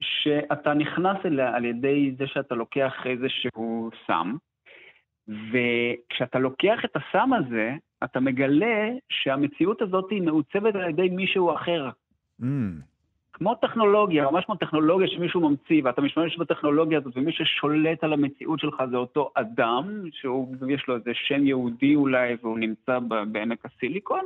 שאתה 0.01 0.73
נכנס 0.73 1.17
אליה 1.25 1.55
על 1.55 1.65
ידי 1.65 2.15
זה 2.17 2.27
שאתה 2.27 2.55
לוקח 2.55 2.93
איזשהו 3.05 3.89
סם, 4.07 4.35
וכשאתה 5.27 6.39
לוקח 6.39 6.79
את 6.85 6.95
הסם 6.95 7.33
הזה, 7.33 7.73
אתה 8.03 8.19
מגלה 8.19 8.89
שהמציאות 9.09 9.81
הזאת 9.81 10.11
היא 10.11 10.21
מעוצבת 10.21 10.75
על 10.75 10.89
ידי 10.89 11.09
מישהו 11.09 11.55
אחר. 11.55 11.89
Mm. 12.41 12.45
כמו 13.37 13.55
טכנולוגיה, 13.55 14.31
ממש 14.31 14.45
כמו 14.45 14.55
טכנולוגיה 14.55 15.07
שמישהו 15.07 15.49
ממציא, 15.49 15.81
ואתה 15.83 16.01
משתמש 16.01 16.37
בטכנולוגיה 16.37 16.97
הזאת, 16.97 17.17
ומי 17.17 17.31
ששולט 17.31 18.03
על 18.03 18.13
המציאות 18.13 18.59
שלך 18.59 18.83
זה 18.91 18.97
אותו 18.97 19.31
אדם, 19.33 20.03
שיש 20.11 20.87
לו 20.87 20.95
איזה 20.95 21.11
שם 21.13 21.47
יהודי 21.47 21.95
אולי, 21.95 22.35
והוא 22.41 22.59
נמצא 22.59 22.99
בעמק 23.31 23.65
הסיליקון. 23.65 24.25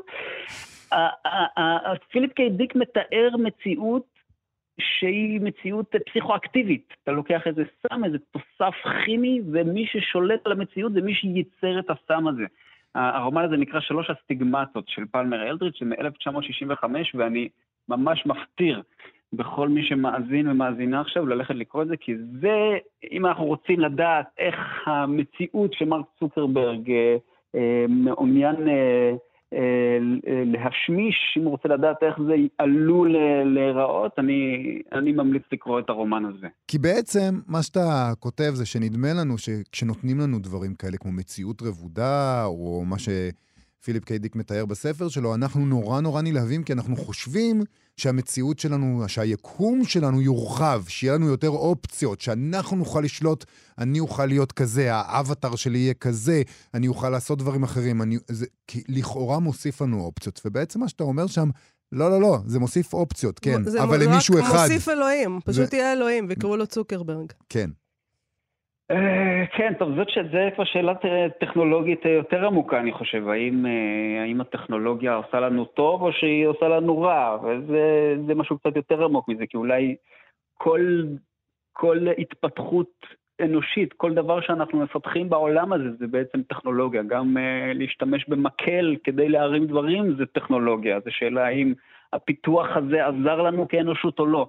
פיליפ 2.12 2.34
קיי 2.34 2.50
דיק 2.50 2.76
מתאר 2.76 3.30
מציאות 3.40 4.06
שהיא 4.80 5.42
מציאות 5.42 5.96
פסיכואקטיבית. 6.06 6.94
אתה 7.04 7.12
לוקח 7.12 7.42
איזה 7.46 7.64
סם, 7.82 8.04
איזה 8.04 8.18
תוסף 8.32 8.74
כימי, 9.06 9.42
ומי 9.52 9.86
ששולט 9.86 10.46
על 10.46 10.52
המציאות 10.52 10.94
זה 10.94 11.02
מי 11.02 11.14
שייצר 11.14 11.80
את 11.80 11.90
הסם 11.90 12.28
הזה. 12.28 12.46
הרומן 12.96 13.44
הזה 13.44 13.58
נקרא 13.58 13.80
שלוש 13.80 14.10
הסטיגמטות 14.10 14.90
של 14.90 15.04
פלמר 15.12 15.50
אלדריץ', 15.50 15.82
מ-1965, 15.82 16.84
ואני 17.14 17.50
ממש 17.96 18.26
מפטיר 18.26 18.82
בכל 19.34 19.70
מי 19.70 19.84
שמאזין 19.84 20.48
ומאזינה 20.48 21.02
עכשיו 21.02 21.26
ללכת 21.26 21.56
לקרוא 21.56 21.84
את 21.84 21.88
זה, 21.88 21.98
כי 21.98 22.16
זה, 22.42 22.78
אם 23.12 23.26
אנחנו 23.26 23.46
רוצים 23.46 23.80
לדעת 23.80 24.26
איך 24.38 24.56
המציאות 24.86 25.74
שמרק 25.74 26.06
צוקרברג 26.20 26.92
אה, 26.92 27.16
אה, 27.56 27.86
מעוניין 27.90 28.56
אה, 28.68 29.12
אה, 29.54 29.98
להשמיש, 30.46 31.16
אם 31.38 31.44
הוא 31.44 31.52
רוצה 31.52 31.70
לדעת 31.70 31.98
איך 32.04 32.16
זה 32.28 32.36
עלול 32.58 33.16
להיראות, 33.46 34.12
אני, 34.18 34.58
אני 34.92 35.12
ממליץ 35.12 35.44
לקרוא 35.52 35.80
את 35.80 35.90
הרומן 35.90 36.26
הזה. 36.26 36.48
כי 36.68 36.78
בעצם 36.78 37.40
מה 37.48 37.64
שאתה 37.64 38.12
כותב 38.20 38.52
זה 38.54 38.66
שנדמה 38.66 39.08
לנו 39.22 39.38
שכשנותנים 39.38 40.20
לנו 40.20 40.40
דברים 40.40 40.76
כאלה 40.76 40.98
כמו 40.98 41.12
מציאות 41.12 41.62
רבודה, 41.62 42.44
או 42.46 42.84
מה 42.86 43.00
שפיליפ 43.82 44.06
קיידיק 44.06 44.36
מתאר 44.36 44.66
בספר 44.66 45.10
שלו, 45.10 45.36
אנחנו 45.36 45.66
נורא 45.66 46.02
נורא 46.02 46.22
נלהבים 46.22 46.64
כי 46.64 46.74
אנחנו 46.74 46.96
חושבים 46.96 47.62
שהמציאות 47.98 48.60
שלנו, 48.60 49.04
שהיקום 49.08 49.86
שלנו 49.86 50.22
יורחב, 50.22 50.84
שיהיה 50.88 51.14
לנו 51.14 51.28
יותר 51.28 51.50
אופציות, 51.50 52.22
שאנחנו 52.22 52.78
נוכל 52.78 53.02
לשלוט, 53.02 53.46
אני 53.78 54.00
אוכל 54.00 54.26
להיות 54.26 54.52
כזה, 54.52 54.96
האבטר 54.96 55.56
שלי 55.56 55.78
יהיה 55.78 55.94
כזה, 55.94 56.42
אני 56.74 56.88
אוכל 56.88 57.10
לעשות 57.10 57.40
דברים 57.40 57.64
אחרים. 57.64 58.02
אני, 58.02 58.18
זה 58.28 58.46
לכאורה 58.90 59.40
מוסיף 59.40 59.82
לנו 59.82 60.02
אופציות, 60.02 60.42
ובעצם 60.46 60.80
מה 60.80 60.90
שאתה 60.90 61.04
אומר 61.04 61.28
שם, 61.28 61.50
לא, 61.92 62.10
לא, 62.10 62.22
לא, 62.22 62.38
זה 62.46 62.60
מוסיף 62.60 62.94
אופציות, 62.94 63.40
כן, 63.40 63.62
אבל 63.84 64.04
למישהו 64.04 64.40
אחד... 64.40 64.50
זה 64.50 64.58
רק 64.58 64.72
מוסיף 64.72 64.90
אלוהים, 64.90 65.40
פשוט 65.46 65.72
זה... 65.72 65.78
יהיה 65.78 65.94
אלוהים, 65.94 66.26
ויקראו 66.30 66.58
לו 66.58 66.68
צוקרברג. 66.68 67.32
כן. 67.50 67.70
אה, 68.92 69.46
כן, 69.52 69.74
טוב, 69.80 69.96
זאת 69.96 70.10
שזה 70.10 70.50
כבר 70.56 70.64
שאלה 70.64 70.94
טכנולוגית 71.40 72.06
יותר 72.06 72.46
עמוקה, 72.46 72.80
אני 72.80 72.92
חושב. 72.92 73.28
האם, 73.28 73.66
אה, 73.66 74.22
האם 74.22 74.42
הטכנולוגיה 74.42 75.16
עושה 75.16 75.40
לנו 75.40 75.66
טוב 75.66 76.02
או 76.02 76.14
שהיא 76.14 76.46
עושה 76.46 76.68
לנו 76.68 77.02
רע? 77.02 77.38
וזה 77.44 78.36
משהו 78.36 78.60
קצת 78.60 78.76
יותר 78.76 79.04
עמוק 79.04 79.28
מזה, 79.28 79.48
כי 79.48 79.58
אולי 79.58 79.96
כל, 80.58 81.04
כל 81.74 82.08
התפתחות 82.18 82.92
אנושית, 83.42 83.94
כל 83.94 84.14
דבר 84.14 84.42
שאנחנו 84.42 84.80
מפתחים 84.80 85.30
בעולם 85.30 85.74
הזה 85.74 85.90
זה 86.00 86.08
בעצם 86.08 86.42
טכנולוגיה. 86.44 87.04
גם 87.04 87.38
uh, 87.38 87.78
להשתמש 87.78 88.30
במקל 88.30 88.96
כדי 89.04 89.30
להרים 89.30 89.66
דברים 89.66 90.16
זה 90.18 90.26
טכנולוגיה. 90.26 91.00
זו 91.00 91.12
שאלה 91.12 91.46
האם 91.46 91.74
הפיתוח 92.14 92.68
הזה 92.76 93.08
עזר 93.08 93.42
לנו 93.42 93.68
כאנושות 93.68 94.20
או 94.20 94.26
לא. 94.26 94.48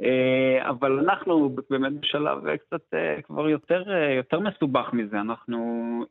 אה, 0.00 0.70
אבל 0.70 0.98
אנחנו 0.98 1.56
באמת 1.70 1.92
בשלב 2.00 2.38
קצת 2.56 2.94
אה, 2.94 3.22
כבר 3.22 3.48
יותר, 3.48 3.82
אה, 3.90 4.14
יותר 4.14 4.40
מסובך 4.40 4.90
מזה, 4.92 5.20
אנחנו, 5.20 5.58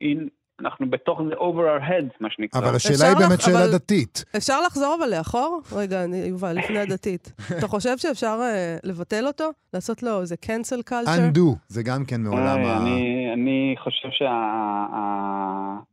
in, 0.04 0.20
אנחנו 0.60 0.90
בתוך 0.90 1.22
זה 1.30 1.34
over 1.34 1.66
our 1.80 1.82
heads, 1.90 2.16
מה 2.20 2.30
שנקרא. 2.32 2.62
אבל 2.62 2.76
השאלה 2.76 3.08
היא 3.10 3.18
באמת 3.28 3.42
שאלה 3.42 3.64
אבל... 3.66 3.72
דתית. 3.72 4.26
אפשר 4.38 4.62
לחזור 4.66 4.98
אבל 5.00 5.10
לאחור? 5.18 5.62
רגע, 5.76 6.04
אני, 6.04 6.18
יובל, 6.18 6.58
לפני 6.58 6.80
הדתית. 6.86 7.34
אתה 7.58 7.68
חושב 7.68 7.98
שאפשר 7.98 8.40
uh, 8.40 8.44
לבטל 8.88 9.28
אותו? 9.28 9.50
לעשות 9.74 10.04
לו 10.04 10.22
איזה 10.22 10.36
cancel 10.46 10.82
culture? 10.90 11.36
undo, 11.36 11.56
זה 11.68 11.84
גם 11.84 12.06
כן 12.06 12.22
מעולם 12.22 12.66
ה... 12.66 12.78
אני, 12.78 13.30
אני 13.34 13.76
חושב 13.78 14.10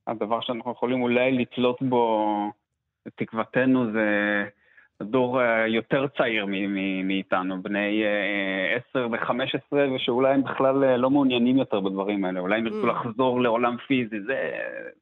שהדבר 0.09 0.41
שה, 0.41 0.47
שאנחנו 0.47 0.73
יכולים 0.73 1.03
אולי 1.03 1.33
לתלות 1.33 1.83
בו, 1.83 2.35
תקוותנו 3.17 3.93
זה... 3.93 4.45
דור 5.03 5.41
אה, 5.43 5.67
יותר 5.67 6.07
צעיר 6.17 6.47
מאיתנו, 7.05 7.63
בני 7.63 8.03
10 8.91 8.99
אה, 8.99 9.07
ו-15, 9.07 9.77
ושאולי 9.97 10.35
הם 10.35 10.43
בכלל 10.43 10.85
אה, 10.85 10.97
לא 10.97 11.11
מעוניינים 11.11 11.57
יותר 11.59 11.81
בדברים 11.81 12.25
האלה, 12.25 12.41
אולי 12.41 12.59
הם 12.59 12.67
ירצו 12.67 12.83
mm. 12.83 12.87
לחזור 12.87 13.41
לעולם 13.41 13.77
פיזי, 13.87 14.21
זה, 14.27 14.35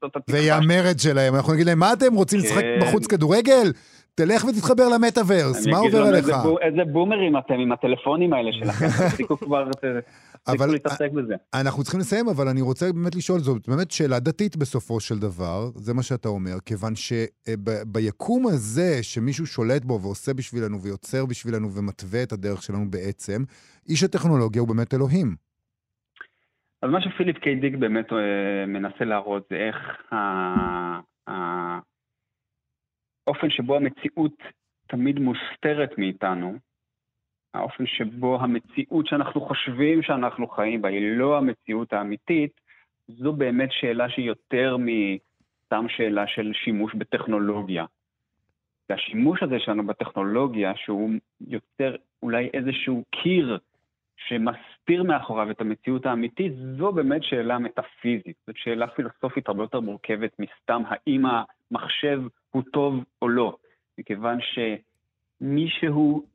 זאת 0.02 0.16
התקווה. 0.16 0.38
זה 0.38 0.44
יהיה 0.44 0.56
המרד 0.56 0.98
שלהם, 0.98 1.34
אנחנו 1.34 1.52
נגיד 1.52 1.66
להם, 1.66 1.78
מה 1.78 1.92
אתם 1.92 2.14
רוצים 2.14 2.38
לשחק 2.38 2.62
כן. 2.62 2.78
בחוץ 2.80 3.06
כדורגל? 3.06 3.72
תלך 4.14 4.44
ותתחבר 4.44 4.88
למטאוורס, 4.94 5.66
מה 5.66 5.78
עובר 5.78 6.02
עליך? 6.02 6.28
איזה 6.62 6.84
בומרים 6.92 7.36
אתם 7.38 7.54
עם 7.54 7.72
הטלפונים 7.72 8.32
האלה 8.32 8.52
שלכם, 8.52 8.86
תפסיקו 8.86 9.36
כבר, 9.36 9.70
תפסיקו 10.46 10.72
להתעסק 10.72 11.10
בזה. 11.10 11.34
אנחנו 11.54 11.82
צריכים 11.82 12.00
לסיים, 12.00 12.28
אבל 12.28 12.48
אני 12.48 12.60
רוצה 12.60 12.92
באמת 12.92 13.14
לשאול, 13.14 13.38
זאת 13.38 13.68
באמת 13.68 13.90
שאלה 13.90 14.20
דתית 14.20 14.56
בסופו 14.56 15.00
של 15.00 15.18
דבר, 15.18 15.70
זה 15.74 15.94
מה 15.94 16.02
שאתה 16.02 16.28
אומר, 16.28 16.60
כיוון 16.66 16.92
שביקום 16.94 18.46
הזה, 18.46 19.02
שמישהו 19.02 19.46
שולט 19.46 19.84
בו 19.84 20.00
ועושה 20.02 20.34
בשבילנו 20.34 20.82
ויוצר 20.82 21.26
בשבילנו 21.26 21.68
ומתווה 21.72 22.22
את 22.22 22.32
הדרך 22.32 22.62
שלנו 22.62 22.90
בעצם, 22.90 23.42
איש 23.88 24.02
הטכנולוגיה 24.02 24.60
הוא 24.60 24.68
באמת 24.68 24.94
אלוהים. 24.94 25.36
אז 26.82 26.90
מה 26.90 27.00
שפיליפ 27.00 27.38
קיי 27.38 27.54
דיק 27.54 27.74
באמת 27.74 28.12
אה, 28.12 28.66
מנסה 28.66 29.04
להראות 29.04 29.46
זה 29.50 29.56
איך 29.56 29.76
האופן 33.26 33.50
שבו 33.50 33.76
המציאות 33.76 34.36
תמיד 34.88 35.18
מוסתרת 35.18 35.98
מאיתנו, 35.98 36.58
האופן 37.56 37.86
שבו 37.86 38.40
המציאות 38.40 39.06
שאנחנו 39.06 39.40
חושבים 39.40 40.02
שאנחנו 40.02 40.48
חיים 40.48 40.82
בה 40.82 40.88
היא 40.88 41.16
לא 41.16 41.38
המציאות 41.38 41.92
האמיתית, 41.92 42.60
זו 43.08 43.32
באמת 43.32 43.68
שאלה 43.72 44.08
שהיא 44.10 44.26
יותר 44.26 44.76
מסתם 44.76 45.86
שאלה 45.88 46.26
של 46.26 46.52
שימוש 46.64 46.94
בטכנולוגיה. 46.94 47.84
והשימוש 48.90 49.42
הזה 49.42 49.58
שלנו 49.58 49.86
בטכנולוגיה, 49.86 50.72
שהוא 50.76 51.10
יוצר 51.48 51.96
אולי 52.22 52.50
איזשהו 52.54 53.04
קיר 53.10 53.58
שמסתיר 54.16 55.02
מאחוריו 55.02 55.50
את 55.50 55.60
המציאות 55.60 56.06
האמיתית, 56.06 56.52
זו 56.78 56.92
באמת 56.92 57.22
שאלה 57.22 57.58
מטאפיזית. 57.58 58.36
זאת 58.46 58.56
שאלה 58.56 58.86
פילוסופית 58.88 59.48
הרבה 59.48 59.62
יותר 59.62 59.80
מורכבת 59.80 60.36
מסתם 60.38 60.82
האם 60.86 61.24
המחשב 61.26 62.22
הוא 62.50 62.62
טוב 62.72 63.04
או 63.22 63.28
לא. 63.28 63.56
מכיוון 63.98 64.38
שמישהו 65.40 66.26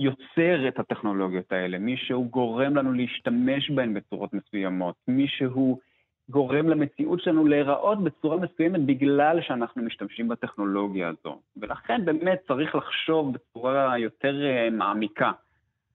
יוצר 0.00 0.68
את 0.68 0.78
הטכנולוגיות 0.78 1.52
האלה, 1.52 1.78
מישהו 1.78 2.28
גורם 2.28 2.76
לנו 2.76 2.92
להשתמש 2.92 3.70
בהן 3.70 3.94
בצורות 3.94 4.34
מסוימות, 4.34 4.94
מישהו 5.08 5.78
גורם 6.28 6.68
למציאות 6.68 7.20
שלנו 7.20 7.46
להיראות 7.46 8.04
בצורה 8.04 8.36
מסוימת 8.36 8.80
בגלל 8.80 9.38
שאנחנו 9.42 9.82
משתמשים 9.82 10.28
בטכנולוגיה 10.28 11.08
הזו. 11.08 11.40
ולכן 11.56 12.04
באמת 12.04 12.38
צריך 12.48 12.74
לחשוב 12.74 13.32
בצורה 13.32 13.98
יותר 13.98 14.34
uh, 14.34 14.74
מעמיקה 14.74 15.32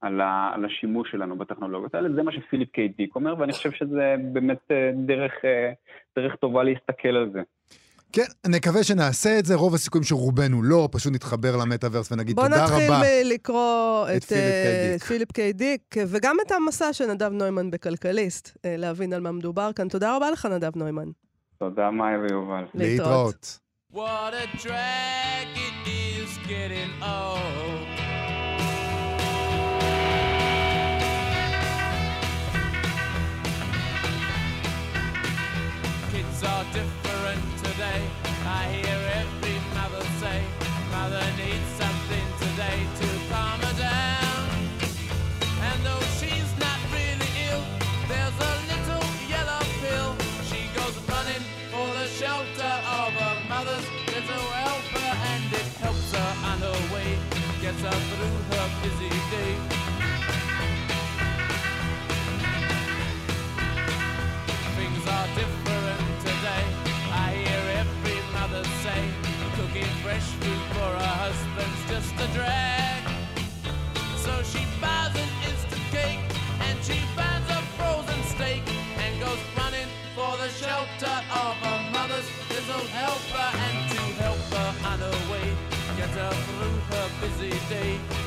על, 0.01 0.21
ה, 0.21 0.51
על 0.53 0.65
השימוש 0.65 1.11
שלנו 1.11 1.35
בטכנולוגיות 1.35 1.95
האלה. 1.95 2.13
זה 2.13 2.23
מה 2.23 2.31
שפיליפ 2.31 2.71
קיי 2.71 2.87
דיק 2.87 3.15
אומר, 3.15 3.35
ואני 3.39 3.53
חושב 3.53 3.71
שזה 3.71 4.15
באמת 4.33 4.61
uh, 4.71 4.95
דרך, 5.05 5.33
uh, 5.33 5.75
דרך 6.15 6.35
טובה 6.35 6.63
להסתכל 6.63 7.09
על 7.09 7.29
זה. 7.29 7.41
כן, 8.13 8.25
נקווה 8.47 8.83
שנעשה 8.83 9.39
את 9.39 9.45
זה, 9.45 9.55
רוב 9.55 9.75
הסיכויים 9.75 10.03
שרובנו 10.03 10.63
לא, 10.63 10.89
פשוט 10.91 11.13
נתחבר 11.13 11.55
למטאוורס 11.55 12.11
ונגיד 12.11 12.35
תודה 12.35 12.65
רבה. 12.65 12.87
בוא 12.87 12.97
נתחיל 12.97 13.33
לקרוא 13.33 14.07
את, 14.17 14.23
את 14.23 14.31
uh, 15.01 15.03
פיליפ 15.05 15.31
קיי 15.31 15.53
דיק, 15.53 15.95
וגם 16.07 16.35
את 16.47 16.51
המסע 16.51 16.93
של 16.93 17.13
נדב 17.13 17.31
נוימן 17.31 17.71
בכלכליסט, 17.71 18.47
uh, 18.47 18.59
להבין 18.65 19.13
על 19.13 19.21
מה 19.21 19.31
מדובר 19.31 19.71
כאן. 19.75 19.87
תודה 19.87 20.15
רבה 20.15 20.31
לך, 20.31 20.45
נדב 20.45 20.71
נוימן. 20.75 21.09
תודה, 21.59 21.91
מאיה 21.91 22.17
ויובל. 22.19 22.63
להתראות. 22.73 23.59
Kids 36.13 36.43
are 36.43 36.65
different 36.73 37.10
today. 37.81 38.03
I 38.45 38.63
hear 38.73 38.99
every 39.21 39.57
mother 39.73 40.05
say, 40.19 40.43
Mother 40.91 41.25
needs 41.37 41.80
her 86.21 86.29
through 86.29 86.79
her 86.91 87.07
busy 87.21 87.49
day. 87.69 88.21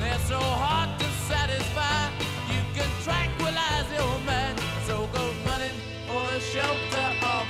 They're 0.00 0.24
so 0.26 0.40
hard 0.40 0.98
to 0.98 1.08
satisfy. 1.30 2.10
You 2.52 2.62
can 2.74 2.90
tranquilize 3.06 3.88
your 3.92 4.18
man. 4.26 4.56
So 4.86 5.08
go 5.12 5.24
running 5.46 5.78
for 6.08 6.22
the 6.32 6.40
shelter 6.40 7.08
of 7.22 7.46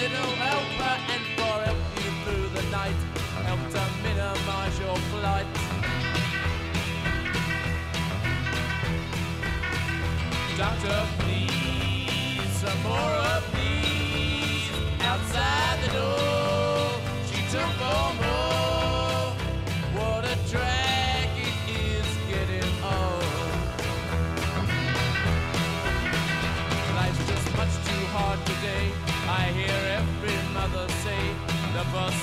little 0.00 0.32
helper 0.36 0.94
and 1.12 1.22
for 1.36 1.54
help 1.66 1.78
you 2.02 2.10
through 2.24 2.48
the 2.56 2.64
night. 2.70 2.98
Help 3.44 3.60
to 3.74 3.82
minimize 4.02 4.78
your 4.80 4.96
flight. 5.12 5.46
Doctor, 10.56 11.23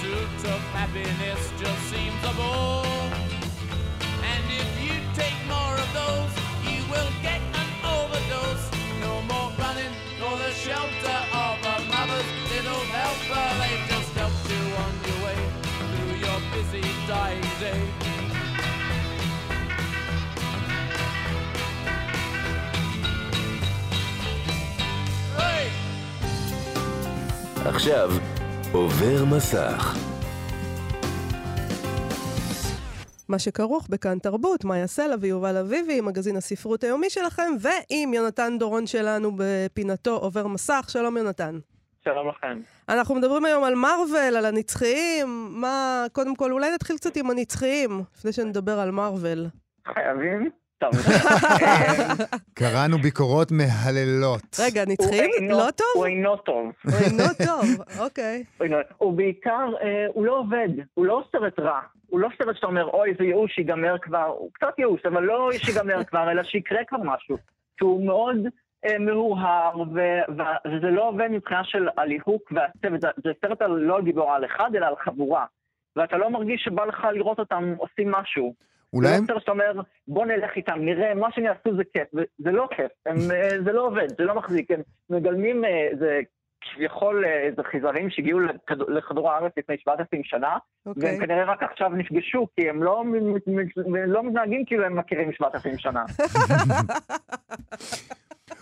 pursuit 0.00 0.40
of 0.54 0.60
happiness 0.72 1.52
just 1.60 1.82
seems 1.92 2.22
a 2.24 2.32
bore. 2.38 3.10
And 4.32 4.44
if 4.62 4.70
you 4.80 4.96
take 5.12 5.36
more 5.54 5.74
of 5.84 5.90
those, 6.00 6.32
you 6.64 6.80
will 6.92 7.12
get 7.20 7.40
an 7.62 7.70
overdose. 7.84 8.64
No 9.04 9.12
more 9.30 9.50
running 9.60 9.94
for 10.18 10.34
the 10.44 10.52
shelter 10.64 11.18
of 11.44 11.56
a 11.74 11.76
mother's 11.92 12.30
little 12.52 12.84
helper. 12.96 13.46
They 13.60 13.74
just 13.92 14.10
help 14.20 14.36
you 14.48 14.62
on 14.84 14.92
your 15.08 15.18
way 15.26 15.40
through 15.92 16.14
your 16.24 16.40
busy 16.54 16.84
dying 17.06 17.48
day. 17.60 17.82
Hey! 25.36 25.68
עכשיו 27.70 28.29
עובר 28.73 29.25
מסך. 29.35 29.97
מה 33.29 33.39
שכרוך 33.39 33.87
בכאן 33.89 34.19
תרבות, 34.19 34.65
מאיה 34.65 34.87
סלע 34.87 35.15
ויובל 35.19 35.57
אביבי, 35.57 36.01
מגזין 36.01 36.35
הספרות 36.35 36.83
היומי 36.83 37.09
שלכם, 37.09 37.51
ועם 37.59 38.13
יונתן 38.13 38.57
דורון 38.59 38.87
שלנו 38.87 39.31
בפינתו 39.35 40.17
עובר 40.17 40.47
מסך. 40.47 40.85
שלום 40.89 41.17
יונתן. 41.17 41.59
שלום 42.03 42.27
לכם. 42.29 42.61
אנחנו 42.89 43.15
מדברים 43.15 43.45
היום 43.45 43.63
על 43.63 43.75
מארוול, 43.75 44.35
על 44.37 44.45
הנצחיים. 44.45 45.47
מה, 45.49 46.05
קודם 46.11 46.35
כל, 46.35 46.51
אולי 46.51 46.71
נתחיל 46.71 46.95
קצת 46.95 47.15
עם 47.17 47.31
הנצחיים, 47.31 48.01
לפני 48.17 48.31
שנדבר 48.31 48.79
על 48.79 48.91
מארוול. 48.91 49.45
חייבים? 49.93 50.60
טוב. 50.81 50.91
קראנו 52.59 52.97
ביקורות 52.97 53.51
מהללות. 53.51 54.59
רגע, 54.65 54.83
נצחיים? 54.87 55.49
לא 55.49 55.67
טוב? 55.75 55.87
הוא 55.95 56.05
אינו 56.05 56.37
טוב. 56.37 56.71
הוא 56.85 56.93
אינו 57.05 57.23
טוב, 57.45 57.65
אוקיי. 57.99 58.43
הוא 58.97 59.13
בעיקר, 59.13 59.69
אה, 59.81 60.05
הוא 60.13 60.25
לא 60.25 60.39
עובד, 60.39 60.69
הוא 60.93 61.05
לא 61.05 61.23
סרט 61.31 61.59
רע. 61.59 61.79
הוא 62.09 62.19
לא 62.19 62.29
סרט 62.37 62.55
שאתה 62.55 62.67
אומר, 62.67 62.85
אוי, 62.85 63.13
זה 63.19 63.23
ייאוש, 63.23 63.55
שיגמר 63.55 63.95
כבר. 64.01 64.25
הוא 64.25 64.49
קצת 64.53 64.79
ייאוש, 64.79 65.05
אבל 65.05 65.23
לא 65.23 65.49
שיגמר 65.65 66.03
כבר, 66.03 66.31
אלא 66.31 66.43
שיקרה 66.43 66.79
כבר 66.87 66.99
משהו. 67.03 67.37
שהוא 67.79 68.05
מאוד 68.05 68.37
אה, 68.85 68.99
מהורהר, 68.99 69.81
וזה 70.65 70.87
לא 70.91 71.07
עובד 71.07 71.27
מבחינה 71.31 71.63
של 71.63 71.87
הליהוק 71.97 72.51
והצוות. 72.51 73.01
זה, 73.01 73.07
זה 73.23 73.31
סרט 73.41 73.61
לא 73.61 73.95
על 73.95 74.03
גיבור 74.03 74.31
על 74.31 74.45
אחד, 74.45 74.75
אלא 74.75 74.85
על 74.85 74.95
חבורה. 75.03 75.45
ואתה 75.95 76.17
לא 76.17 76.29
מרגיש 76.29 76.61
שבא 76.63 76.85
לך 76.85 77.07
לראות 77.13 77.39
אותם 77.39 77.73
עושים 77.77 78.11
משהו. 78.11 78.53
אולי 78.93 79.19
זה 79.19 79.25
סרט 79.27 79.39
שאתה 79.39 79.51
אומר, 79.51 79.81
בוא 80.07 80.25
נלך 80.25 80.51
איתם, 80.55 80.79
נראה, 80.79 81.15
מה 81.15 81.27
שהם 81.31 81.45
יעשו 81.45 81.75
זה 81.77 81.83
כיף. 81.93 82.07
וזה 82.13 82.51
לא 82.51 82.67
כיף, 82.75 82.91
הם, 83.05 83.17
אה, 83.31 83.49
זה 83.65 83.71
לא 83.71 83.87
עובד, 83.87 84.07
זה 84.17 84.23
לא 84.23 84.35
מחזיק. 84.35 84.71
הם 84.71 84.81
מגלמים 85.09 85.65
אה, 85.65 85.87
איזה 85.91 86.19
כביכול 86.61 87.25
אה, 87.25 87.47
איזה 87.47 87.61
חיזרים 87.71 88.09
שהגיעו 88.09 88.39
לכדור- 88.87 89.29
הארץ 89.31 89.53
לפני 89.57 89.75
7,000 89.79 90.23
שנה, 90.23 90.57
אוקיי. 90.85 91.03
והם 91.03 91.25
כנראה 91.25 91.43
רק 91.43 91.63
עכשיו 91.63 91.89
נפגשו, 91.89 92.47
כי 92.55 92.69
הם 92.69 92.83
לא, 92.83 93.03
לא 94.07 94.23
מתנהגים 94.23 94.65
כאילו 94.65 94.85
הם 94.85 94.99
מכירים 94.99 95.31
7,000 95.31 95.77
שנה. 95.77 96.03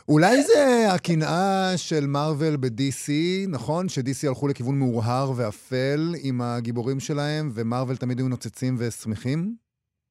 אולי 0.10 0.42
זה 0.42 0.88
הקנאה 0.96 1.72
של 1.78 2.06
מארוול 2.08 2.58
ב-DC, 2.60 3.12
נכון? 3.50 3.90
ש-DC 3.90 4.28
הלכו 4.28 4.48
לכיוון 4.48 4.80
מאורהר 4.80 5.32
ואפל 5.38 6.00
עם 6.24 6.42
הגיבורים 6.42 7.00
שלהם, 7.00 7.50
ומארוול 7.56 7.96
תמיד 7.96 8.20
היו 8.20 8.28
נוצצים 8.28 8.76
ושמחים? 8.80 9.69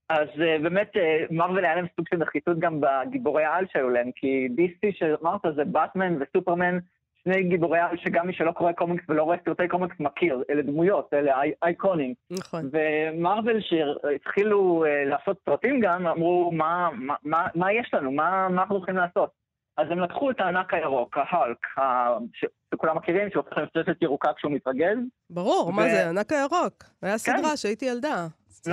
אז 0.09 0.29
uh, 0.35 0.63
באמת, 0.63 0.91
uh, 0.97 0.99
מרוויל 1.35 1.65
היה 1.65 1.75
להם 1.75 1.87
סוג 1.97 2.07
של 2.11 2.17
נחיתות 2.17 2.59
גם 2.59 2.81
בגיבורי 2.81 3.45
העל 3.45 3.65
שהיו 3.73 3.91
להם, 3.91 4.11
כי 4.17 4.49
DC 4.57 4.89
שאמרת 4.99 5.41
זה 5.57 5.65
באטמן 5.65 6.17
וסופרמן, 6.23 6.79
שני 7.25 7.43
גיבורי 7.43 7.79
על 7.79 7.97
שגם 7.97 8.27
מי 8.27 8.33
שלא 8.33 8.53
קורא 8.53 8.73
קומיקס 8.73 9.05
ולא 9.09 9.23
רואה 9.23 9.37
סרטי 9.45 9.69
קומיקס 9.69 9.97
מכיר, 10.01 10.43
אלה 10.51 10.63
דמויות, 10.63 11.15
אלה 11.15 11.43
אי- 11.43 11.53
אייקונים. 11.63 12.15
נכון. 12.31 12.71
ומרוויל 12.73 13.61
שהתחילו 13.61 14.85
אה, 14.85 15.05
לעשות 15.05 15.37
סרטים 15.45 15.81
גם, 15.81 16.07
אמרו, 16.07 16.53
מה, 16.53 16.89
מה, 16.95 17.15
מה, 17.25 17.47
מה 17.55 17.73
יש 17.73 17.91
לנו? 17.95 18.13
מה, 18.13 18.49
מה 18.49 18.63
אנחנו 18.63 18.77
הולכים 18.77 18.97
לעשות? 18.97 19.31
אז 19.77 19.87
הם 19.91 19.99
לקחו 20.01 20.31
את 20.31 20.41
הענק 20.41 20.75
הירוק, 20.75 21.17
ההלק, 21.19 21.79
ה- 21.79 22.09
ש- 22.33 22.45
שכולם 22.75 22.97
מכירים, 22.97 23.31
שהוא 23.31 23.43
הופך 23.45 23.59
למפלצת 23.59 24.03
ירוקה 24.03 24.33
כשהוא 24.37 24.53
מתרגז. 24.53 24.99
ברור, 25.31 25.73
מה 25.73 25.83
ו- 25.83 25.91
זה, 25.91 26.09
ענק 26.09 26.33
הירוק. 26.33 26.85
היה 27.03 27.19
סדרה 27.19 27.57
שהייתי 27.57 27.85
ילדה. 27.85 28.27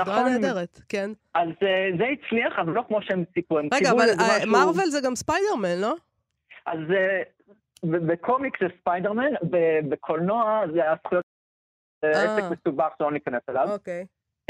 סדרה 0.04 0.20
נכון. 0.20 0.32
נהדרת, 0.32 0.82
כן. 0.90 1.10
אז 1.34 1.50
אה, 1.64 1.90
זה 1.98 2.04
הצליח, 2.06 2.60
אבל 2.60 2.72
לא 2.72 2.84
כמו 2.88 3.02
שהם 3.02 3.24
ציפו. 3.34 3.60
הם 3.60 3.70
רגע, 3.74 3.92
אבל 3.92 4.06
משהו- 4.18 4.52
מארוול 4.52 4.86
זה 4.86 5.00
גם 5.06 5.16
ספיידרמן, 5.16 5.78
לא? 5.82 5.94
אז 6.66 6.80
אה, 6.98 7.22
בקומיקס 7.84 8.60
זה 8.62 8.68
ספיידרמן, 8.82 9.32
בקולנוע 9.90 10.62
זה 10.74 10.92
הזכויות... 10.92 11.26
אה. 12.04 12.10
עסק 12.10 12.44
מסובך 12.52 12.88
שלא 12.98 13.12
ניכנס 13.12 13.42
אליו. 13.50 13.68
אוקיי. 13.72 14.06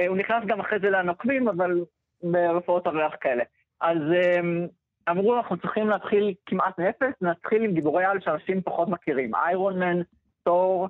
הוא 0.08 0.18
נכנס 0.18 0.44
גם 0.48 0.60
אחרי 0.60 0.80
זה 0.80 0.90
לנוקמים, 0.90 1.48
אבל 1.48 1.86
ברפואות 2.24 2.88
הריח 2.88 3.14
כאלה. 3.22 3.44
אז 3.82 3.98
אמ, 3.98 4.68
אמרו, 5.10 5.38
אנחנו 5.38 5.58
צריכים 5.58 5.90
להתחיל 5.90 6.34
כמעט 6.46 6.80
מאפס, 6.80 7.14
נתחיל 7.22 7.64
עם 7.64 7.74
גיבורי 7.74 8.06
על 8.06 8.20
שאנשים 8.22 8.62
פחות 8.62 8.88
מכירים. 8.90 9.36
איירון 9.36 9.80
מן, 9.80 10.02
תור 10.44 10.88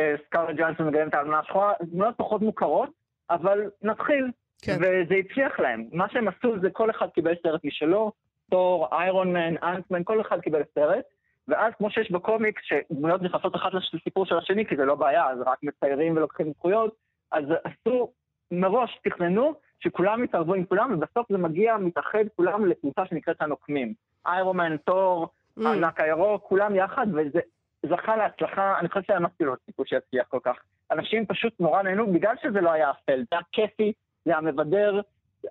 וסקארלט 0.00 0.56
ג'אנסון 0.56 0.86
מגלם 0.86 1.08
את 1.08 1.14
האלמנה 1.14 1.38
השחורה, 1.38 1.72
דמויות 1.82 2.14
פחות 2.16 2.42
מוכרות, 2.42 2.90
אבל 3.30 3.70
נתחיל. 3.82 4.30
כן. 4.62 4.76
וזה 4.80 5.14
הצליח 5.14 5.60
להם. 5.60 5.84
מה 5.92 6.08
שהם 6.08 6.28
עשו 6.28 6.58
זה 6.60 6.70
כל 6.70 6.90
אחד 6.90 7.08
קיבל 7.10 7.34
סרט 7.42 7.64
משלו, 7.64 8.12
תור, 8.50 8.88
איירון 8.92 9.32
מן, 9.32 9.54
אנטמן, 9.62 10.04
כל 10.04 10.20
אחד 10.20 10.40
קיבל 10.40 10.62
סרט. 10.74 11.04
ואז 11.48 11.72
כמו 11.78 11.90
שיש 11.90 12.10
בקומיקס, 12.10 12.62
שדמויות 12.64 13.22
נכנסות 13.22 13.56
אחת 13.56 13.70
לסיפור 13.92 14.26
של 14.26 14.38
השני, 14.38 14.66
כי 14.66 14.76
זה 14.76 14.84
לא 14.84 14.94
בעיה, 14.94 15.30
אז 15.30 15.38
רק 15.46 15.58
מציירים 15.62 16.16
ולוקחים 16.16 16.52
זכויות, 16.52 16.94
אז 17.32 17.44
עשו, 17.64 18.12
מראש 18.50 18.98
תכננו 19.04 19.54
שכולם 19.80 20.24
יתערבו 20.24 20.54
עם 20.54 20.64
כולם, 20.64 20.94
ובסוף 20.94 21.32
זה 21.32 21.38
מגיע, 21.38 21.76
מתאחד 21.76 22.24
כולם 22.36 22.66
לקבוצה 22.66 23.06
שנקראת 23.06 23.42
הנוקמים. 23.42 23.94
איירומן, 24.26 24.76
תור, 24.76 25.28
Mm. 25.58 25.66
הענק 25.66 26.00
הירוק, 26.00 26.42
כולם 26.42 26.74
יחד, 26.74 27.06
וזה 27.14 27.40
זכה 27.86 28.16
להצלחה, 28.16 28.78
אני 28.78 28.88
חושב 28.88 29.02
שאמרתי 29.06 29.44
לו 29.44 29.54
סיפור 29.66 29.84
שיצליח 29.86 30.26
כל 30.28 30.38
כך. 30.44 30.56
אנשים 30.90 31.26
פשוט 31.26 31.52
נורא 31.60 31.82
נהנו, 31.82 32.12
בגלל 32.12 32.34
שזה 32.42 32.60
לא 32.60 32.72
היה 32.72 32.90
אפל, 32.90 33.18
זה 33.18 33.26
היה 33.32 33.40
כיפי, 33.52 33.92
זה 34.24 34.32
היה 34.32 34.40
מבדר, 34.40 35.00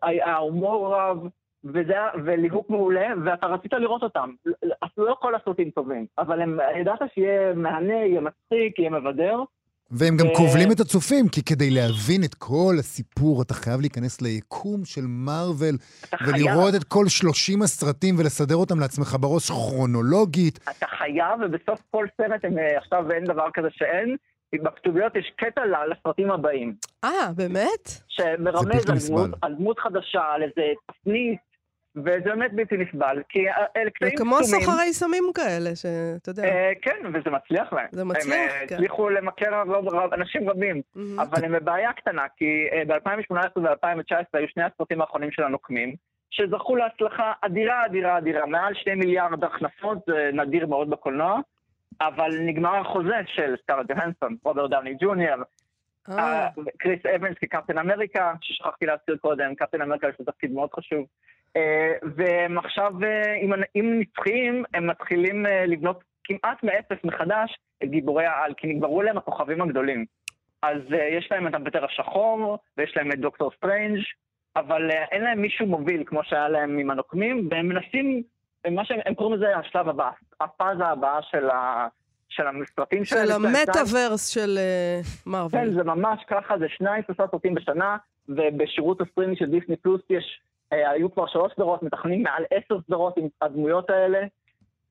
היה 0.01 0.27
ההומור 0.27 0.95
רב, 0.95 1.27
וזה 1.63 1.91
היה, 1.93 2.09
וליהוק 2.25 2.69
מעולה, 2.69 3.07
ואתה 3.25 3.47
רצית 3.47 3.73
לראות 3.73 4.03
אותם. 4.03 4.31
אפילו 4.83 5.07
לא 5.07 5.15
כל 5.19 5.35
הסרטים 5.35 5.69
טובים, 5.69 6.05
אבל 6.17 6.41
הם, 6.41 6.59
ידעת 6.75 6.99
שיהיה 7.13 7.53
מהנה, 7.53 7.93
יהיה 7.93 8.21
מצחיק, 8.21 8.79
יהיה 8.79 8.89
מבדר. 8.89 9.43
והם 9.91 10.17
גם 10.17 10.27
כובלים 10.35 10.71
את 10.71 10.79
הצופים, 10.79 11.27
כי 11.29 11.43
כדי 11.43 11.69
להבין 11.69 12.23
את 12.23 12.33
כל 12.33 12.75
הסיפור, 12.79 13.41
אתה 13.41 13.53
חייב 13.53 13.81
להיכנס 13.81 14.21
ליקום 14.21 14.85
של 14.85 15.01
מארוול, 15.07 15.75
ולראות 16.27 16.75
את 16.75 16.83
כל 16.83 17.07
30 17.07 17.61
הסרטים 17.61 18.15
ולסדר 18.19 18.55
אותם 18.55 18.79
לעצמך 18.79 19.15
בראש 19.19 19.49
כרונולוגית. 19.51 20.59
אתה 20.69 20.85
חייב, 20.97 21.39
ובסוף 21.45 21.81
כל 21.91 22.05
סרט, 22.17 22.45
הם, 22.45 22.57
אה, 22.57 22.77
עכשיו 22.77 23.11
אין 23.11 23.23
דבר 23.23 23.47
כזה 23.53 23.67
שאין, 23.71 24.15
בכתוביות 24.63 25.15
יש 25.15 25.33
קטע 25.37 25.61
לסרטים 25.91 26.31
הבאים. 26.31 26.75
אה, 27.03 27.31
באמת? 27.35 27.91
שמרמז. 28.07 29.09
דמות, 29.09 29.29
על 29.41 29.53
דמות 29.55 29.79
חדשה, 29.79 30.21
על 30.35 30.43
איזה 30.43 30.61
תפנית, 30.91 31.39
וזה 32.05 32.19
באמת 32.25 32.53
בלתי 32.53 32.77
נסבל, 32.77 33.21
כי 33.29 33.39
אלה 33.49 33.85
זה 33.85 33.89
קטעים 33.91 34.17
כמו 34.17 34.35
קסומים. 34.39 34.65
סוחרי 34.65 34.93
סמים 34.93 35.23
כאלה, 35.35 35.75
שאתה 35.75 36.29
יודע. 36.29 36.43
אה, 36.43 36.71
כן, 36.81 36.95
וזה 37.13 37.29
מצליח 37.29 37.73
להם. 37.73 37.87
זה 37.91 38.03
מצליח, 38.05 38.25
הם 38.35 38.61
אה, 38.61 38.67
כן. 38.67 38.75
הצליחו 38.75 39.09
למכר 39.09 39.61
רב- 39.61 39.87
רב- 39.93 40.13
אנשים 40.13 40.49
רבים. 40.49 40.81
אבל 41.19 41.45
הם 41.45 41.51
בבעיה 41.51 41.93
קטנה, 41.93 42.25
כי 42.37 42.45
ב-2018 42.87 43.33
ו-2019 43.59 44.13
היו 44.33 44.47
שני 44.47 44.63
הסרטים 44.63 45.01
האחרונים 45.01 45.31
של 45.31 45.43
הנוקמים, 45.43 45.95
שזכו 46.29 46.75
להצלחה 46.75 47.33
אדירה, 47.41 47.85
אדירה, 47.85 48.17
אדירה. 48.17 48.45
מעל 48.45 48.73
שני 48.73 48.95
מיליארד 48.95 49.43
הכנסות, 49.43 49.97
זה 50.07 50.29
נדיר 50.33 50.65
מאוד 50.67 50.89
בקולנוע, 50.89 51.39
אבל 52.01 52.29
נגמר 52.39 52.75
החוזה 52.75 53.15
של 53.25 53.55
סקארט 53.63 53.85
ג'והנסון, 53.91 54.35
רוברט 54.43 54.69
דאוני 54.71 54.95
ג'וניור, 55.01 55.29
אה, 55.29 55.35
אה, 55.35 55.43
קריס 56.77 57.05
אבנס 57.15 57.37
כקפטן 57.37 57.77
אמריקה, 57.77 58.33
ששכחתי 58.41 58.85
להזכיר 58.85 59.17
קודם, 59.17 59.55
קפטן 59.55 59.81
אמריקה 59.81 60.07
יש 60.07 60.15
לו 60.19 60.25
תפקיד 60.25 60.51
מאוד 60.51 60.69
חשוב. 60.73 61.05
אה, 61.55 61.93
והם 62.15 62.57
עכשיו, 62.57 62.93
אה, 63.03 63.33
אם 63.75 63.99
נצחיים, 63.99 64.63
הם 64.73 64.87
מתחילים 64.87 65.45
אה, 65.45 65.65
לבנות 65.65 66.03
כמעט 66.23 66.63
מאפס 66.63 66.97
מחדש 67.03 67.57
את 67.83 67.89
גיבורי 67.89 68.25
העל, 68.25 68.53
כי 68.57 68.67
נגמרו 68.67 69.01
להם 69.01 69.17
הכוכבים 69.17 69.61
הגדולים. 69.61 70.05
אז 70.61 70.77
אה, 70.93 71.07
יש 71.17 71.27
להם 71.31 71.47
את 71.47 71.53
הפנתר 71.53 71.85
השחור, 71.85 72.57
ויש 72.77 72.97
להם 72.97 73.11
את 73.11 73.19
דוקטור 73.19 73.51
סטרנג', 73.57 73.99
אבל 74.55 74.91
אה, 74.91 75.05
אין 75.11 75.23
להם 75.23 75.41
מישהו 75.41 75.65
מוביל 75.65 76.03
כמו 76.05 76.23
שהיה 76.23 76.49
להם 76.49 76.77
עם 76.77 76.89
הנוקמים, 76.89 77.47
והם 77.51 77.67
מנסים, 77.67 78.23
מה 78.71 78.85
שהם 78.85 78.99
הם 79.05 79.15
קוראים 79.15 79.35
לזה 79.35 79.57
השלב 79.57 79.89
הבא, 79.89 80.09
הפאזה 80.41 80.85
הבאה 80.85 81.21
של, 81.21 81.49
ה, 81.49 81.87
של 82.37 82.43
הסרטים 82.47 83.05
שלהם. 83.05 83.21
של 83.21 83.29
יש 83.29 83.31
להם 83.31 83.41
שניים- 83.41 83.55
המטאוורס 83.67 84.27
של 84.27 84.57
אה, 84.57 85.01
כן. 85.51 85.73
זה 85.73 85.83
ממש 85.83 86.19
ככה, 86.29 86.57
זה 86.59 86.65
שניים, 86.69 87.03
שלושה 87.07 87.23
סרטים 87.31 87.55
בשנה, 87.55 87.97
ובשירות 88.29 89.01
הסטרימי 89.01 89.35
של 89.35 89.45
דיסני 89.45 89.75
פלוס 89.75 90.01
יש, 90.09 90.41
אה, 90.73 90.89
היו 90.91 91.13
כבר 91.13 91.27
שלוש 91.27 91.51
סדרות, 91.55 91.83
מתכננים 91.83 92.23
מעל 92.23 92.43
עשר 92.51 92.75
סדרות 92.87 93.17
עם 93.17 93.27
הדמויות 93.41 93.89
האלה. 93.89 94.19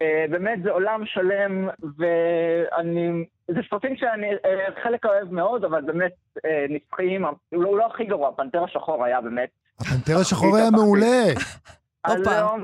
אה, 0.03 0.25
באמת, 0.31 0.63
זה 0.63 0.71
עולם 0.71 1.03
שלם, 1.07 1.69
ואני... 1.99 3.25
זה 3.49 3.61
סרטים 3.71 3.97
שאני 3.97 4.27
אה, 4.45 4.83
חלק 4.83 5.07
אוהב 5.07 5.33
מאוד, 5.33 5.65
אבל 5.65 5.81
באמת 5.83 6.13
אה, 6.45 6.67
נצחיים, 6.69 7.25
הוא 7.25 7.35
לא, 7.63 7.69
הוא 7.69 7.79
לא 7.79 7.87
הכי 7.87 8.05
גרוע, 8.05 8.31
פנתר 8.37 8.65
השחור 8.65 9.05
היה 9.05 9.21
באמת. 9.21 9.49
הפנתר 9.81 10.21
השחור 10.21 10.57
היה 10.57 10.71
מעולה. 10.71 11.25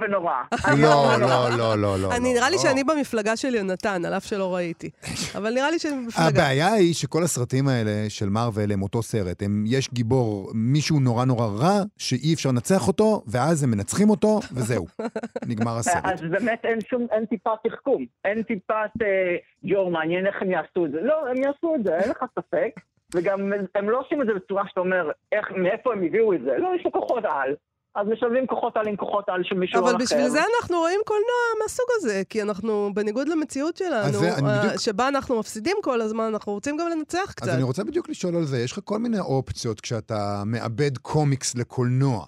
ונורא. 0.01 0.35
לא, 0.53 0.71
איום 0.71 1.07
ונורא. 1.15 1.49
לא, 1.49 1.57
לא, 1.57 1.79
לא, 1.79 1.99
לא. 1.99 2.13
אני 2.13 2.29
לא, 2.29 2.35
נראה 2.35 2.51
לי 2.51 2.57
לא. 2.57 2.63
שאני 2.63 2.85
במפלגה 2.85 3.37
של 3.37 3.55
יונתן, 3.55 4.05
על 4.05 4.15
אף 4.15 4.25
שלא 4.25 4.55
ראיתי. 4.55 4.91
אבל 5.35 5.55
נראה 5.55 5.71
לי 5.71 5.79
שאני 5.79 5.95
במפלגה. 5.95 6.29
הבעיה 6.29 6.73
היא 6.73 6.95
שכל 6.95 7.23
הסרטים 7.23 7.69
האלה 7.69 7.91
של 8.09 8.29
מארוול 8.29 8.73
הם 8.73 8.83
אותו 8.83 9.03
סרט. 9.03 9.43
יש 9.67 9.91
גיבור, 9.93 10.51
מישהו 10.55 11.01
נורא 11.01 11.25
נורא 11.25 11.47
רע, 11.47 11.83
שאי 11.99 12.35
אפשר 12.35 12.49
לנצח 12.49 12.89
אותו, 12.89 13.23
ואז 13.27 13.65
הם 13.65 13.71
מנצחים 13.71 14.11
אותו, 14.11 14.41
וזהו. 14.53 14.87
נגמר 15.51 15.77
הסרט. 15.79 16.05
אז 16.05 16.21
באמת 16.21 16.61
אין 16.65 16.81
שום, 16.81 17.07
אין 17.11 17.27
טיפת 17.27 17.51
תחכום, 17.67 18.07
אין 18.25 18.43
טיפת 18.43 18.91
אה, 19.03 19.37
יואו, 19.63 19.91
מעניין 19.91 20.27
איך 20.27 20.43
הם 20.43 20.51
יעשו 20.51 20.87
את 20.87 20.91
זה. 20.91 21.01
לא, 21.01 21.29
הם 21.31 21.37
יעשו 21.37 21.75
את 21.75 21.85
זה, 21.85 21.99
אין 21.99 22.11
לך 22.11 22.25
ספק. 22.39 22.71
וגם 23.15 23.53
הם 23.75 23.91
לא 23.91 24.01
עושים 24.01 24.23
את 24.23 24.27
זה 24.27 24.35
בצורה 24.35 24.63
שאתה 24.69 24.81
אומר, 24.81 25.11
איך, 25.33 25.51
מאיפה 25.57 25.93
הם 25.93 26.05
הביאו 26.05 26.33
את 26.33 26.41
זה. 26.41 26.59
לא, 26.59 26.69
יש 26.79 26.85
לו 26.85 26.93
כוחות 26.93 27.25
על. 27.25 27.55
אז 27.97 28.07
משלבים 28.13 28.47
כוחות 28.47 28.77
על 28.77 28.89
עם 28.89 28.97
כוחות 28.97 29.25
על 29.29 29.41
של 29.45 29.55
מישהו 29.55 29.81
אחר. 29.81 29.91
אבל 29.91 29.99
בשביל 30.03 30.29
זה 30.29 30.41
אנחנו 30.61 30.79
רואים 30.79 31.01
קולנוע 31.05 31.63
מהסוג 31.63 31.87
הזה, 31.97 32.23
כי 32.29 32.43
אנחנו, 32.43 32.91
בניגוד 32.95 33.29
למציאות 33.29 33.77
שלנו, 33.77 33.95
אז 34.09 34.15
זה- 34.15 34.37
אני 34.39 34.49
אה, 34.49 34.59
בדיוק- 34.63 34.81
שבה 34.81 35.09
אנחנו 35.09 35.39
מפסידים 35.39 35.77
כל 35.83 36.01
הזמן, 36.01 36.25
אנחנו 36.25 36.53
רוצים 36.53 36.77
גם 36.77 36.89
לנצח 36.89 37.33
קצת. 37.37 37.49
אז 37.49 37.55
אני 37.55 37.63
רוצה 37.63 37.85
בדיוק 37.85 38.09
לשאול 38.09 38.37
על 38.37 38.45
זה. 38.45 38.59
יש 38.61 38.73
לך 38.73 38.79
כל 38.85 38.99
מיני 38.99 39.19
אופציות 39.21 39.81
כשאתה 39.81 40.43
מאבד 40.47 40.99
קומיקס 40.99 41.55
לקולנוע. 41.55 42.25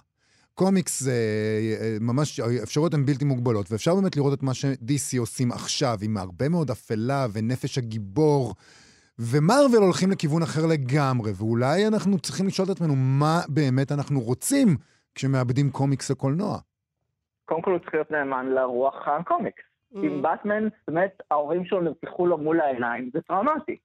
קומיקס 0.53 0.99
זה 1.03 1.13
אה, 1.81 1.97
ממש, 2.01 2.39
האפשרויות 2.39 2.93
הן 2.93 3.05
בלתי 3.05 3.25
מוגבלות, 3.25 3.71
ואפשר 3.71 3.95
באמת 3.95 4.15
לראות 4.15 4.33
את 4.33 4.43
מה 4.43 4.53
ש-DC 4.53 5.19
עושים 5.19 5.51
עכשיו, 5.51 5.97
עם 6.01 6.17
הרבה 6.17 6.49
מאוד 6.49 6.71
אפלה 6.71 7.27
ונפש 7.33 7.77
הגיבור. 7.77 8.53
ומרוויל 9.19 9.81
הולכים 9.81 10.11
לכיוון 10.11 10.41
אחר 10.43 10.65
לגמרי, 10.65 11.31
ואולי 11.35 11.87
אנחנו 11.87 12.19
צריכים 12.19 12.47
לשאול 12.47 12.65
את 12.65 12.75
עצמנו 12.75 12.95
מה 12.95 13.41
באמת 13.47 13.91
אנחנו 13.91 14.21
רוצים 14.21 14.77
כשמאבדים 15.15 15.71
קומיקס 15.71 16.11
לקולנוע. 16.11 16.57
קודם 17.45 17.61
כל 17.61 17.71
הוא 17.71 17.79
צריך 17.79 17.93
להיות 17.93 18.11
נאמן 18.11 18.49
לרוח 18.49 19.07
הקומיקס. 19.07 19.63
Mm. 19.93 19.97
עם 20.03 20.21
באטמן, 20.21 20.67
באמת, 20.87 21.21
ההורים 21.31 21.65
שלו 21.65 21.81
נרצחו 21.81 22.27
לו 22.27 22.37
מול 22.37 22.61
העיניים, 22.61 23.09
זה 23.13 23.21
טראומטי. 23.21 23.77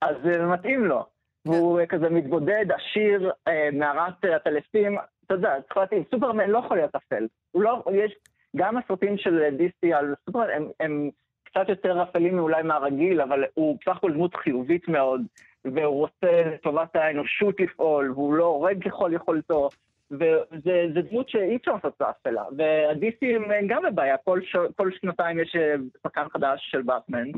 אז 0.00 0.16
זה 0.24 0.46
מתאים 0.46 0.84
לו. 0.84 1.06
והוא 1.46 1.80
כזה 1.88 2.10
מתבודד, 2.10 2.66
עשיר, 2.72 3.32
אה, 3.48 3.68
מערת 3.72 4.24
אה, 4.24 4.36
הטלפים, 4.36 4.98
אתה 5.26 5.34
יודע, 5.34 5.54
צריך 5.62 5.76
להתאים, 5.76 6.04
סופרמן 6.10 6.50
לא 6.50 6.58
יכול 6.58 6.76
להיות 6.76 6.94
אפל. 6.94 7.26
הוא 7.50 7.62
לא, 7.62 7.84
יש, 7.92 8.14
גם 8.56 8.76
הסרטים 8.76 9.18
של 9.18 9.56
דיסטי 9.56 9.92
על 9.94 10.14
סופרמן 10.24 10.50
הם, 10.50 10.68
הם 10.80 11.10
קצת 11.44 11.68
יותר 11.68 12.02
אפלים 12.02 12.38
אולי 12.38 12.62
מהרגיל, 12.62 13.20
אבל 13.20 13.44
הוא 13.54 13.78
בסך 13.80 13.96
הכל 13.96 14.12
דמות 14.12 14.34
חיובית 14.34 14.88
מאוד, 14.88 15.22
והוא 15.64 16.00
רוצה 16.00 16.42
לטובת 16.54 16.96
האנושות 16.96 17.60
לפעול, 17.60 18.12
והוא 18.12 18.34
לא 18.34 18.44
הורג 18.44 18.88
ככל 18.88 19.10
יכולתו. 19.14 19.68
וזה 20.10 21.02
דמות 21.10 21.28
שאי 21.28 21.56
אפשר 21.56 21.72
לעשות 21.72 21.92
אותה 21.92 22.10
אפלה. 22.10 22.44
והדיסי 22.56 23.34
הם 23.34 23.66
גם 23.66 23.82
בבעיה, 23.82 24.16
כל, 24.16 24.40
ש... 24.42 24.56
כל 24.76 24.90
שנתיים 25.00 25.40
יש 25.40 25.56
אה, 25.56 25.74
שחקן 26.02 26.28
חדש 26.32 26.68
של 26.70 26.82
באטמן, 26.82 27.30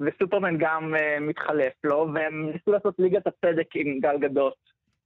וסופרמן 0.00 0.56
גם 0.58 0.94
uh, 0.94 1.20
מתחלף 1.20 1.72
לו, 1.84 2.08
והם 2.14 2.50
ניסו 2.50 2.72
לעשות 2.72 2.94
ליגת 2.98 3.26
הצדק 3.26 3.66
עם 3.74 4.00
גל 4.00 4.18
גדות, 4.18 4.54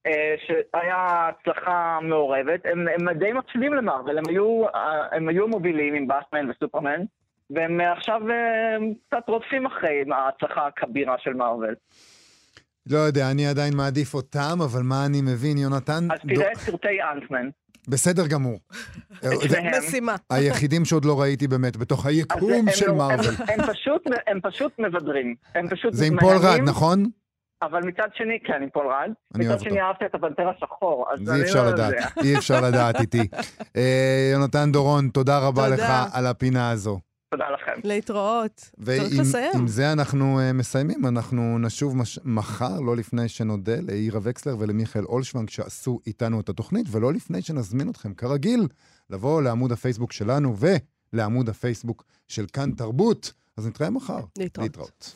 uh, 0.09 0.11
שהיה 0.47 1.29
הצלחה 1.29 1.99
מעורבת. 2.03 2.61
הם, 2.64 2.89
הם 2.89 3.18
די 3.18 3.33
מקשיבים 3.33 3.75
למרוויל, 3.75 4.18
הם, 4.18 4.25
uh, 4.25 4.77
הם 5.12 5.29
היו 5.29 5.49
מובילים 5.49 5.95
עם 5.95 6.07
באטמן 6.07 6.51
וסופרמן, 6.51 7.01
והם 7.51 7.81
עכשיו 7.81 8.23
uh, 8.29 8.83
קצת 9.07 9.29
רודפים 9.29 9.66
אחרי 9.66 10.05
ההצלחה 10.12 10.66
הכבירה 10.66 11.18
של 11.18 11.33
מארוול. 11.33 11.75
לא 12.87 12.99
יודע, 12.99 13.30
אני 13.30 13.47
עדיין 13.47 13.76
מעדיף 13.76 14.14
אותם, 14.14 14.59
אבל 14.64 14.83
מה 14.83 15.07
אני 15.07 15.20
מבין, 15.20 15.59
יונתן? 15.59 16.09
אז 16.11 16.18
תראה 16.28 16.53
את 16.53 16.59
סרטי 16.59 17.03
אנטמן. 17.14 17.49
בסדר 17.89 18.26
גמור. 18.26 18.59
את 19.18 19.41
שניהם. 19.41 19.72
משימה. 19.78 20.16
היחידים 20.30 20.85
שעוד 20.85 21.05
לא 21.05 21.20
ראיתי 21.20 21.49
באמת 21.49 21.76
בתוך 21.76 22.07
היקום 22.07 22.66
של 22.70 22.91
מארוול. 22.93 23.35
הם, 23.49 23.66
פשוט, 23.72 24.03
הם 24.26 24.41
פשוט 24.43 24.72
מבדרים. 24.78 25.35
הם 25.55 25.68
פשוט 25.68 25.93
זה 25.93 26.07
עם 26.07 26.20
פול 26.20 26.37
רד, 26.37 26.61
נכון? 26.64 27.05
אבל 27.62 27.80
מצד 27.83 28.09
שני, 28.14 28.39
כן, 28.45 28.62
עם 28.62 28.68
פול 28.72 28.87
רד. 28.87 29.11
אני 29.35 29.47
אוהב 29.47 29.59
מצד 29.59 29.64
שני, 29.64 29.80
אהבתי 29.80 30.05
את 30.05 30.14
הפנתר 30.14 30.49
השחור. 30.49 31.07
אז 31.12 31.35
אי 31.35 31.43
אפשר 31.43 31.68
לדעת. 31.68 31.95
אי 32.24 32.37
אפשר 32.37 32.61
לדעת 32.61 33.01
איתי. 33.01 33.28
אה, 33.76 34.30
יונתן 34.33 34.72
דורון, 34.72 35.09
תודה 35.09 35.39
רבה. 35.39 35.68
לך 35.68 35.83
על 36.12 36.26
הפינה 36.26 36.70
הזו. 36.70 37.01
תודה 37.33 37.51
לכם. 37.51 37.80
להתראות. 37.85 38.57
צריך 38.57 39.03
ועם 39.12 39.20
לסיים. 39.20 39.51
עם 39.55 39.66
זה 39.66 39.93
אנחנו 39.93 40.41
אה, 40.41 40.53
מסיימים, 40.53 41.07
אנחנו 41.07 41.59
נשוב 41.59 41.97
מש... 41.97 42.18
מחר, 42.24 42.80
לא 42.80 42.97
לפני 42.97 43.28
שנודה 43.28 43.80
לאירה 43.80 44.20
וקסלר 44.22 44.57
ולמיכאל 44.59 45.05
אולשוונג 45.05 45.51
שעשו 45.51 45.99
איתנו 46.07 46.41
את 46.41 46.49
התוכנית, 46.49 46.87
ולא 46.91 47.12
לפני 47.12 47.43
שנזמין 47.43 47.91
אתכם, 47.91 48.14
כרגיל, 48.14 48.68
לבוא 49.11 49.43
לעמוד 49.43 49.72
הפייסבוק 49.72 50.12
שלנו 50.12 50.57
ולעמוד 51.12 51.49
הפייסבוק 51.49 52.05
של 52.28 52.47
כאן 52.53 52.70
תרבות. 52.70 53.33
אז 53.57 53.66
נתראה 53.66 53.91
מחר. 53.91 54.20
להתראות. 54.39 54.59
להתראות. 54.59 55.14